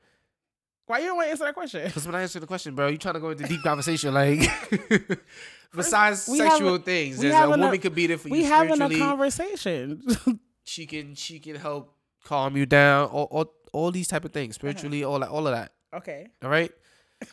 [0.86, 1.86] Why you don't want to answer that question?
[1.86, 4.40] Because when I answer the question, bro, you trying to go into deep conversation, like
[5.76, 8.32] besides we sexual things, we there's a woman could be there for you.
[8.32, 10.02] We having a conversation.
[10.64, 14.56] she can she can help calm you down, all all, all these type of things,
[14.56, 14.62] uh-huh.
[14.62, 15.74] spiritually, all that, all of that.
[15.94, 16.28] okay.
[16.42, 16.72] All right,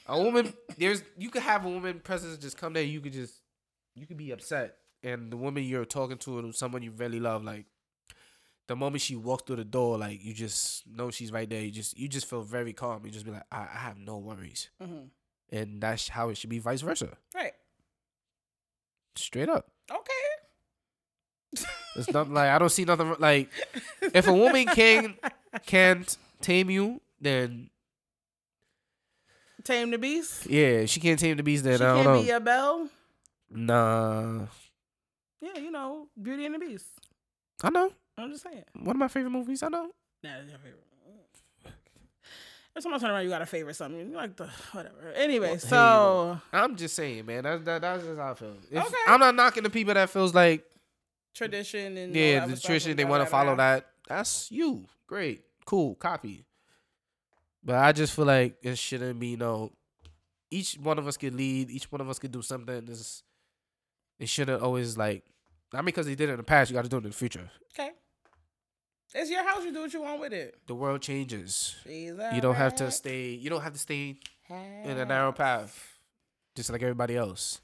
[0.08, 2.82] a woman, there's you could have a woman presence just come there.
[2.82, 3.43] You could just
[3.94, 7.44] you could be upset, and the woman you're talking to, and someone you really love,
[7.44, 7.66] like
[8.66, 11.60] the moment she walks through the door, like you just know she's right there.
[11.62, 13.04] You just you just feel very calm.
[13.04, 15.04] You just be like, I, I have no worries, hmm
[15.52, 17.16] and that's how it should be, vice versa.
[17.34, 17.52] Right.
[19.14, 19.70] Straight up.
[19.90, 21.62] Okay.
[21.96, 23.48] It's not like I don't see nothing like
[24.02, 25.14] if a woman can
[25.66, 27.70] can't tame you, then
[29.62, 30.46] Tame the beast.
[30.46, 31.62] yeah, she can't tame the beast.
[31.64, 32.22] Then she I don't can't know.
[32.22, 32.88] be a bell.
[33.54, 34.46] Nah,
[35.40, 36.86] Yeah, you know, Beauty and the Beast.
[37.62, 37.90] I know.
[38.18, 38.64] I'm just saying.
[38.74, 39.62] One of my favorite movies.
[39.62, 39.84] I know.
[40.22, 40.80] Nah, that's your favorite.
[42.76, 44.10] Every time I turn around, you got a favorite something.
[44.10, 45.12] You like the whatever.
[45.14, 47.44] Anyway, Well, so I'm just saying, man.
[47.44, 48.56] That's that, that's just how I feel.
[48.70, 48.96] If, Okay.
[49.06, 50.64] I'm not knocking the people that feels like
[51.34, 53.86] tradition and yeah, the tradition they want to follow that.
[54.08, 54.86] That's you.
[55.06, 56.44] Great, cool, copy.
[57.62, 59.70] But I just feel like it shouldn't be no.
[60.50, 61.70] Each one of us could lead.
[61.70, 62.84] Each one of us could do something.
[62.86, 63.22] This
[64.18, 65.24] it shouldn't always like.
[65.72, 66.70] Not because they did it in the past.
[66.70, 67.50] You got to do it in the future.
[67.72, 67.90] Okay.
[69.14, 69.64] It's your house.
[69.64, 70.56] You do what you want with it.
[70.66, 71.76] The world changes.
[71.86, 73.30] You don't have to stay.
[73.30, 75.98] You don't have to stay in a narrow path,
[76.54, 77.60] just like everybody else.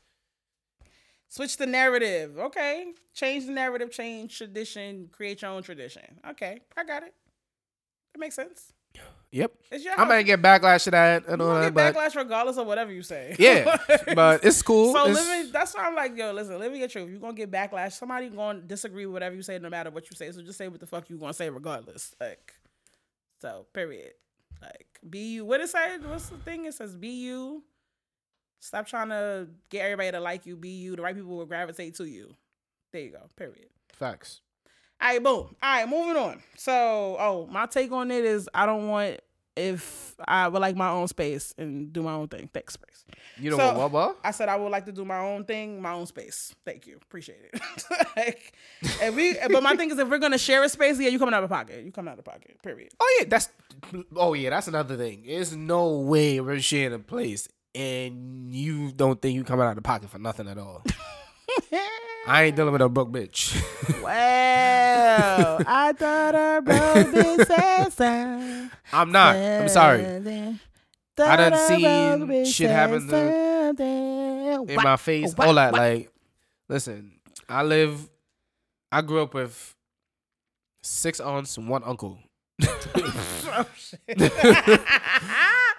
[1.28, 2.38] Switch the narrative.
[2.38, 2.92] Okay.
[3.14, 6.18] Change the narrative, change tradition, create your own tradition.
[6.30, 6.60] Okay.
[6.76, 7.14] I got it.
[8.14, 8.72] It makes sense.
[9.32, 9.52] Yep.
[9.70, 10.08] It's your I house.
[10.08, 12.66] might get backlash to that and you all gonna that, get but backlash regardless of
[12.66, 13.36] whatever you say.
[13.38, 13.76] yeah,
[14.14, 14.92] but it's cool.
[14.92, 17.08] So It's- living that's why I'm like, yo, listen, living your truth.
[17.08, 17.92] You're gonna get backlash.
[17.92, 20.32] Somebody gonna disagree with whatever you say, no matter what you say.
[20.32, 22.12] So just say what the fuck you gonna say regardless.
[22.20, 22.54] Like
[23.40, 24.12] so period.
[24.60, 25.44] Like be you.
[25.44, 25.96] What it say?
[26.04, 26.64] What's the thing?
[26.66, 27.62] It says be you.
[28.58, 30.96] Stop trying to get everybody to like you, be you.
[30.96, 32.34] The right people will gravitate to you.
[32.92, 33.20] There you go.
[33.36, 33.68] Period.
[33.92, 34.40] facts.
[35.02, 35.32] All right, boom.
[35.34, 36.42] All right, moving on.
[36.56, 36.72] So,
[37.18, 39.20] oh, my take on it is I don't want
[39.56, 42.48] if I would like my own space and do my own thing.
[42.52, 43.04] Thanks, space.
[43.38, 43.90] You know So- what?
[43.92, 44.18] What?
[44.22, 46.54] I said I would like to do my own thing, my own space.
[46.64, 47.60] Thank you, appreciate it.
[48.16, 48.52] like,
[48.82, 51.34] if we, but my thing is, if we're gonna share a space, yeah, you coming
[51.34, 51.82] out of pocket.
[51.84, 52.62] You coming out of pocket.
[52.62, 52.90] Period.
[53.00, 53.48] Oh yeah, that's.
[54.14, 55.24] Oh yeah, that's another thing.
[55.26, 59.82] There's no way we're sharing a place, and you don't think you coming out of
[59.82, 60.84] pocket for nothing at all.
[62.26, 63.54] I ain't dealing with a broke bitch.
[64.02, 67.50] well, I thought I broke this
[67.98, 68.00] ass.
[68.92, 69.36] I'm not.
[69.36, 70.04] I'm sorry.
[71.18, 75.72] I done seen shit happen to- In my face, all that.
[75.72, 76.10] Like,
[76.68, 77.12] listen,
[77.48, 78.08] I live
[78.92, 79.74] I grew up with
[80.82, 82.18] six aunts and one uncle.
[82.62, 84.32] oh, shit.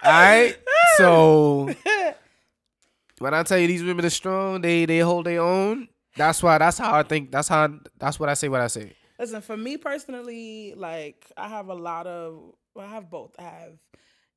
[0.04, 0.56] Alright,
[0.96, 1.72] so
[3.18, 5.88] when I tell you these women are strong, they they hold their own.
[6.16, 6.58] That's why.
[6.58, 7.30] That's how I think.
[7.30, 7.68] That's how.
[7.98, 8.48] That's what I say.
[8.48, 8.92] What I say.
[9.18, 13.34] Listen, for me personally, like I have a lot of well, I have both.
[13.38, 13.78] I have,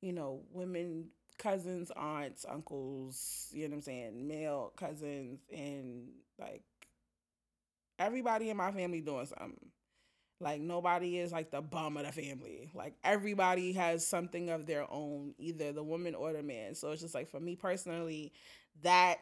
[0.00, 1.08] you know, women
[1.38, 6.08] cousins, aunts, uncles, you know what I'm saying, male cousins and
[6.38, 6.62] like
[7.98, 9.70] everybody in my family doing something.
[10.38, 12.70] Like nobody is like the bum of the family.
[12.74, 16.74] Like everybody has something of their own, either the woman or the man.
[16.74, 18.32] So it's just like for me personally,
[18.82, 19.20] that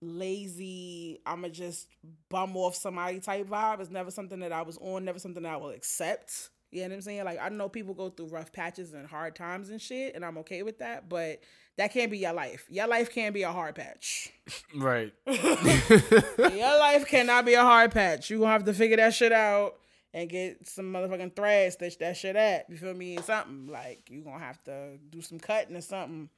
[0.00, 1.88] lazy, I'ma just
[2.28, 5.52] bum off somebody type vibe It's never something that I was on, never something that
[5.52, 6.50] I will accept.
[6.70, 7.24] You know what I'm saying?
[7.24, 10.38] Like I know people go through rough patches and hard times and shit, and I'm
[10.38, 11.40] okay with that, but
[11.76, 12.66] that can't be your life.
[12.68, 14.32] Your life can't be a hard patch.
[14.74, 15.12] Right.
[15.26, 18.30] your life cannot be a hard patch.
[18.30, 19.76] You gonna have to figure that shit out
[20.12, 22.68] and get some motherfucking thread stitch that shit at.
[22.68, 23.18] You feel me?
[23.18, 26.28] Something like you gonna have to do some cutting or something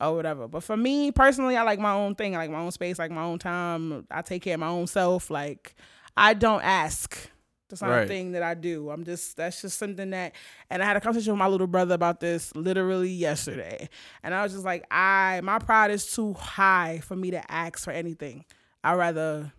[0.00, 0.48] or whatever.
[0.48, 2.34] But for me personally, I like my own thing.
[2.34, 4.06] I like my own space, like my own time.
[4.10, 5.30] I take care of my own self.
[5.30, 5.74] Like
[6.16, 7.30] I don't ask.
[7.68, 8.08] That's not a Right.
[8.08, 8.90] thing that I do.
[8.90, 10.34] I'm just that's just something that
[10.70, 13.88] and I had a conversation with my little brother about this literally yesterday.
[14.22, 17.80] And I was just like, I my pride is too high for me to ask
[17.84, 18.44] for anything.
[18.84, 19.52] I'd rather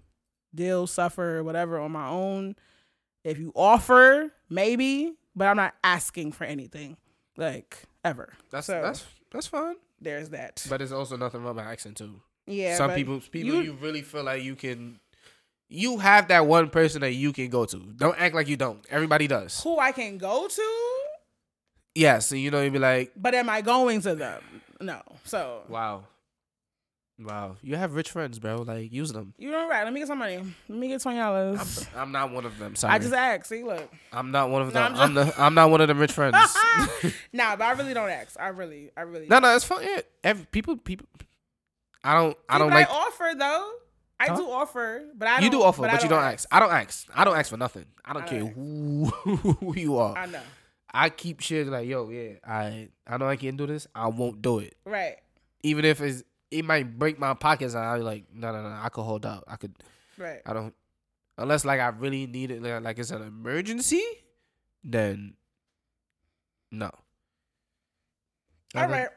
[0.55, 2.55] deal, suffer, whatever on my own.
[3.25, 6.95] If you offer, maybe, but I'm not asking for anything.
[7.35, 8.31] Like ever.
[8.51, 9.75] That's So- that's that's fine.
[9.99, 10.65] There's that.
[10.69, 12.21] But there's also nothing wrong with accent too.
[12.45, 12.75] yeah.
[12.77, 14.99] Some people, people, you, you- really feel like you can.
[15.69, 17.77] You have that one person that you can go to.
[17.77, 18.79] Don't act like you don't.
[18.89, 19.61] Everybody does.
[19.61, 20.63] who I can go to,
[21.95, 22.19] Yeah.
[22.19, 24.41] So you know, you'd be like, but am I going to them?
[24.79, 25.01] No.
[25.25, 26.05] So wow,
[27.19, 27.55] wow.
[27.61, 28.57] You have rich friends, bro.
[28.61, 29.33] Like use them.
[29.37, 29.83] you know right.
[29.83, 30.37] Let me get some money.
[30.69, 31.87] Let me get twenty dollars.
[31.95, 32.75] I'm, I'm not one of them.
[32.75, 32.93] Sorry.
[32.93, 33.47] I just asked.
[33.47, 33.91] See, look.
[34.13, 34.93] I'm not one of No, them.
[34.95, 36.35] I'm I'm, the, I'm not one of them rich friends.
[37.33, 38.39] nah, but I really don't ask.
[38.39, 39.27] I really, I really.
[39.27, 39.83] no, no, it's fine.
[39.83, 40.01] Yeah.
[40.23, 41.07] Every, people, people.
[42.03, 42.37] I don't.
[42.49, 42.89] I See, don't like.
[42.89, 43.71] I offer though.
[44.19, 44.35] I Huh?
[44.35, 46.47] do offer, but I don't, you do offer, but, but, I you don't ask.
[46.51, 47.07] I don't ask.
[47.13, 47.85] I don't ask for nothing.
[48.03, 50.17] I don't I care don't who, who you are.
[50.17, 50.39] I know.
[50.91, 53.85] I keep shit like, yo, yeah, I I know I can do this.
[53.93, 55.17] I won't do it, Right.
[55.61, 57.73] even if it's it might break my pockets.
[57.73, 59.43] And I'm like, no, no, no, I could hold out.
[59.47, 59.75] I could.
[60.17, 60.41] Right.
[60.45, 60.73] I don't
[61.37, 64.03] unless like I really need it, like, like it's an emergency.
[64.83, 65.35] Then
[66.71, 66.89] no.
[68.75, 69.09] All right.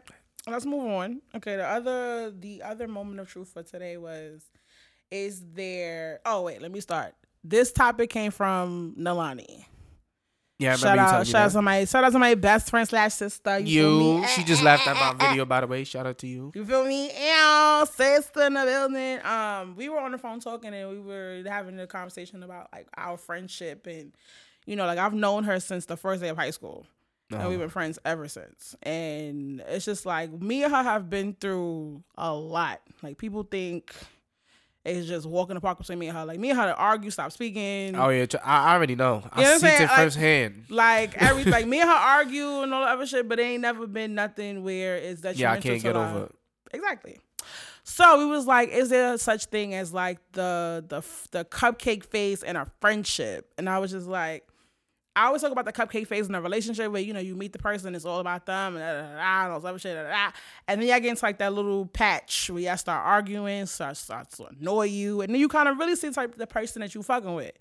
[0.46, 1.20] Let's move on.
[1.36, 1.56] Okay.
[1.56, 4.42] The other, the other moment of truth for today was,
[5.10, 6.20] is there?
[6.24, 7.14] Oh wait, let me start.
[7.42, 9.64] This topic came from Nalani.
[10.60, 13.14] Yeah, I shout out, shout out to my, shout out to my best friend slash
[13.14, 13.58] sister.
[13.58, 14.26] You, You, me?
[14.28, 15.84] she just laughed at my video, by the way.
[15.84, 16.52] Shout out to you.
[16.54, 17.06] You feel me?
[17.06, 19.24] Ew, sister in the building.
[19.24, 22.86] Um, we were on the phone talking and we were having a conversation about like
[22.96, 24.12] our friendship and
[24.66, 26.86] you know, like I've known her since the first day of high school.
[27.30, 27.62] And we've Oh.
[27.62, 28.74] been friends ever since.
[28.82, 32.80] And it's just like me and her have been through a lot.
[33.02, 33.94] Like people think
[34.84, 36.24] it's just walking the park between me and her.
[36.24, 37.94] Like me and her to argue, stop speaking.
[37.96, 39.22] Oh yeah, I I already know.
[39.30, 39.80] I You know I'm see it?
[39.80, 40.64] Like- firsthand.
[40.70, 43.62] Like every like me and her argue and all that other shit, but it ain't
[43.62, 46.34] never been nothing where it's that Yeah, I can't get over it.
[46.72, 47.18] Exactly.
[47.82, 51.02] So we was like, is there such thing as like the the
[51.32, 53.52] the cupcake phase in a friendship?
[53.58, 54.46] And I was just like,
[55.16, 57.52] I always talk about the cupcake phase in a relationship where you know you meet
[57.52, 61.10] the person, it's all about them and and all other shit, and then y'all get
[61.10, 65.34] into like that little patch where y'all start arguing, start starts to annoy you, and
[65.34, 67.52] then you kind of really see the type the person that you fucking with.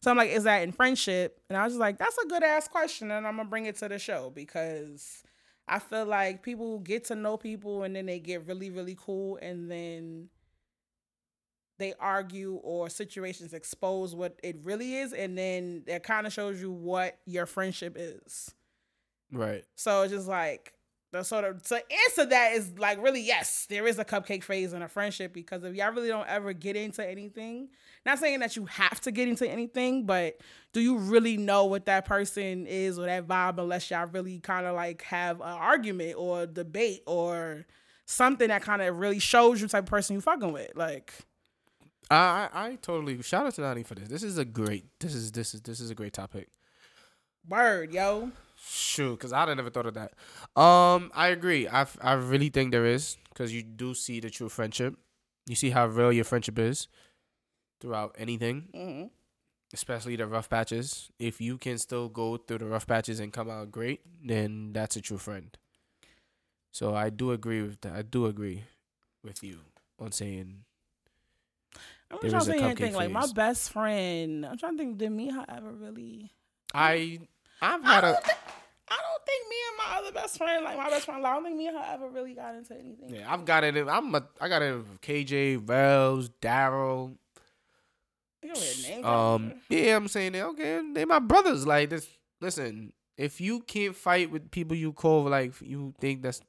[0.00, 1.40] So I'm like, is that in friendship?
[1.48, 3.76] And I was just like, that's a good ass question, and I'm gonna bring it
[3.76, 5.22] to the show because
[5.66, 9.38] I feel like people get to know people and then they get really, really cool
[9.42, 10.28] and then
[11.78, 16.60] they argue or situations expose what it really is and then it kind of shows
[16.60, 18.54] you what your friendship is.
[19.32, 19.64] Right.
[19.76, 20.74] So it's just like
[21.10, 24.72] the sort of to answer that is like really yes, there is a cupcake phase
[24.72, 27.68] in a friendship because if y'all really don't ever get into anything,
[28.04, 30.38] not saying that you have to get into anything, but
[30.72, 34.66] do you really know what that person is or that vibe unless y'all really kind
[34.66, 37.64] of like have an argument or debate or
[38.08, 40.72] something that kind of really shows you type of person you fucking with.
[40.74, 41.12] Like
[42.10, 44.08] I, I I totally shout out to Nani for this.
[44.08, 44.86] This is a great.
[45.00, 46.48] This is this is this is a great topic.
[47.48, 48.30] word, yo.
[48.56, 50.14] Shoot, because I'd have never thought of that.
[50.60, 51.68] Um, I agree.
[51.68, 54.96] I I really think there is because you do see the true friendship.
[55.46, 56.88] You see how real your friendship is
[57.80, 59.04] throughout anything, hmm
[59.74, 61.10] especially the rough patches.
[61.18, 64.96] If you can still go through the rough patches and come out great, then that's
[64.96, 65.56] a true friend.
[66.70, 67.92] So I do agree with that.
[67.94, 68.64] I do agree
[69.22, 69.60] with you
[69.98, 70.64] on saying
[72.10, 72.94] I'm There trying to think anything.
[72.94, 74.46] Like my best friend.
[74.46, 74.98] I'm trying to think.
[74.98, 76.32] Did me ever really?
[76.74, 77.20] I
[77.60, 78.38] I've had a don't, think,
[78.88, 81.44] I don't think me and my other best friend, like my best friend, I don't
[81.44, 83.14] think me and her ever really got into anything.
[83.14, 83.76] yeah, I've got it.
[83.76, 87.16] In, I'm a, I got it with KJ, Rels, Daryl.
[88.42, 90.44] You know their names, Um, yeah, I'm saying that.
[90.46, 91.66] Okay, they my brothers.
[91.66, 92.08] Like this.
[92.40, 96.40] Listen, if you can't fight with people you call like you think that's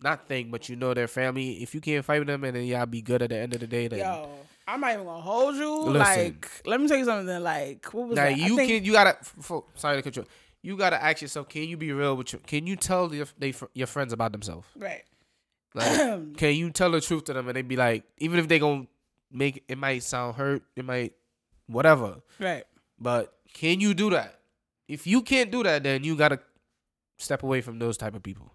[0.00, 1.62] not thing, but you know their family.
[1.62, 3.60] If you can't fight with them, and then y'all be good at the end of
[3.60, 4.28] the day, then Yo,
[4.68, 5.74] I'm not even gonna hold you.
[5.84, 5.98] Listen.
[5.98, 7.42] Like, let me tell you something.
[7.42, 8.36] Like, what was now that?
[8.36, 8.84] You think- can.
[8.84, 9.16] You gotta.
[9.74, 10.26] sorry to cut You
[10.62, 12.40] You gotta ask yourself: Can you be real with your?
[12.40, 14.66] Can you tell your they your friends about themselves?
[14.76, 15.02] right.
[15.74, 18.58] Like, can you tell the truth to them and they be like, even if they
[18.58, 18.86] gonna
[19.30, 21.12] make it might sound hurt, it might
[21.66, 22.16] whatever.
[22.38, 22.64] right.
[23.00, 24.40] But can you do that?
[24.88, 26.40] If you can't do that, then you gotta
[27.18, 28.52] step away from those type of people.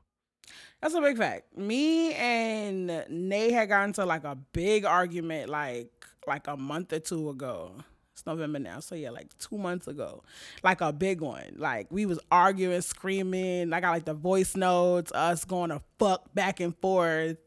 [0.83, 1.57] That's a big fact.
[1.57, 5.89] Me and Nay had gotten to like a big argument like
[6.27, 7.71] like a month or two ago.
[8.11, 10.23] It's November now, so yeah, like two months ago,
[10.61, 11.55] like a big one.
[11.55, 13.71] Like we was arguing, screaming.
[13.71, 17.37] I got like the voice notes, us going to fuck back and forth,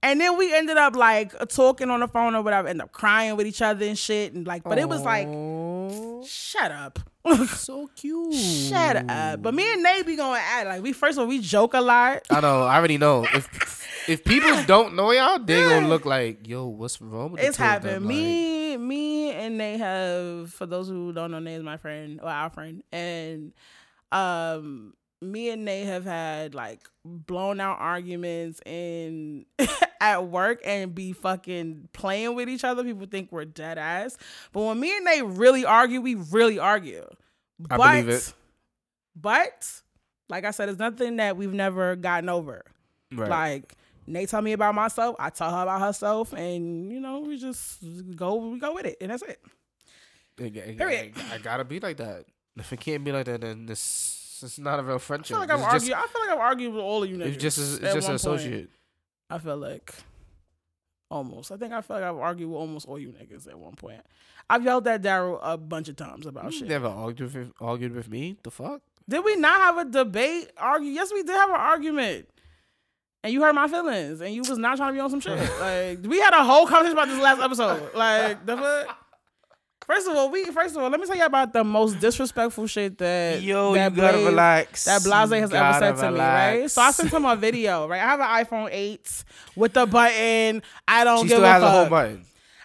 [0.00, 2.68] and then we ended up like talking on the phone or whatever.
[2.68, 5.26] End up crying with each other and shit, and like, but it was like,
[6.26, 6.98] shut up.
[7.48, 8.34] so cute.
[8.34, 9.42] Shut up.
[9.42, 10.68] But me and Nate be going at it.
[10.68, 12.22] Like we first of all, we joke a lot.
[12.30, 12.62] I know.
[12.62, 13.24] I already know.
[13.34, 17.48] If if people don't know y'all, they gonna look like, yo, what's wrong with the
[17.48, 17.90] It's two happened.
[17.90, 18.02] them?
[18.04, 20.52] Like, Me, me, and they have.
[20.52, 23.52] For those who don't know, Nate is my friend or our friend, and
[24.12, 29.46] um, me and Nate have had like blown out arguments in
[30.00, 32.82] at work and be fucking playing with each other.
[32.84, 34.16] People think we're dead ass,
[34.52, 37.06] but when me and Nate really argue, we really argue.
[37.70, 38.34] I but, believe it.
[39.14, 39.72] But
[40.28, 42.62] like I said, it's nothing that we've never gotten over.
[43.12, 43.30] right.
[43.30, 43.74] Like
[44.06, 47.82] Nate tell me about myself, I tell her about herself, and you know we just
[48.14, 49.40] go we go with it, and that's it.
[50.36, 51.14] Period.
[51.30, 52.26] I, I gotta be like that.
[52.56, 55.36] If it can't be like that, then this it's not a real friendship.
[55.36, 55.92] I feel like just- argued.
[55.92, 57.20] I feel like I've argued with all of you.
[57.20, 58.14] It's just it's just an point.
[58.14, 58.70] associate.
[59.30, 59.94] I feel like
[61.10, 61.52] almost.
[61.52, 64.00] I think I feel like I've argued with almost all you niggas at one point.
[64.48, 66.68] I've yelled at Daryl a bunch of times about You shit.
[66.68, 68.36] never argued with argued with me.
[68.42, 68.80] The fuck?
[69.08, 70.50] Did we not have a debate?
[70.56, 70.90] Argue?
[70.90, 72.28] Yes, we did have an argument.
[73.24, 75.36] And you hurt my feelings, and you was not trying to be on some shit.
[75.60, 77.94] Like we had a whole conversation about this last episode.
[77.94, 78.98] Like the fuck.
[79.86, 82.66] First of all, we first of all, let me tell you about the most disrespectful
[82.66, 84.84] shit that Yo, that you gotta relax.
[84.86, 86.70] that Blase has ever said to me, right?
[86.70, 88.00] So I sent him a video, right?
[88.00, 89.24] I have an iPhone 8
[89.54, 90.62] with the button.
[90.88, 91.68] I don't She give still a has fuck.
[91.68, 92.24] a whole button.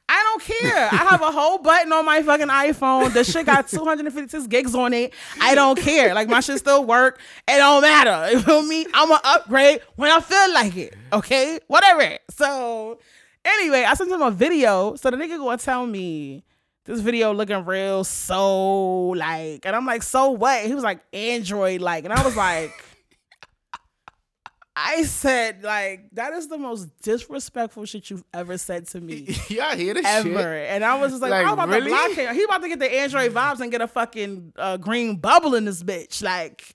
[0.10, 0.88] I don't care.
[0.92, 3.14] I have a whole button on my fucking iPhone.
[3.14, 5.14] The shit got 256 gigs on it.
[5.40, 6.14] I don't care.
[6.16, 7.20] Like my shit still work.
[7.48, 8.32] It don't matter.
[8.34, 8.86] You feel me?
[8.94, 10.96] I'ma upgrade when I feel like it.
[11.14, 11.60] Okay?
[11.68, 12.18] Whatever.
[12.32, 13.00] So
[13.46, 14.96] anyway, I sent him a video.
[14.96, 16.44] So the nigga gonna tell me
[16.86, 20.66] this video looking real so like and I'm like, so what?
[20.66, 22.04] He was like Android like.
[22.06, 22.72] And I was like
[24.74, 29.76] I said, like, that is the most disrespectful shit you've ever said to me Y'all
[29.76, 30.30] hear this ever.
[30.30, 30.70] shit?
[30.70, 31.84] And I was just like, Like, I'm about really?
[31.84, 32.34] to block him.
[32.34, 35.66] He about to get the Android vibes and get a fucking uh, green bubble in
[35.66, 36.24] this bitch.
[36.24, 36.74] Like,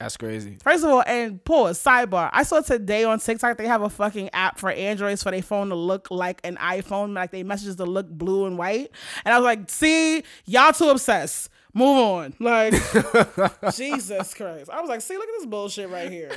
[0.00, 0.58] That's crazy.
[0.62, 2.28] first of all, and pause, sidebar.
[2.32, 5.68] I saw today on TikTok they have a fucking app for Androids for their phone
[5.68, 8.90] to look like an iPhone, like they messages to look blue and white.
[9.24, 11.48] And I was like, see, y'all too obsessed.
[11.72, 12.34] Move on.
[12.40, 12.72] Like,
[13.74, 14.68] Jesus Christ.
[14.70, 16.32] I was like, see, look at this bullshit right here.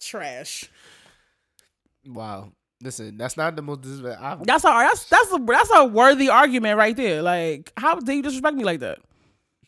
[0.00, 0.64] Trash.
[2.06, 2.52] Wow.
[2.82, 3.84] Listen, that's not the most.
[3.84, 7.22] I've, That's a that's that's a that's a worthy argument right there.
[7.22, 8.98] Like, how dare you disrespect me like that?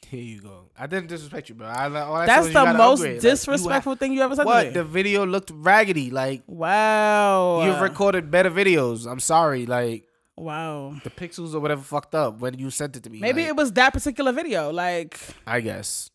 [0.07, 0.60] here you go.
[0.83, 1.67] I didn't disrespect you, bro.
[1.67, 3.17] I, all I said That's you the most upgrade.
[3.17, 4.63] Like, you disrespectful thing you ever said what?
[4.63, 4.73] to me.
[4.73, 6.11] The video looked raggedy.
[6.11, 7.63] Like wow.
[7.67, 9.07] you've recorded better videos.
[9.07, 9.67] I'm sorry.
[9.67, 10.09] Like
[10.39, 10.95] wow.
[11.05, 13.21] the pixels or whatever fucked up when you sent it to me.
[13.21, 14.73] Maybe like, it was that particular video.
[14.73, 16.11] Like, I guess.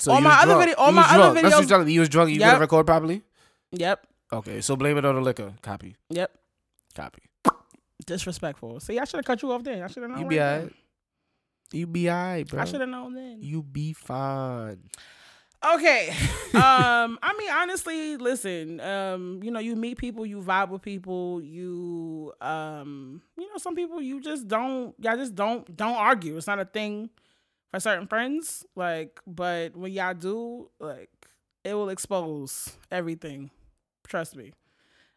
[0.00, 1.34] So All my was other video- all my was other drunk.
[1.34, 1.92] That's what videos- you're telling me.
[1.92, 2.30] You was drunk.
[2.30, 2.46] You Yep.
[2.48, 3.22] couldn't record properly.
[3.70, 5.54] yep, Okay, so blame it on the liquor.
[5.62, 5.94] Copy.
[6.10, 6.32] yep.
[6.96, 7.22] Copy.
[8.06, 8.80] Disrespectful.
[8.80, 9.82] See, I should have cut you off then.
[9.82, 10.22] I should have known.
[10.22, 10.72] You be alright.
[11.72, 12.60] You be alright, bro.
[12.60, 13.38] I should have known then.
[13.40, 14.88] You be fine.
[15.64, 16.10] Okay.
[16.54, 21.42] um, I mean, honestly, listen, um, you know, you meet people, you vibe with people,
[21.42, 26.36] you um, you know, some people you just don't y'all just don't don't argue.
[26.36, 27.10] It's not a thing
[27.70, 28.64] for certain friends.
[28.76, 31.10] Like, but when y'all do, like,
[31.64, 33.50] it will expose everything.
[34.06, 34.52] Trust me.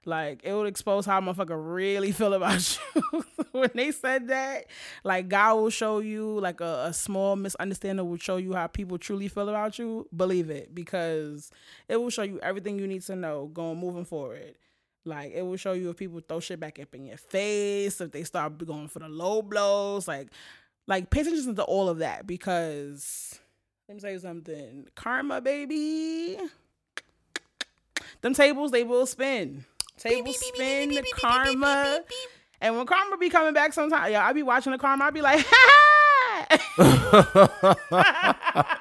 [0.05, 3.25] Like it would expose how motherfucker really feel about you.
[3.51, 4.65] when they said that,
[5.03, 8.97] like God will show you, like a, a small misunderstanding will show you how people
[8.97, 10.07] truly feel about you.
[10.15, 11.51] Believe it, because
[11.87, 14.55] it will show you everything you need to know going moving forward.
[15.05, 18.11] Like it will show you if people throw shit back up in your face, if
[18.11, 20.29] they start going for the low blows, like
[20.87, 23.39] like pay attention to all of that because
[23.87, 24.87] let me tell you something.
[24.95, 26.37] Karma, baby.
[28.21, 29.65] Them tables, they will spin.
[30.01, 32.01] Tables spin, the karma.
[32.59, 35.21] And when karma be coming back sometimes, yeah, I be watching the karma, I be
[35.21, 35.91] like, ha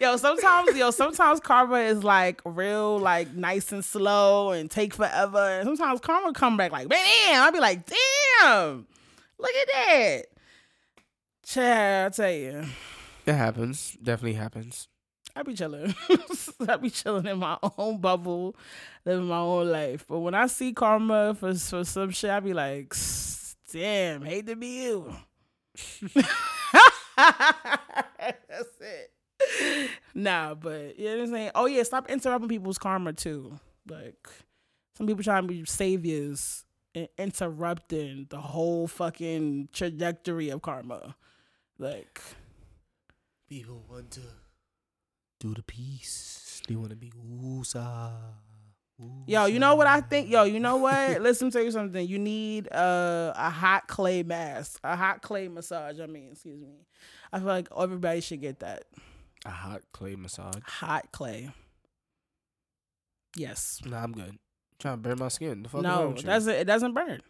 [0.00, 5.38] yo, sometimes, yo, sometimes karma is like real, like nice and slow and take forever.
[5.38, 7.42] And sometimes karma come back like, damn.
[7.42, 8.86] I'll be like, damn,
[9.38, 10.22] look at that.
[11.44, 12.64] Chad, I tell you.
[13.26, 13.96] It happens.
[14.02, 14.88] Definitely happens.
[15.36, 15.94] I be chilling.
[16.68, 18.56] I be chilling in my own bubble,
[19.04, 20.06] living my own life.
[20.08, 22.94] But when I see karma for for some shit, I be like,
[23.70, 25.14] damn, hate to be you.
[27.16, 29.90] That's it.
[30.14, 31.50] Nah, but you know what I'm saying?
[31.54, 33.60] Oh yeah, stop interrupting people's karma too.
[33.88, 34.28] Like
[34.96, 36.64] some people trying to be saviors
[36.94, 41.14] and interrupting the whole fucking trajectory of karma.
[41.78, 42.22] Like
[43.48, 44.22] People want to
[45.40, 46.62] do the peace.
[46.68, 48.12] They want to be oosa.
[49.26, 50.30] Yo, you know what I think?
[50.30, 51.20] Yo, you know what?
[51.20, 52.06] Listen, tell you something.
[52.08, 56.00] You need a a hot clay mask, a hot clay massage.
[56.00, 56.86] I mean, excuse me.
[57.32, 58.84] I feel like everybody should get that
[59.44, 60.62] A hot clay massage.
[60.64, 61.50] hot clay.
[63.36, 63.80] Yes.
[63.84, 64.38] Nah, I'm good.
[64.78, 65.62] trying to burn my skin.
[65.64, 66.54] The fuck No, with it doesn't.
[66.54, 67.20] It doesn't burn.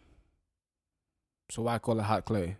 [1.49, 2.57] So why call it hot clay?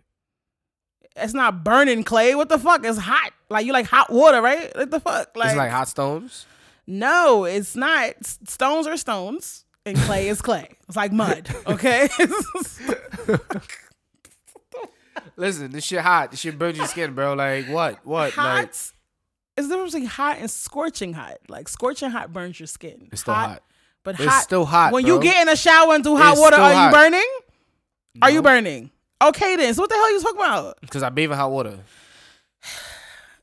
[1.16, 2.34] It's not burning clay.
[2.34, 2.84] What the fuck?
[2.84, 3.32] It's hot.
[3.50, 4.74] Like you like hot water, right?
[4.76, 5.36] Like the fuck?
[5.36, 6.46] Like, it's like hot stones.
[6.86, 8.14] no, it's not.
[8.24, 10.68] Stones are stones, and clay is clay.
[10.86, 11.48] It's like mud.
[11.66, 12.08] Okay.
[15.36, 16.30] Listen, this shit hot.
[16.32, 17.34] This shit burns your skin, bro.
[17.34, 18.04] Like what?
[18.04, 18.32] What?
[18.32, 18.56] hot.
[18.56, 18.92] Like it's
[19.56, 21.38] the difference between hot and scorching hot.
[21.48, 23.08] Like scorching hot burns your skin.
[23.12, 23.62] it's still hot.
[24.04, 24.42] But It's hot.
[24.42, 24.92] still hot.
[24.92, 25.14] when bro.
[25.16, 26.86] you get in a shower and do hot It's water, are hot.
[26.86, 27.28] you burning?
[28.22, 28.90] Are you burning?
[29.22, 29.74] Okay then.
[29.74, 30.78] So what the hell are you talking about?
[30.90, 31.78] Cause I bathe in hot water.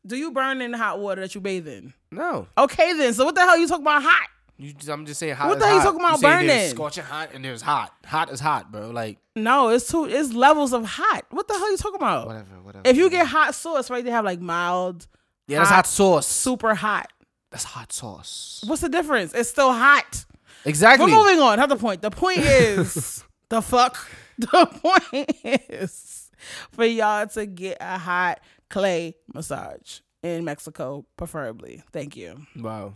[0.06, 1.94] Do you burn in the hot water that you bathe in?
[2.11, 3.14] No, Okay then.
[3.14, 4.30] So what the hell are you talking about hot?
[4.57, 5.49] you, I'm just saying hot.
[5.49, 6.69] What the hell you talking about There's burning?
[6.69, 7.91] scorching hot and there's hot.
[8.06, 8.90] Hot is hot, bro.
[8.91, 10.06] Like No, it's two.
[10.06, 11.26] It's levels of hot.
[11.32, 12.27] What the hell you talking about?
[12.27, 12.88] whatever, whatever.
[12.88, 14.03] If you get hot sauce, right?
[14.03, 15.07] They have like mild,
[15.48, 16.27] yeah, that's hot, hot sauce.
[16.27, 17.11] super hot.
[17.52, 18.64] That's hot sauce.
[18.68, 19.34] What's the difference?
[19.34, 20.26] It's still hot.
[20.65, 21.11] Exactly.
[21.11, 21.57] We're moving on.
[21.57, 22.02] Not the point.
[22.02, 23.98] The point is the fuck.
[24.38, 25.32] The point
[25.69, 26.30] is
[26.72, 31.84] for y'all to get a hot clay massage in Mexico, preferably.
[31.92, 32.46] Thank you.
[32.56, 32.96] Wow.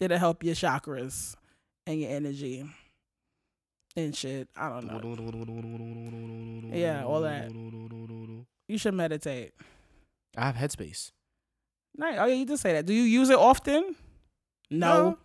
[0.00, 1.34] It'll help your chakras
[1.86, 2.64] and your energy
[3.96, 4.48] and shit.
[4.56, 6.70] I don't know.
[6.72, 7.50] Yeah, all that.
[8.68, 9.54] You should meditate.
[10.36, 11.10] I have headspace.
[11.96, 12.18] Nice.
[12.18, 12.86] Oh yeah, you did say that.
[12.86, 13.96] Do you use it often?
[14.70, 15.10] No.
[15.10, 15.18] No.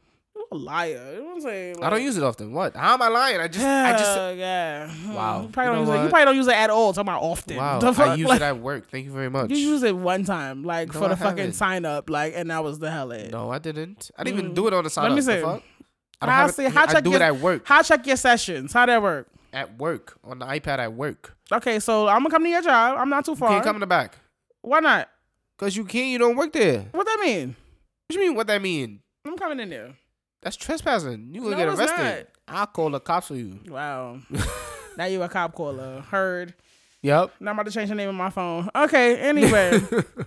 [0.51, 1.11] A liar.
[1.13, 1.83] You know what I'm saying?
[1.83, 2.53] I don't use it often.
[2.53, 2.75] What?
[2.75, 3.39] How am I lying?
[3.39, 4.37] I just, I just.
[4.37, 4.91] yeah.
[5.13, 5.41] Wow.
[5.43, 6.03] You probably, You don't use it.
[6.03, 6.93] you probably don't use it at all.
[6.93, 7.57] Talking about often.
[7.57, 7.79] Wow.
[7.79, 8.89] The I use Like, it at work.
[8.91, 9.49] Thank you very much.
[9.49, 11.53] You use it one time, like No, for the I fucking haven't.
[11.53, 13.31] sign up, like, and that was the hell it.
[13.31, 14.11] No, I didn't.
[14.17, 14.55] I didn't even Mm.
[14.55, 15.11] do it on the side.
[15.11, 15.25] Let me up.
[15.25, 15.41] The see.
[15.41, 15.63] fuck?
[16.21, 17.63] I don't How have see- how I check do your- it at work.
[17.65, 18.73] How check your sessions?
[18.73, 19.27] How that work?
[19.51, 21.35] At work on the iPad at work.
[21.51, 22.97] Okay, so I'm gonna come to your job.
[22.97, 23.49] I'm not too You far.
[23.49, 24.17] can't come in the back.
[24.61, 25.09] Why not?
[25.57, 26.07] Cause you can't.
[26.07, 26.85] You don't work there.
[26.91, 27.55] What that mean?
[28.07, 28.35] What you mean?
[28.35, 28.99] What that mean?
[29.25, 29.93] I'm coming in there.
[30.43, 31.29] That's trespassing.
[31.33, 32.27] You gonna No, get arrested.
[32.47, 33.59] I'll call the cops for you.
[33.67, 34.19] Wow.
[34.97, 36.01] now you a cop caller.
[36.01, 36.53] Heard.
[37.01, 37.33] Yep.
[37.39, 38.69] Now I'm about to change the name of my phone.
[38.75, 39.17] Okay.
[39.17, 39.79] Anyway,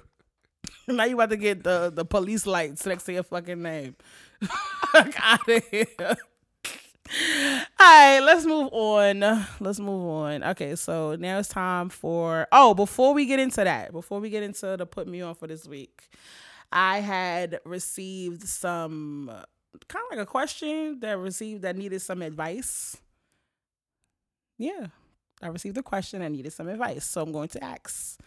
[0.89, 3.97] now you about to get the the police lights next to your fucking name.
[4.43, 5.87] Fuck out of here.
[5.99, 9.21] All right, let's move on.
[9.61, 10.43] Let's move on.
[10.43, 12.49] Okay, so now it's time for.
[12.51, 15.47] Oh, before we get into that, before we get into the put me on for
[15.47, 16.09] this week,
[16.73, 19.31] I had received some
[19.89, 22.97] kind of like a question that received that needed some advice.
[24.59, 24.87] Yeah,
[25.43, 28.19] I received a question that needed some advice, so I'm going to ask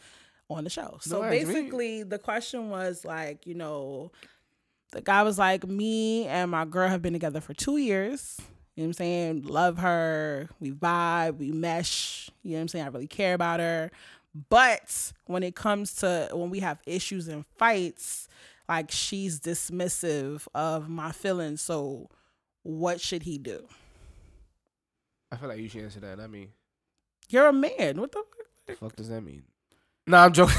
[0.50, 0.98] on the show.
[1.02, 1.30] So me.
[1.30, 4.12] basically, the question was like, you know,
[4.92, 8.38] the guy was like, me and my girl have been together for two years.
[8.76, 9.42] You know what I'm saying?
[9.44, 10.50] Love her.
[10.60, 11.38] We vibe.
[11.38, 12.30] We mesh.
[12.44, 12.86] You know what I'm saying?
[12.86, 13.92] I really care about her.
[14.50, 18.28] But when it comes to when we have issues and fights,
[18.70, 21.62] like she's dismissive of my feelings.
[21.62, 22.08] So
[22.64, 23.68] what should he do?
[25.32, 26.18] I feel like you should answer that.
[26.18, 26.50] Not me.
[27.30, 28.00] You're a man.
[28.00, 28.24] What the
[28.68, 29.44] The fuck does that mean?
[30.08, 30.56] Nah, I'm joking.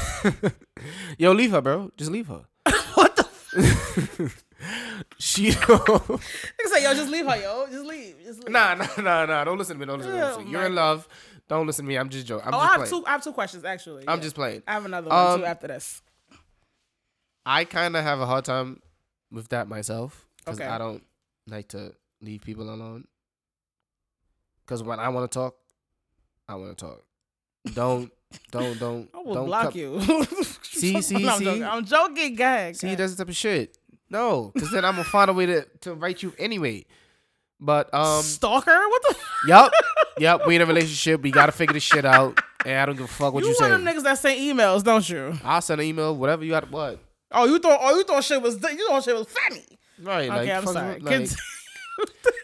[1.17, 1.91] Yo, leave her, bro.
[1.97, 2.45] Just leave her.
[2.93, 4.31] what the fuck?
[5.17, 5.49] she.
[5.51, 6.21] Nigga
[6.67, 7.67] say, yo, just leave her, yo.
[7.69, 8.15] Just leave.
[8.23, 8.49] Just leave.
[8.51, 9.43] nah, nah, nah, nah.
[9.43, 9.85] Don't listen to me.
[9.87, 10.23] Don't listen to me.
[10.23, 11.07] Oh You're in love.
[11.49, 11.97] Don't listen to me.
[11.97, 12.47] I'm just joking.
[12.47, 12.89] I'm oh, I have playing.
[12.91, 14.05] two I have two questions actually.
[14.07, 14.23] I'm Yeah.
[14.23, 14.63] just playing.
[14.67, 16.01] I have another one Um, too after this.
[17.45, 18.81] I kind of have a hard time
[19.31, 20.69] with that myself because Okay.
[20.69, 21.03] I don't
[21.47, 23.05] like to leave people alone.
[24.65, 25.55] Cause when I want to talk,
[26.47, 27.01] I want to talk.
[27.73, 28.11] Don't,
[28.51, 29.09] don't, don't.
[29.13, 29.99] I will don't block cut- you.
[30.63, 31.43] See, see, I'm see?
[31.45, 31.63] Joking.
[31.63, 32.35] I'm joking.
[32.35, 32.77] Go ahead.
[32.77, 33.77] See, that's the type of shit.
[34.09, 36.85] No, because then I'm gonna find a way to to write you anyway.
[37.59, 38.71] But um, stalker.
[38.89, 39.15] What the?
[39.47, 39.71] yup,
[40.17, 40.47] yup.
[40.47, 41.21] We in a relationship.
[41.21, 42.39] We gotta figure this shit out.
[42.65, 43.75] And I don't give a fuck what you you, one say.
[43.75, 45.33] of them niggas that send emails, don't you?
[45.43, 46.69] I'll send an email, whatever you got.
[46.71, 46.99] What?
[47.31, 47.79] Oh, you thought?
[47.81, 48.55] Oh, you thought shit was.
[48.55, 49.65] You thought shit was funny.
[50.01, 50.29] Right?
[50.29, 50.93] Okay, like, I'm sorry.
[50.95, 51.35] with- like, Cont-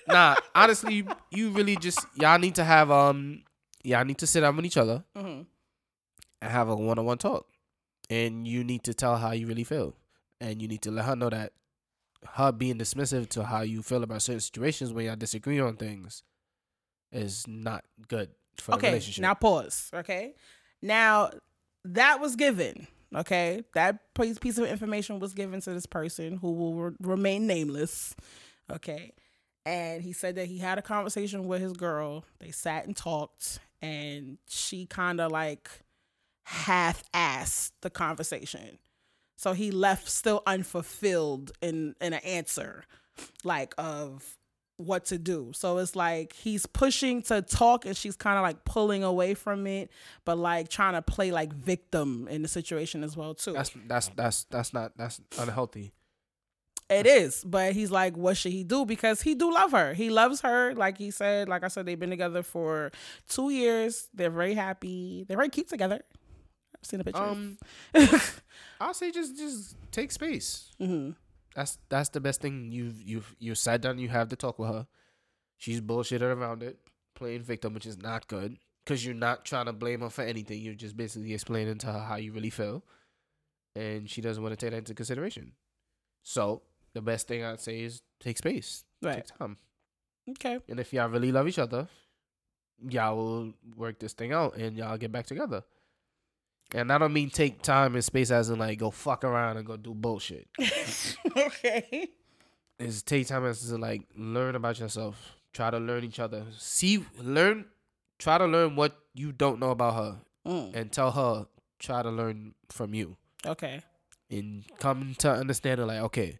[0.07, 3.43] nah, honestly, you, you really just y'all need to have um
[3.83, 5.45] y'all need to sit down with each other Mhm.
[6.41, 7.47] and have a one on one talk.
[8.09, 9.93] And you need to tell how you really feel.
[10.39, 11.53] And you need to let her know that
[12.35, 16.23] her being dismissive to how you feel about certain situations when y'all disagree on things
[17.11, 19.21] is not good for the Okay, relationship.
[19.23, 19.89] now pause.
[19.93, 20.35] Okay,
[20.81, 21.31] now
[21.85, 22.87] that was given.
[23.15, 28.15] Okay, that piece of information was given to this person who will re- remain nameless.
[28.71, 29.13] Okay,
[29.65, 32.25] and he said that he had a conversation with his girl.
[32.39, 35.69] They sat and talked, and she kind of like
[36.43, 38.77] half assed the conversation.
[39.37, 42.83] So he left still unfulfilled in in an answer,
[43.43, 44.35] like of
[44.77, 45.51] what to do.
[45.53, 49.67] So it's like he's pushing to talk and she's kind of like pulling away from
[49.67, 49.91] it,
[50.23, 53.53] but like trying to play like victim in the situation as well too.
[53.53, 55.93] that's that's that's that's not that's unhealthy.
[56.89, 58.85] It is, but he's like, what should he do?
[58.85, 59.93] Because he do love her.
[59.93, 60.73] He loves her.
[60.73, 62.91] Like he said, like I said, they've been together for
[63.27, 64.07] two years.
[64.13, 65.25] They're very happy.
[65.27, 65.99] They're very cute together.
[66.77, 67.21] I've seen a picture.
[67.21, 67.57] Um
[68.79, 70.71] I'll say just just take space.
[70.77, 71.11] hmm
[71.57, 72.71] That's that's the best thing.
[72.71, 73.97] You've you've you sat down.
[73.97, 74.85] You have to talk with her.
[75.57, 76.77] She's bullshitted around it,
[77.15, 78.59] playing victim, which is not good.
[78.85, 80.61] Cause you're not trying to blame her for anything.
[80.61, 82.83] You're just basically explaining to her how you really feel,
[83.75, 85.53] and she doesn't want to take that into consideration.
[86.21, 86.61] So
[86.93, 89.15] the best thing I'd say is take space, Right.
[89.25, 89.57] take time,
[90.29, 90.59] Okay.
[90.69, 91.89] and if y'all really love each other,
[92.87, 95.63] y'all will work this thing out, and y'all get back together.
[96.73, 99.65] And I don't mean take time and space as in like go fuck around and
[99.65, 100.47] go do bullshit
[101.37, 102.09] okay.
[102.79, 105.35] is take time as to like learn about yourself.
[105.53, 106.43] Try to learn each other.
[106.57, 107.65] See, learn.
[108.19, 110.75] Try to learn what you don't know about her, Mm.
[110.75, 111.45] and tell her.
[111.79, 113.15] Try to learn from you,
[113.45, 113.81] Okay.
[114.31, 116.39] and come to understanding like, okay,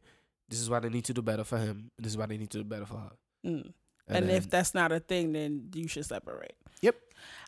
[0.49, 1.91] this is what I need to do better for him.
[1.99, 3.11] This is what I need to do better for her.
[3.45, 3.71] Mm.
[4.07, 6.55] And, then- if that's not a thing, then you should separate.
[6.81, 6.95] Yep.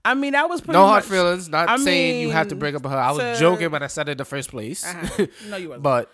[0.06, 1.50] I mean, that was pretty no much, hard feelings.
[1.50, 2.98] Not I saying you have to mean, break up with her.
[2.98, 4.86] I was to- joking when I said it in the first place.
[4.86, 5.26] Uh-huh.
[5.50, 5.84] No, you weren't.
[5.84, 6.10] but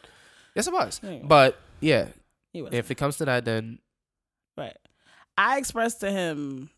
[0.56, 1.00] yes, it was.
[1.04, 1.22] No.
[1.24, 2.08] But yeah,
[2.54, 3.80] if it comes to that, then
[4.58, 4.78] Right.
[5.38, 6.70] I expressed to him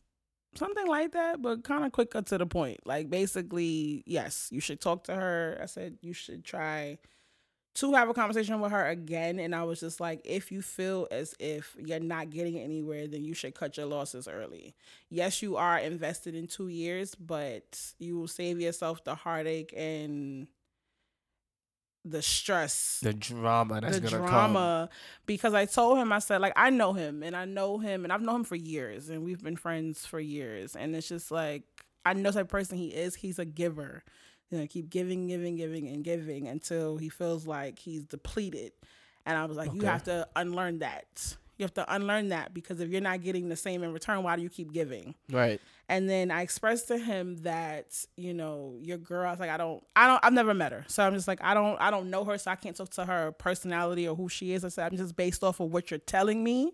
[0.55, 2.79] something like that, but kind of quicker to the point.
[2.85, 5.59] Like basically, yes, you should talk to her.
[5.61, 6.97] I said you should try
[7.77, 9.39] to have a conversation with her again.
[9.39, 13.23] And I was just like, if you feel as if you're not getting anywhere, then
[13.23, 14.73] you should cut your losses early.
[15.09, 20.47] Yes, you are invested in two years, but you will save yourself the heartache and
[22.05, 24.53] the stress the drama that's the gonna come.
[24.53, 24.89] drama
[25.25, 28.13] because I told him I said like I know him and I know him and
[28.13, 31.63] I've known him for years and we've been friends for years and it's just like
[32.07, 33.15] I know the type person he is.
[33.15, 34.03] He's a giver.
[34.49, 38.71] You know, keep giving, giving, giving, and giving until he feels like he's depleted.
[39.25, 41.35] And I was like, you have to unlearn that.
[41.57, 44.35] You have to unlearn that because if you're not getting the same in return, why
[44.35, 45.15] do you keep giving?
[45.29, 45.59] Right.
[45.89, 49.57] And then I expressed to him that, you know, your girl, I was like, I
[49.57, 50.85] don't, I don't, I've never met her.
[50.87, 52.37] So I'm just like, I don't, I don't know her.
[52.37, 54.63] So I can't talk to her personality or who she is.
[54.63, 56.73] I said, I'm just based off of what you're telling me.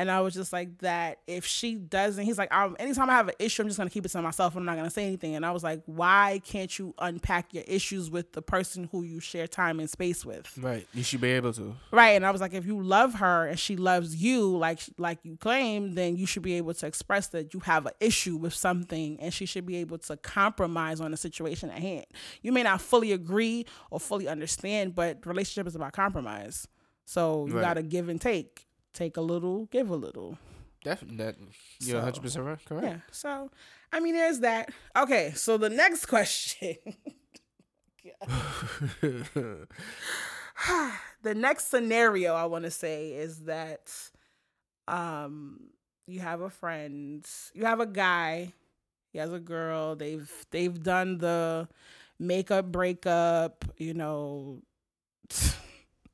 [0.00, 1.18] And I was just like that.
[1.26, 4.06] If she doesn't, he's like, I'm, anytime I have an issue, I'm just gonna keep
[4.06, 4.56] it to myself.
[4.56, 5.34] I'm not gonna say anything.
[5.34, 9.20] And I was like, why can't you unpack your issues with the person who you
[9.20, 10.50] share time and space with?
[10.56, 10.86] Right.
[10.94, 11.76] You should be able to.
[11.90, 12.12] Right.
[12.12, 15.36] And I was like, if you love her and she loves you like like you
[15.36, 19.20] claim, then you should be able to express that you have an issue with something
[19.20, 22.06] and she should be able to compromise on the situation at hand.
[22.40, 26.66] You may not fully agree or fully understand, but relationship is about compromise.
[27.04, 27.62] So you Right.
[27.62, 28.66] gotta give and take.
[28.92, 30.38] Take a little, give a little.
[30.84, 31.18] Definitely.
[31.18, 31.36] That,
[31.80, 32.64] you're So, 100 percent right.
[32.64, 32.86] Correct.
[32.86, 32.98] Yeah.
[33.10, 33.50] So
[33.92, 34.70] I mean there's that.
[34.96, 36.76] Okay, so the next question.
[41.22, 43.92] the next scenario I want to say is that
[44.88, 45.60] um
[46.06, 48.52] you have a friend, you have a guy,
[49.12, 51.68] he has a girl, they've they've done the
[52.18, 54.62] makeup breakup, you know,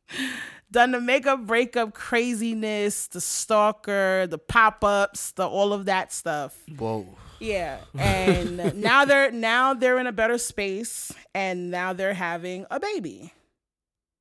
[0.70, 6.57] done the makeup breakup craziness, the stalker, the pop-ups, the all of that stuff.
[6.78, 7.07] Whoa.
[7.39, 12.81] Yeah, and now they're now they're in a better space, and now they're having a
[12.81, 13.33] baby.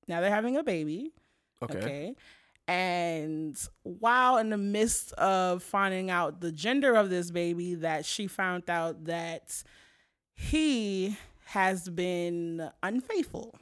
[0.08, 1.14] Now they're having a baby.
[1.62, 1.78] Okay.
[1.78, 2.16] Okay.
[2.68, 8.28] And while in the midst of finding out the gender of this baby, that she
[8.28, 9.64] found out that
[10.36, 13.56] he has been unfaithful.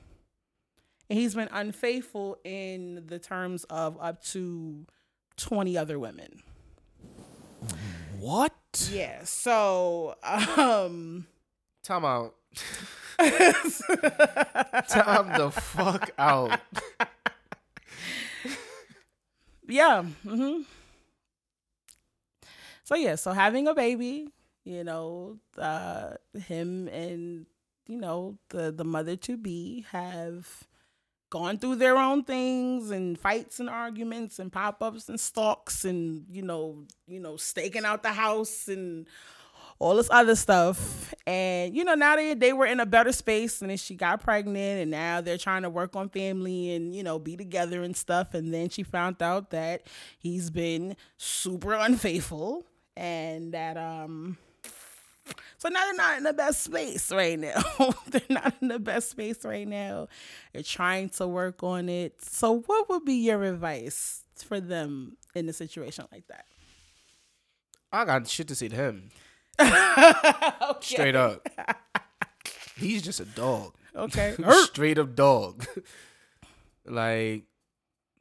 [1.10, 4.86] And he's been unfaithful in the terms of up to
[5.38, 6.42] 20 other women.
[8.20, 8.90] What?
[8.92, 9.24] Yeah.
[9.26, 11.28] So, um,
[11.84, 12.36] Time out.
[14.88, 16.60] Time the fuck out.
[19.68, 20.04] yeah.
[20.26, 20.62] Mm-hmm.
[22.86, 24.30] So yeah, so having a baby,
[24.64, 26.12] you know, uh,
[26.48, 27.46] him and
[27.88, 30.64] you know the the mother to be have
[31.34, 36.26] gone through their own things and fights and arguments and pop ups and stalks and
[36.30, 39.08] you know you know staking out the house and
[39.80, 41.12] all this other stuff.
[41.26, 44.22] And you know, now they they were in a better space and then she got
[44.22, 47.98] pregnant and now they're trying to work on family and, you know, be together and
[47.98, 48.36] stuff.
[48.36, 49.88] And then she found out that
[50.20, 52.66] he's been super unfaithful
[52.96, 54.38] and that um
[55.58, 57.64] so now they're not in the best space right now.
[58.08, 60.08] they're not in the best space right now.
[60.52, 62.22] They're trying to work on it.
[62.24, 66.46] So what would be your advice for them in a situation like that?
[67.92, 69.12] I got shit to say to him.
[69.62, 70.78] okay.
[70.82, 71.48] Straight up.
[72.76, 73.74] He's just a dog.
[73.96, 74.36] Okay.
[74.64, 75.66] Straight up dog.
[76.86, 77.44] like,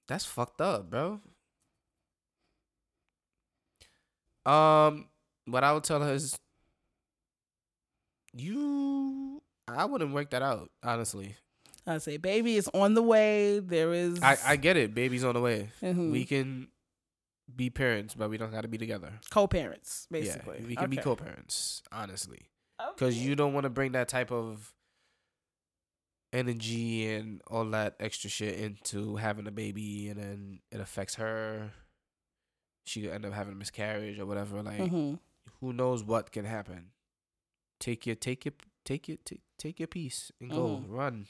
[0.07, 1.21] that's fucked up, bro.
[4.45, 5.07] Um,
[5.47, 6.37] what I would tell her is,
[8.35, 11.37] you, I wouldn't work that out, honestly.
[11.87, 13.59] I say, baby is on the way.
[13.59, 14.23] There is.
[14.23, 14.95] I, I get it.
[14.95, 15.71] Baby's on the way.
[15.83, 16.13] Mhm.
[16.13, 16.69] We can
[17.55, 19.13] be parents, but we don't got to be together.
[19.31, 20.59] co-parents, basically.
[20.61, 22.49] Yeah, we can be co-parents, honestly.
[22.95, 23.25] because Okay.
[23.25, 24.73] you don't want to bring that type of
[26.33, 31.71] energy and all that extra shit into having a baby and then it affects her
[32.87, 35.19] she could end up having a miscarriage or whatever like Mhm.
[35.61, 36.92] who knows what can happen
[37.83, 38.55] take your take your
[38.85, 40.85] take your take, take your piece and go Mhm.
[40.89, 41.27] run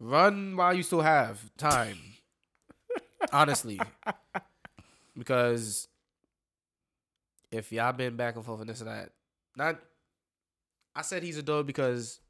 [0.00, 1.98] run while you still have time
[3.32, 3.80] honestly
[5.16, 5.88] because
[7.50, 9.10] if y'all been back and forth and this and that,
[9.56, 9.80] not
[10.96, 12.20] I said he's a dog because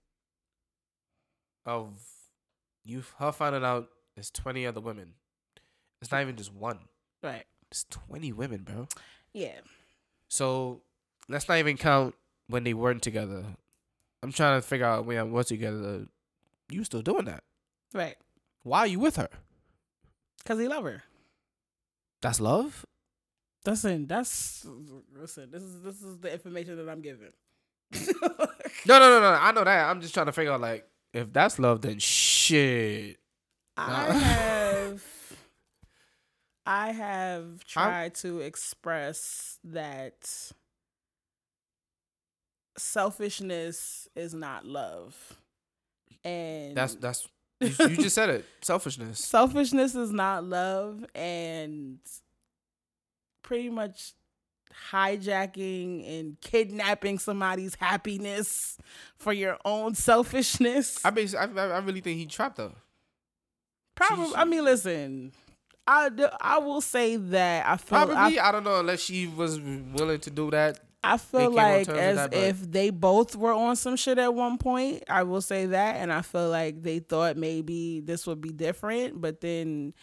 [1.67, 2.01] of
[2.85, 5.15] you her finding out there's twenty other women.
[6.03, 6.81] It's not even just one.
[7.23, 7.45] Right.
[7.71, 8.87] It's twenty women, bro.
[9.33, 9.61] Yeah.
[10.29, 10.83] So
[11.29, 12.15] let's not even count
[12.49, 13.45] when they weren't together.
[14.23, 16.07] I'm trying to figure out when I was together.
[16.71, 17.45] You still doing that?
[17.93, 18.17] Right.
[18.63, 19.29] Why are you with her?
[20.45, 21.03] Cause he love her.
[22.23, 22.85] That's love.
[23.67, 24.67] Listen, that's
[25.15, 25.51] listen.
[25.51, 27.33] This is this is the information that I'm giving.
[28.87, 29.39] No, no, no, no.
[29.41, 29.89] I know that.
[29.89, 33.17] I'm just trying to figure out like if that's love, then shit.
[33.79, 34.13] I Nah.
[34.13, 35.05] have
[36.67, 40.53] I have tried to express that
[42.77, 45.15] selfishness is not love.
[46.25, 47.29] And That's that's
[47.61, 48.45] you, you just said it.
[48.63, 49.19] Selfishness.
[49.25, 51.99] selfishness is not love and
[53.43, 54.13] pretty much
[54.91, 58.77] hijacking and kidnapping somebody's happiness
[59.19, 61.05] for your own selfishness.
[61.05, 62.73] I bas- I, I I really think he trapped her.
[63.95, 64.29] Probably.
[64.29, 65.33] she- I mean, listen.
[65.87, 66.09] I,
[66.41, 68.39] I will say that I feel Probably.
[68.39, 70.81] I, I, don't know unless she was willing to do that.
[71.05, 75.05] I feel like as if they both were on some shit at one point.
[75.09, 79.21] I will say that, and I feel like they thought maybe this would be different,
[79.21, 79.95] but then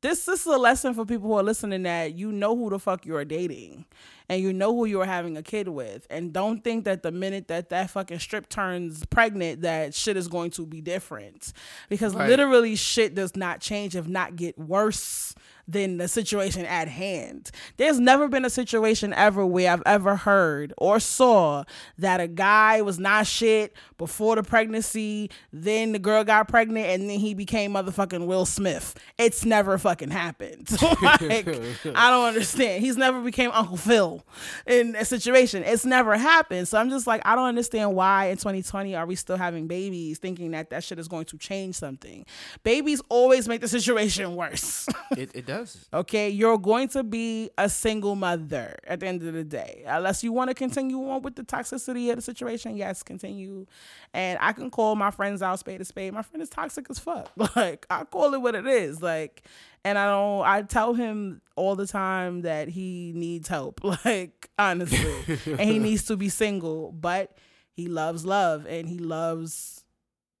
[0.00, 2.78] this, this is a lesson for people who are listening that you know who the
[2.78, 3.84] fuck you are dating
[4.28, 6.06] and you know who you are having a kid with.
[6.10, 10.28] And don't think that the minute that that fucking strip turns pregnant that shit is
[10.28, 11.52] going to be different.
[11.88, 12.28] Because Right.
[12.28, 15.34] literally shit does not change if not get worse
[15.70, 17.50] than the situation at hand.
[17.76, 21.64] There's never been a situation ever where i've ever heard or saw
[21.98, 27.10] that a guy was not shit before the pregnancy then the girl got pregnant and
[27.10, 28.96] then he became motherfucking will smith.
[29.18, 30.68] It's never fucking happened.
[31.02, 31.46] Like
[31.94, 32.82] i don't understand.
[32.82, 34.17] He's never became uncle phil
[34.66, 38.36] in a situation it's never happened so i'm just like i don't understand why in
[38.36, 42.24] 2020 are we still having babies thinking that that shit is going to change something
[42.62, 44.86] babies always make the situation worse
[45.16, 45.88] It it does.
[45.92, 49.84] Okay, you're going to be a single mother at the end of the day.
[49.86, 53.66] Unless you want to continue on with the toxicity of the situation, yes, continue.
[54.12, 56.12] And I can call my friends out spade to spade.
[56.12, 57.30] My friend is toxic as fuck.
[57.56, 59.02] Like I call it what it is.
[59.02, 59.42] Like,
[59.88, 60.46] and I don't.
[60.46, 63.80] I tell him all the time that he needs help.
[64.04, 66.92] Like honestly, and he needs to be single.
[66.92, 67.36] But
[67.72, 69.84] he loves love and he loves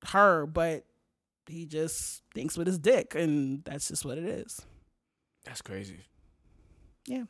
[0.08, 0.46] her.
[0.46, 0.84] But
[1.46, 4.60] he just thinks with his dick, and that's just what it is.
[5.44, 6.00] That's crazy.
[7.06, 7.24] Yeah.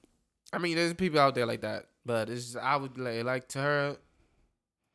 [0.53, 3.59] I mean, there's people out there like that, but it's I would like, like to
[3.61, 3.97] her,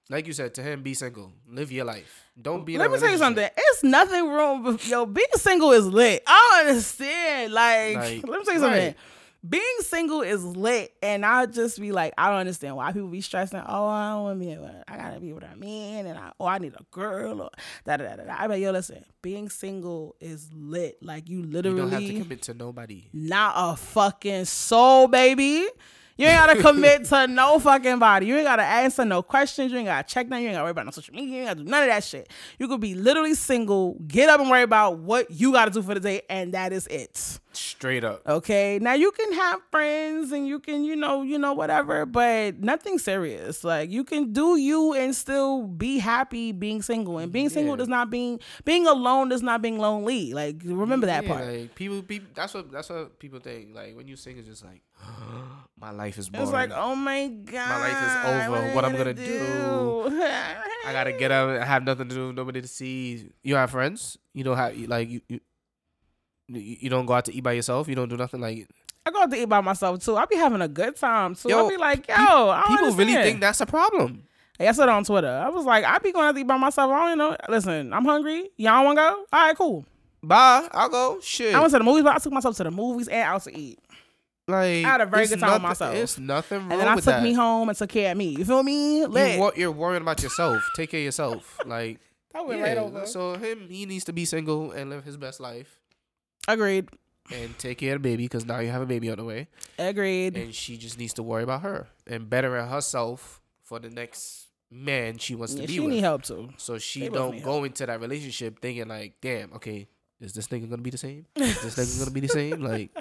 [0.10, 2.26] like you said, to him, be single, live your life.
[2.40, 2.78] Don't be.
[2.78, 3.48] Let me tell you something.
[3.56, 5.06] It's nothing wrong with yo.
[5.06, 6.24] Being single is lit.
[6.28, 7.54] I don't understand.
[7.54, 8.86] Like, Like, let me tell you something.
[8.88, 8.96] right.
[9.48, 13.20] Being single is lit, and I just be like, I don't understand why people be
[13.20, 13.60] stressing.
[13.68, 14.58] Oh, I don't want to be.
[14.88, 17.50] I gotta be with a man, and I oh, I need a girl, or
[17.86, 18.34] da da da da.
[18.34, 19.04] I mean, yo, listen.
[19.22, 20.98] Being single is lit.
[21.04, 23.10] Like you You literally don't have to commit to nobody.
[23.12, 25.68] not a fucking soul, baby.
[26.16, 28.28] You ain't gotta commit to no fucking body.
[28.28, 29.72] You ain't gotta answer no questions.
[29.72, 30.40] You ain't gotta check them.
[30.40, 31.30] You ain't gotta worry about no social media.
[31.30, 32.30] You ain't gotta do none of that shit.
[32.60, 35.96] You could be literally single, get up and worry about what you gotta do for
[35.96, 37.40] the day, and that is it.
[37.56, 38.22] Straight up.
[38.28, 38.80] Okay.
[38.82, 42.98] Now you can have friends and you can, you know, you know, whatever, but nothing
[42.98, 43.64] serious.
[43.64, 47.18] Like you can do you and still be happy being single.
[47.18, 50.34] And being single does not being being alone does not being lonely.
[50.34, 51.46] Like remember that Yeah, part.
[51.48, 52.30] Like people, people.
[52.34, 53.76] That's what that's what people think.
[53.76, 54.82] Like when you sing, it's just like,
[55.80, 56.44] my life is boring.
[56.44, 58.76] It's like, oh my god, My life is over.
[58.76, 60.22] What I I'm gonna do?
[60.86, 61.62] I gotta get up.
[61.62, 62.34] I have nothing to do.
[62.34, 63.30] Nobody to see.
[63.44, 64.18] You have friends.
[64.34, 65.22] You don't have like you.
[65.28, 65.40] you
[66.48, 67.88] you you don't go out to eat by yourself.
[67.88, 68.68] You don't do nothing like
[69.06, 70.16] I go out to eat by myself too.
[70.16, 71.50] I be having a good time too.
[71.50, 74.24] Yo, I be like, yo, pe- I don't people really think that's a problem.
[74.60, 75.28] I said it on Twitter.
[75.46, 76.90] I was like, I be going out to eat by myself.
[76.92, 77.36] I don't know.
[77.50, 78.50] Listen, I'm hungry.
[78.56, 79.26] Y'all want to go?
[79.34, 79.86] All right, cool.
[80.22, 80.70] Bye.
[80.72, 81.20] I'll go.
[81.22, 81.54] Shit.
[81.54, 83.58] I went to the movies, but I took myself to the movies and out to
[83.58, 83.80] eat.
[84.48, 85.96] like I had a very good time with nothing- myself.
[85.96, 87.24] It's nothing wrong And then I took that.
[87.24, 88.30] me home and took care of me.
[88.38, 89.00] You feel me?
[89.00, 89.40] You Lit.
[89.40, 90.62] wor- you're worrying about yourself.
[90.78, 91.60] Take care of yourself.
[91.66, 92.00] Like
[92.34, 92.68] that went yeah.
[92.68, 93.06] right over.
[93.06, 95.80] So him, he needs to be single and live his best life
[96.48, 96.90] Agreed.
[97.32, 99.48] and take care of the baby because now you have a baby on the way.
[99.80, 100.36] Agreed.
[100.38, 105.18] and she just needs to worry about her and bettering herself for the next man
[105.18, 105.90] she wants Yeah, to be she with.
[105.92, 106.50] need help too.
[106.58, 109.88] So she They don't go into that relationship thinking like, damn, okay,
[110.20, 111.26] is this nigga gonna be the same?
[111.36, 112.62] Is this nigga gonna be the same?
[112.62, 112.92] Like,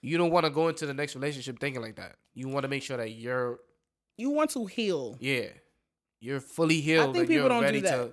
[0.00, 2.16] you don't want to go into the next relationship thinking like that.
[2.34, 3.60] You want to make sure that you're,
[4.18, 5.16] You want to heal.
[5.20, 5.46] yeah,
[6.20, 7.10] you're fully healed.
[7.10, 8.12] I think people you're don't do that.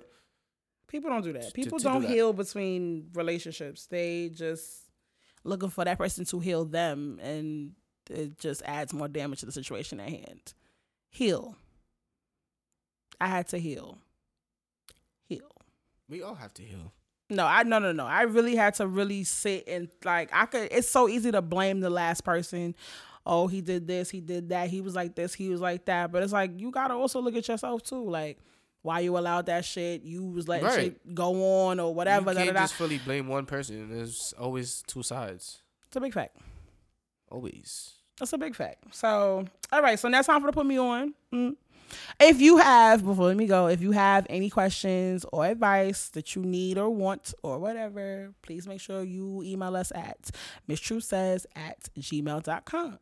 [0.92, 1.54] People don't do that.
[1.54, 2.10] People to do don't that.
[2.10, 3.86] heal between relationships.
[3.86, 4.82] They just
[5.42, 7.72] looking for that person to heal them, and
[8.10, 10.52] it just adds more damage to the situation at hand.
[11.08, 11.56] Heal.
[13.18, 13.98] I had to heal.
[15.24, 15.50] Heal.
[16.10, 16.92] We all have to heal.
[17.30, 18.04] No, I no no no.
[18.04, 20.68] I really had to really sit and like I could.
[20.70, 22.74] It's so easy to blame the last person.
[23.24, 26.12] Oh, he did this, he did that, he was like this, he was like that.
[26.12, 28.04] But it's like you gotta also look at yourself too.
[28.04, 28.38] Like
[28.82, 30.02] why you allowed that shit?
[30.02, 30.80] You was letting Right.
[30.80, 32.32] shit go on or whatever.
[32.32, 32.62] you da, da, can't da.
[32.62, 33.88] just fully blame one person.
[33.90, 35.62] There's always two sides.
[35.86, 36.36] It's a big fact.
[37.30, 37.94] Always.
[38.18, 38.94] That's a big fact.
[38.94, 39.98] So, all right.
[39.98, 41.14] So now it's time for to put me on.
[41.32, 41.56] Mm.
[42.20, 46.34] If you have, before let me go, if you have any questions or advice that
[46.34, 50.30] you need or want or whatever, please make sure you email us at
[50.68, 52.98] misstruthsays at gmail.com.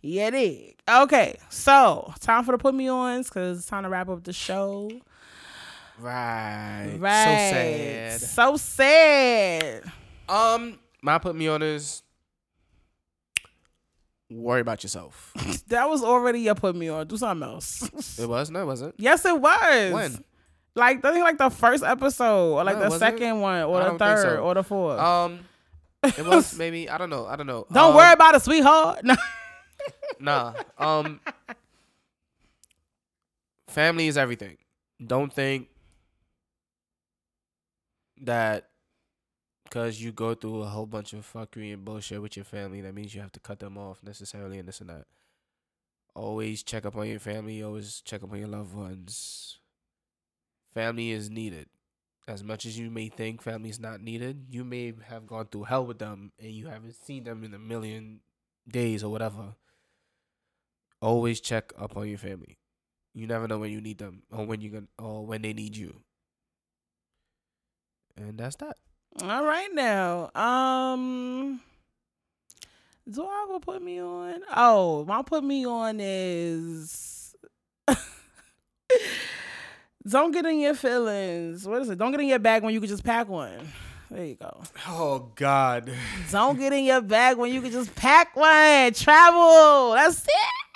[0.00, 0.76] Yeah, dig.
[0.88, 1.36] Okay.
[1.48, 4.90] So, time for to put me on because it's time to wrap up the show.
[5.98, 6.96] Right.
[6.98, 8.10] Right.
[8.16, 8.20] So sad.
[8.20, 9.82] So sad.
[10.28, 12.02] Um, my put me on is
[14.30, 15.32] worry about yourself.
[15.68, 17.06] That was already your put me on.
[17.06, 18.18] Do something else.
[18.18, 18.94] it was no, it wasn't.
[18.98, 19.92] Yes, it was.
[19.92, 20.22] When?
[20.74, 22.98] Like I think like the first episode, or like No, the was it?
[23.00, 24.36] second one, or I the third, so.
[24.42, 24.98] or the fourth.
[25.00, 25.40] Um,
[26.02, 27.26] it was maybe I don't know.
[27.26, 27.66] I don't know.
[27.72, 29.00] Don't Um, worry about it, sweetheart.
[30.22, 30.54] Nah.
[30.78, 31.20] Um,
[33.68, 34.56] family is everything.
[35.04, 35.68] Don't think
[38.20, 38.68] that
[39.64, 42.94] because you go through a whole bunch of fuckery and bullshit with your family, that
[42.94, 45.06] means you have to cut them off necessarily and this and that.
[46.14, 47.62] Always check up on your family.
[47.62, 49.58] Always check up on your loved ones.
[50.72, 51.66] Family is needed.
[52.28, 55.64] As much as you may think family is not needed, you may have gone through
[55.64, 58.20] hell with them and you haven't seen them in a million
[58.68, 59.54] days or whatever.
[61.02, 62.58] Always check up on your family.
[63.12, 65.76] You never know when you need them or when you going or when they need
[65.76, 65.96] you.
[68.16, 68.76] And that's that.
[69.20, 70.30] All right now.
[70.34, 71.60] Um
[73.10, 74.42] do I will put me on?
[74.54, 77.34] Oh, my put me on is
[80.08, 81.66] don't get in your feelings.
[81.66, 81.98] What is it?
[81.98, 83.72] Don't get in your bag when you could just pack one.
[84.08, 84.62] There you go.
[84.86, 85.90] Oh God.
[86.30, 88.92] Don't get in your bag when you could just pack one.
[88.92, 89.94] Travel.
[89.94, 90.71] That's it.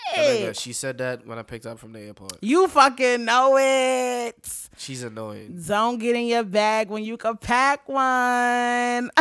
[0.54, 2.38] She said that when I picked up from the airport.
[2.40, 4.68] You fucking know it.
[4.76, 5.62] She's annoying.
[5.66, 9.10] Don't get in your bag when you can pack one.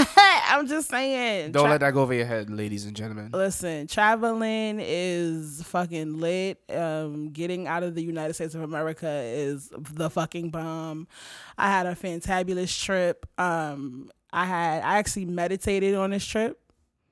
[0.48, 1.52] I'm just saying.
[1.52, 3.30] Don't Tra- let that go over your head, ladies and gentlemen.
[3.34, 6.60] Listen, traveling is fucking lit.
[6.70, 11.08] Um, getting out of the United States of America is the fucking bomb.
[11.58, 13.26] I had a fantabulous trip.
[13.38, 16.60] Um, I had I actually meditated on this trip.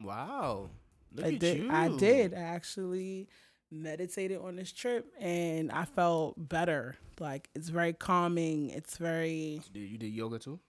[0.01, 0.69] Wow.
[1.15, 1.57] Look I did.
[1.59, 1.71] you.
[1.71, 2.33] I did.
[2.33, 3.29] I actually
[3.73, 6.95] meditated on this trip, and I felt better.
[7.19, 8.69] Like it's very calming.
[8.69, 10.59] It's very You did, you did yoga too?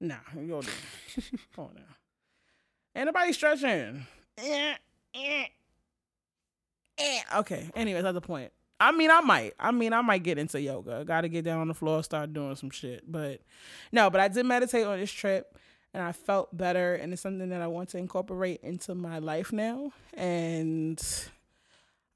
[0.00, 0.16] nah.
[0.34, 0.74] You go there.
[1.54, 1.82] Come on now.
[2.94, 4.06] Ain't nobody stretching.
[7.36, 7.70] Okay.
[7.74, 8.52] Anyways, that's the point.
[8.78, 9.54] I mean, I might.
[9.58, 11.04] I mean, I might get into yoga.
[11.04, 13.10] Got to get down on the floor, start doing some shit.
[13.10, 13.40] But
[13.92, 15.56] no, but I did meditate on this trip,
[15.94, 19.50] and I felt better, and it's something that I want to incorporate into my life
[19.52, 19.92] now.
[20.14, 21.02] And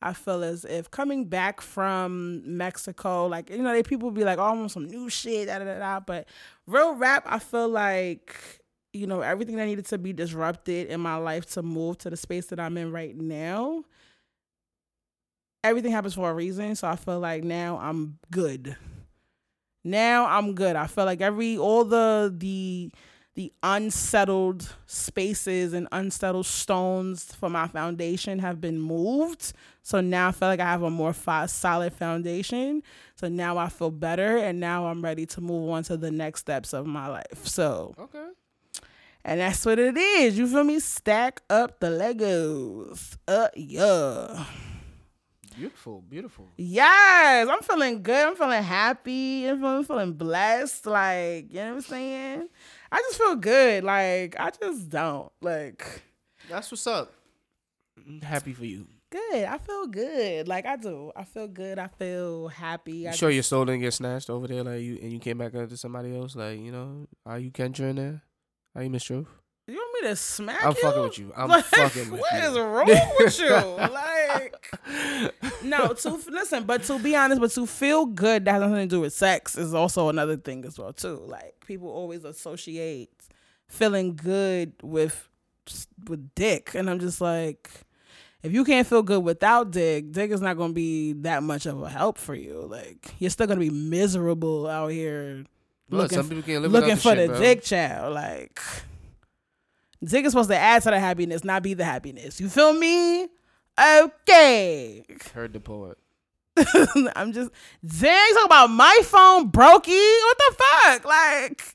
[0.02, 4.38] I feel as if coming back from Mexico, like you know, they people be like,
[4.38, 5.78] "Oh, I want some new shit," da da da.
[5.78, 6.00] da.
[6.00, 6.26] But
[6.66, 8.60] real rap, I feel like
[8.92, 12.16] you know everything that needed to be disrupted in my life to move to the
[12.16, 13.84] space that I'm in right now.
[15.62, 18.76] Everything happens for a reason, so I feel like now I'm good.
[19.84, 20.76] Now I'm good.
[20.76, 22.90] I feel like every all the the
[23.36, 29.52] the unsettled spaces and unsettled stones for my foundation have been moved.
[29.82, 32.82] So now I feel like I have a more fi- solid foundation.
[33.14, 36.40] So now I feel better and now I'm ready to move on to the next
[36.40, 37.46] steps of my life.
[37.46, 38.26] So, Okay.
[39.24, 40.36] and that's what it is.
[40.36, 40.80] You feel me?
[40.80, 43.16] Stack up the Legos.
[43.28, 44.44] Uh, yeah.
[45.56, 46.48] Beautiful, beautiful.
[46.56, 48.28] Yes, I'm feeling good.
[48.28, 49.46] I'm feeling happy.
[49.46, 50.86] I'm feeling, feeling blessed.
[50.86, 52.48] Like, you know what I'm saying?
[52.92, 53.84] I just feel good.
[53.84, 55.30] Like, I just don't.
[55.40, 56.02] Like,
[56.48, 57.12] That's what's up.
[57.96, 58.86] I'm happy for you.
[59.10, 59.44] good.
[59.44, 60.48] I feel good.
[60.48, 61.12] Like, I do.
[61.16, 61.78] I feel good.
[61.78, 63.06] I feel happy.
[63.06, 65.18] I You sure just- your soul didn't get snatched over there, like you, and you
[65.18, 66.34] came back up to somebody else?
[66.36, 68.22] Like, you know, are you Kendra in there?
[68.74, 69.26] Are you Miss Truth?
[69.70, 70.82] You want me to smack I'm you?
[70.82, 71.32] fucking with you.
[71.36, 72.38] I'm Like, fucking with what you.
[72.48, 72.86] is wrong
[73.18, 73.50] with you?
[73.90, 75.92] Like, no.
[75.92, 79.00] To listen, but to be honest, but to feel good that has nothing to do
[79.00, 81.22] with sex is also another thing as well too.
[81.26, 83.10] Like people always associate
[83.68, 85.28] feeling good with
[86.08, 87.70] with dick, and I'm just like,
[88.42, 91.66] if you can't feel good without dick, dick is not going to be that much
[91.66, 92.66] of a help for you.
[92.68, 95.44] Like you're still going to be miserable out here
[95.90, 97.40] Look, looking some people can't live looking for the, shit, the bro.
[97.40, 98.14] dick child.
[98.14, 98.60] Like
[100.04, 102.40] dick is supposed to add to the happiness, not be the happiness.
[102.40, 103.28] You feel me?
[103.78, 105.04] Okay.
[105.34, 105.98] Heard the poet.
[107.16, 107.50] I'm just
[107.84, 110.22] dang talk about my phone brokey.
[110.22, 111.04] What the fuck?
[111.04, 111.74] Like,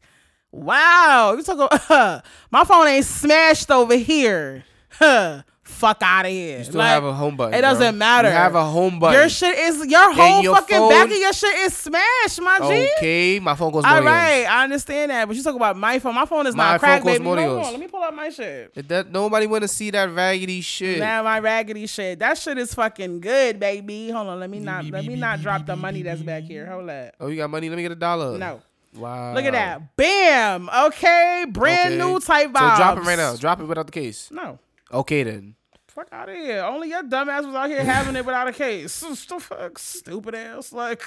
[0.52, 1.34] wow.
[1.38, 4.64] You talk about my phone ain't smashed over here.
[4.98, 5.42] Huh.
[5.76, 6.60] Fuck out of here.
[6.60, 7.54] You still Like, have a home button.
[7.54, 8.30] it doesn't matter.
[8.30, 9.20] You have a home button.
[9.20, 12.60] your shit is your whole your fucking phone- back of your shit is smashed, my
[12.60, 12.90] G.
[12.98, 14.06] Okay, my phone goes All yours.
[14.08, 16.16] I understand that, but you talk about my phone.
[16.16, 17.24] My phone is My not crack, baby.
[17.24, 17.66] more yours.
[17.68, 18.72] on, let me pull out my shit.
[18.76, 21.00] It- That nobody want to see that raggedy shit.
[21.00, 22.20] Now my raggedy shit.
[22.20, 24.10] That shit is fucking good, baby.
[24.12, 26.66] Hold on, let me not let me not drop the money that's back here.
[26.66, 27.14] Hold up.
[27.20, 27.70] Oh, you got money?
[27.70, 28.38] Let me get a dollar.
[28.38, 28.62] No.
[28.96, 29.34] Wow.
[29.34, 29.96] Look at that.
[29.98, 30.70] Bam.
[30.70, 31.46] Okay.
[31.50, 31.98] Brand Okay.
[31.98, 32.78] new type So vibes.
[32.78, 33.36] drop it right now.
[33.36, 34.30] Drop it without the case.
[34.32, 34.58] No.
[34.94, 35.56] Okay then.
[35.96, 36.62] Fuck out of here.
[36.64, 38.92] Only your dumbass was out here having it without a case.
[39.16, 40.74] St- fuck, Stupid ass.
[40.74, 41.02] Like,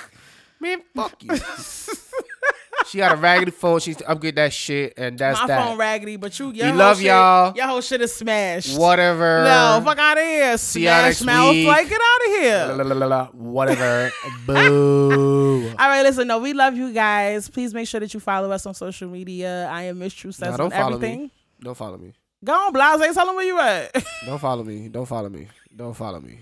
[0.61, 1.37] Man, fuck you.
[2.87, 3.79] she got a raggedy phone.
[3.81, 5.65] She's to upgrade that shit, and that's my that.
[5.65, 7.55] phone raggedy, but you, your We whole love shit, y'all.
[7.55, 8.77] Your whole shit is smashed.
[8.77, 9.45] Whatever.
[9.45, 10.59] No, fuck out of here.
[10.59, 11.51] See y'all Smash next mouth.
[11.53, 11.67] week.
[11.69, 12.67] Like, get out of here.
[12.71, 13.27] La, la, la, la, la.
[13.27, 14.11] Whatever.
[14.47, 15.69] Boo.
[15.79, 16.27] All right, listen.
[16.27, 17.49] No, we love you guys.
[17.49, 19.69] Please make sure that you follow us on social media.
[19.71, 21.21] I am Miss Truth Says Nah, on don't follow everything.
[21.25, 21.33] me.
[21.61, 22.15] Don't follow me.
[22.45, 23.15] Go on, Blase.
[23.15, 24.05] Tell them where you at.
[24.27, 24.89] Don't follow me.
[24.89, 25.49] Don't follow me.
[25.75, 26.41] Don't follow me.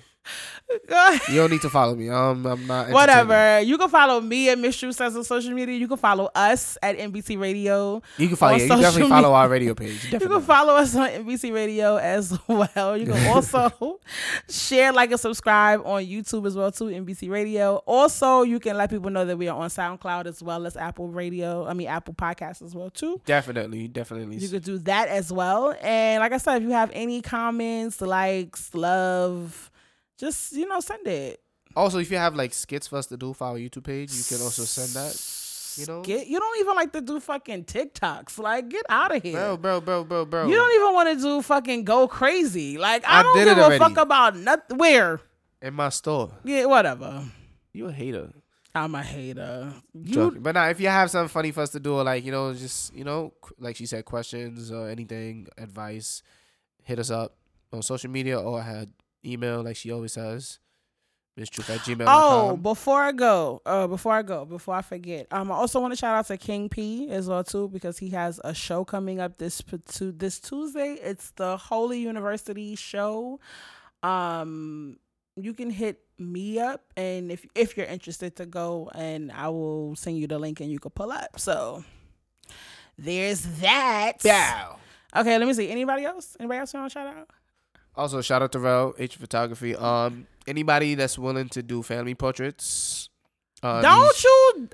[1.28, 2.08] You don't need to follow me.
[2.08, 2.90] Um, I'm not.
[2.90, 3.60] Whatever.
[3.60, 5.76] You can follow me at Miss Truth Says on social media.
[5.76, 8.02] You can follow us at NBC Radio.
[8.18, 8.56] You can follow.
[8.56, 10.12] Yeah, you definitely social follow our radio page.
[10.12, 12.96] You can follow us on NBC Radio as well.
[12.96, 14.00] You can also
[14.50, 16.86] share, like, and subscribe on YouTube as well too.
[16.86, 17.76] NBC Radio.
[17.86, 21.08] Also, you can let people know that we are on SoundCloud as well as Apple
[21.08, 21.66] Radio.
[21.66, 23.20] I mean Apple Podcasts as well too.
[23.24, 23.88] Definitely.
[23.88, 24.38] Definitely.
[24.38, 25.74] You could do that as well.
[25.80, 29.70] And like I said, if you have any comments, likes, love,
[30.18, 31.40] just you know, send it.
[31.74, 34.24] Also, if you have like skits for us to do for our YouTube page, you
[34.24, 35.42] can also send that.
[35.78, 38.38] You know, you don't even like to do fucking TikToks.
[38.38, 39.36] Like, get out of here.
[39.36, 40.46] bro, bro, bro, bro, bro.
[40.46, 42.78] You don't even want to do fucking go crazy.
[42.78, 44.78] Like I, I don't give a fuck about nothing.
[44.78, 45.20] Where?
[45.62, 46.30] in my store.
[46.44, 47.24] Yeah, whatever.
[47.72, 48.32] You a hater.
[48.74, 49.72] I'm a hater.
[49.94, 50.36] You.
[50.38, 52.52] But now, if you have something funny for us to do, or like you know,
[52.52, 56.22] just you know, like she said, questions or anything, advice,
[56.82, 57.36] hit us up
[57.72, 58.90] on social media or had
[59.26, 60.58] email, like she always has.
[61.36, 62.06] Miss Truth at gmail.
[62.08, 65.92] Oh, before I go, uh, before I go, before I forget, um, I also want
[65.92, 69.20] to shout out to King P as well too because he has a show coming
[69.20, 69.62] up this
[69.96, 70.98] to this Tuesday.
[71.02, 73.38] It's the Holy University show.
[74.02, 74.98] Um,
[75.36, 79.94] you can hit me up, and if if you're interested to go, and I will
[79.94, 81.38] send you the link, and you can pull up.
[81.38, 81.84] So
[82.96, 84.22] there's that.
[84.22, 84.76] Bow.
[85.14, 85.68] Okay, let me see.
[85.68, 86.34] Anybody else?
[86.40, 87.28] Anybody else want to shout out?
[87.96, 89.74] Also, shout out to Rel H Photography.
[89.74, 93.08] Um, anybody that's willing to do family portraits.
[93.62, 94.68] Uh, Don't these- you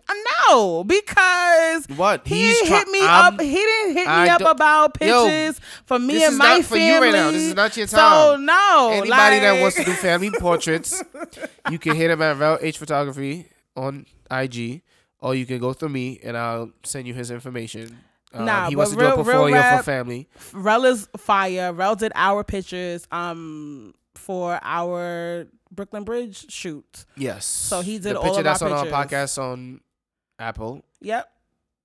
[0.51, 3.41] no because What he he's didn't try- hit me I'm- up.
[3.41, 6.39] He didn't hit me I up don't- about Yo, pictures for me this and is
[6.39, 6.87] my not for family.
[6.89, 7.31] you right now.
[7.31, 8.01] This is not your time.
[8.01, 8.91] no, no.
[8.93, 11.01] Anybody that wants to do family portraits,
[11.71, 13.47] you can hit him at Rel H Photography
[13.77, 14.83] on IG,
[15.21, 18.01] or you can go through me and I'll send you his information.
[18.35, 20.29] Uh, Nah, he wants to do real- a real portfolio rap- for family.
[20.53, 21.73] Rel is fire.
[21.73, 27.05] Rel did our pictures um for our Brooklyn Bridge shoot.
[27.17, 27.45] Yes.
[27.47, 29.81] So he did the all picture of our that's on our podcast on
[30.39, 31.29] Apple Yep.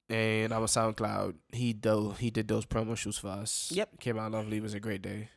[0.10, 1.36] and I'm our SoundCloud.
[1.52, 3.70] He do he did those promo shoots for us.
[3.74, 4.00] Yep.
[4.00, 4.58] Came out lovely.
[4.58, 5.30] It was a great day.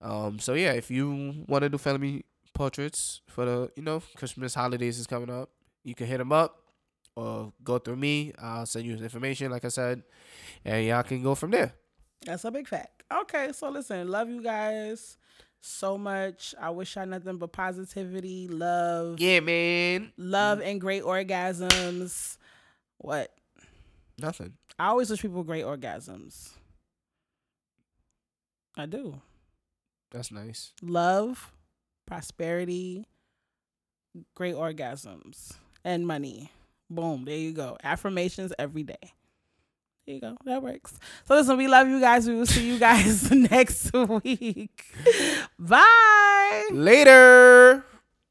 [0.00, 0.38] Um.
[0.40, 2.24] So yeah, if you want to do family
[2.54, 5.50] portraits for the you know Christmas holidays is coming up,
[5.84, 6.58] you can hit him up
[7.16, 8.32] or go through me.
[8.40, 10.02] I'll send you his information, like I said,
[10.64, 11.72] and y'all can go from there.
[12.24, 13.02] That's a big fact.
[13.12, 15.18] Okay, so listen, love you guys
[15.60, 16.54] so much.
[16.60, 20.12] I wish I nothing but positivity, love, Yeah, man.
[20.16, 22.36] love, and great orgasms.
[22.98, 23.32] What?
[24.18, 24.54] Nothing.
[24.78, 26.50] I always wish people great orgasms.
[28.76, 29.20] I do.
[30.10, 30.72] That's nice.
[30.82, 31.52] Love,
[32.06, 33.06] prosperity,
[34.34, 36.50] great orgasms, and money.
[36.94, 37.24] Boom.
[37.24, 37.76] There you go.
[37.82, 38.98] Affirmations every day.
[40.06, 40.36] There you go.
[40.44, 40.94] That works.
[41.26, 42.28] So listen, we love you guys.
[42.28, 43.92] We will see you guys next
[44.24, 44.84] week.
[45.58, 46.68] Bye.
[46.72, 47.84] Later.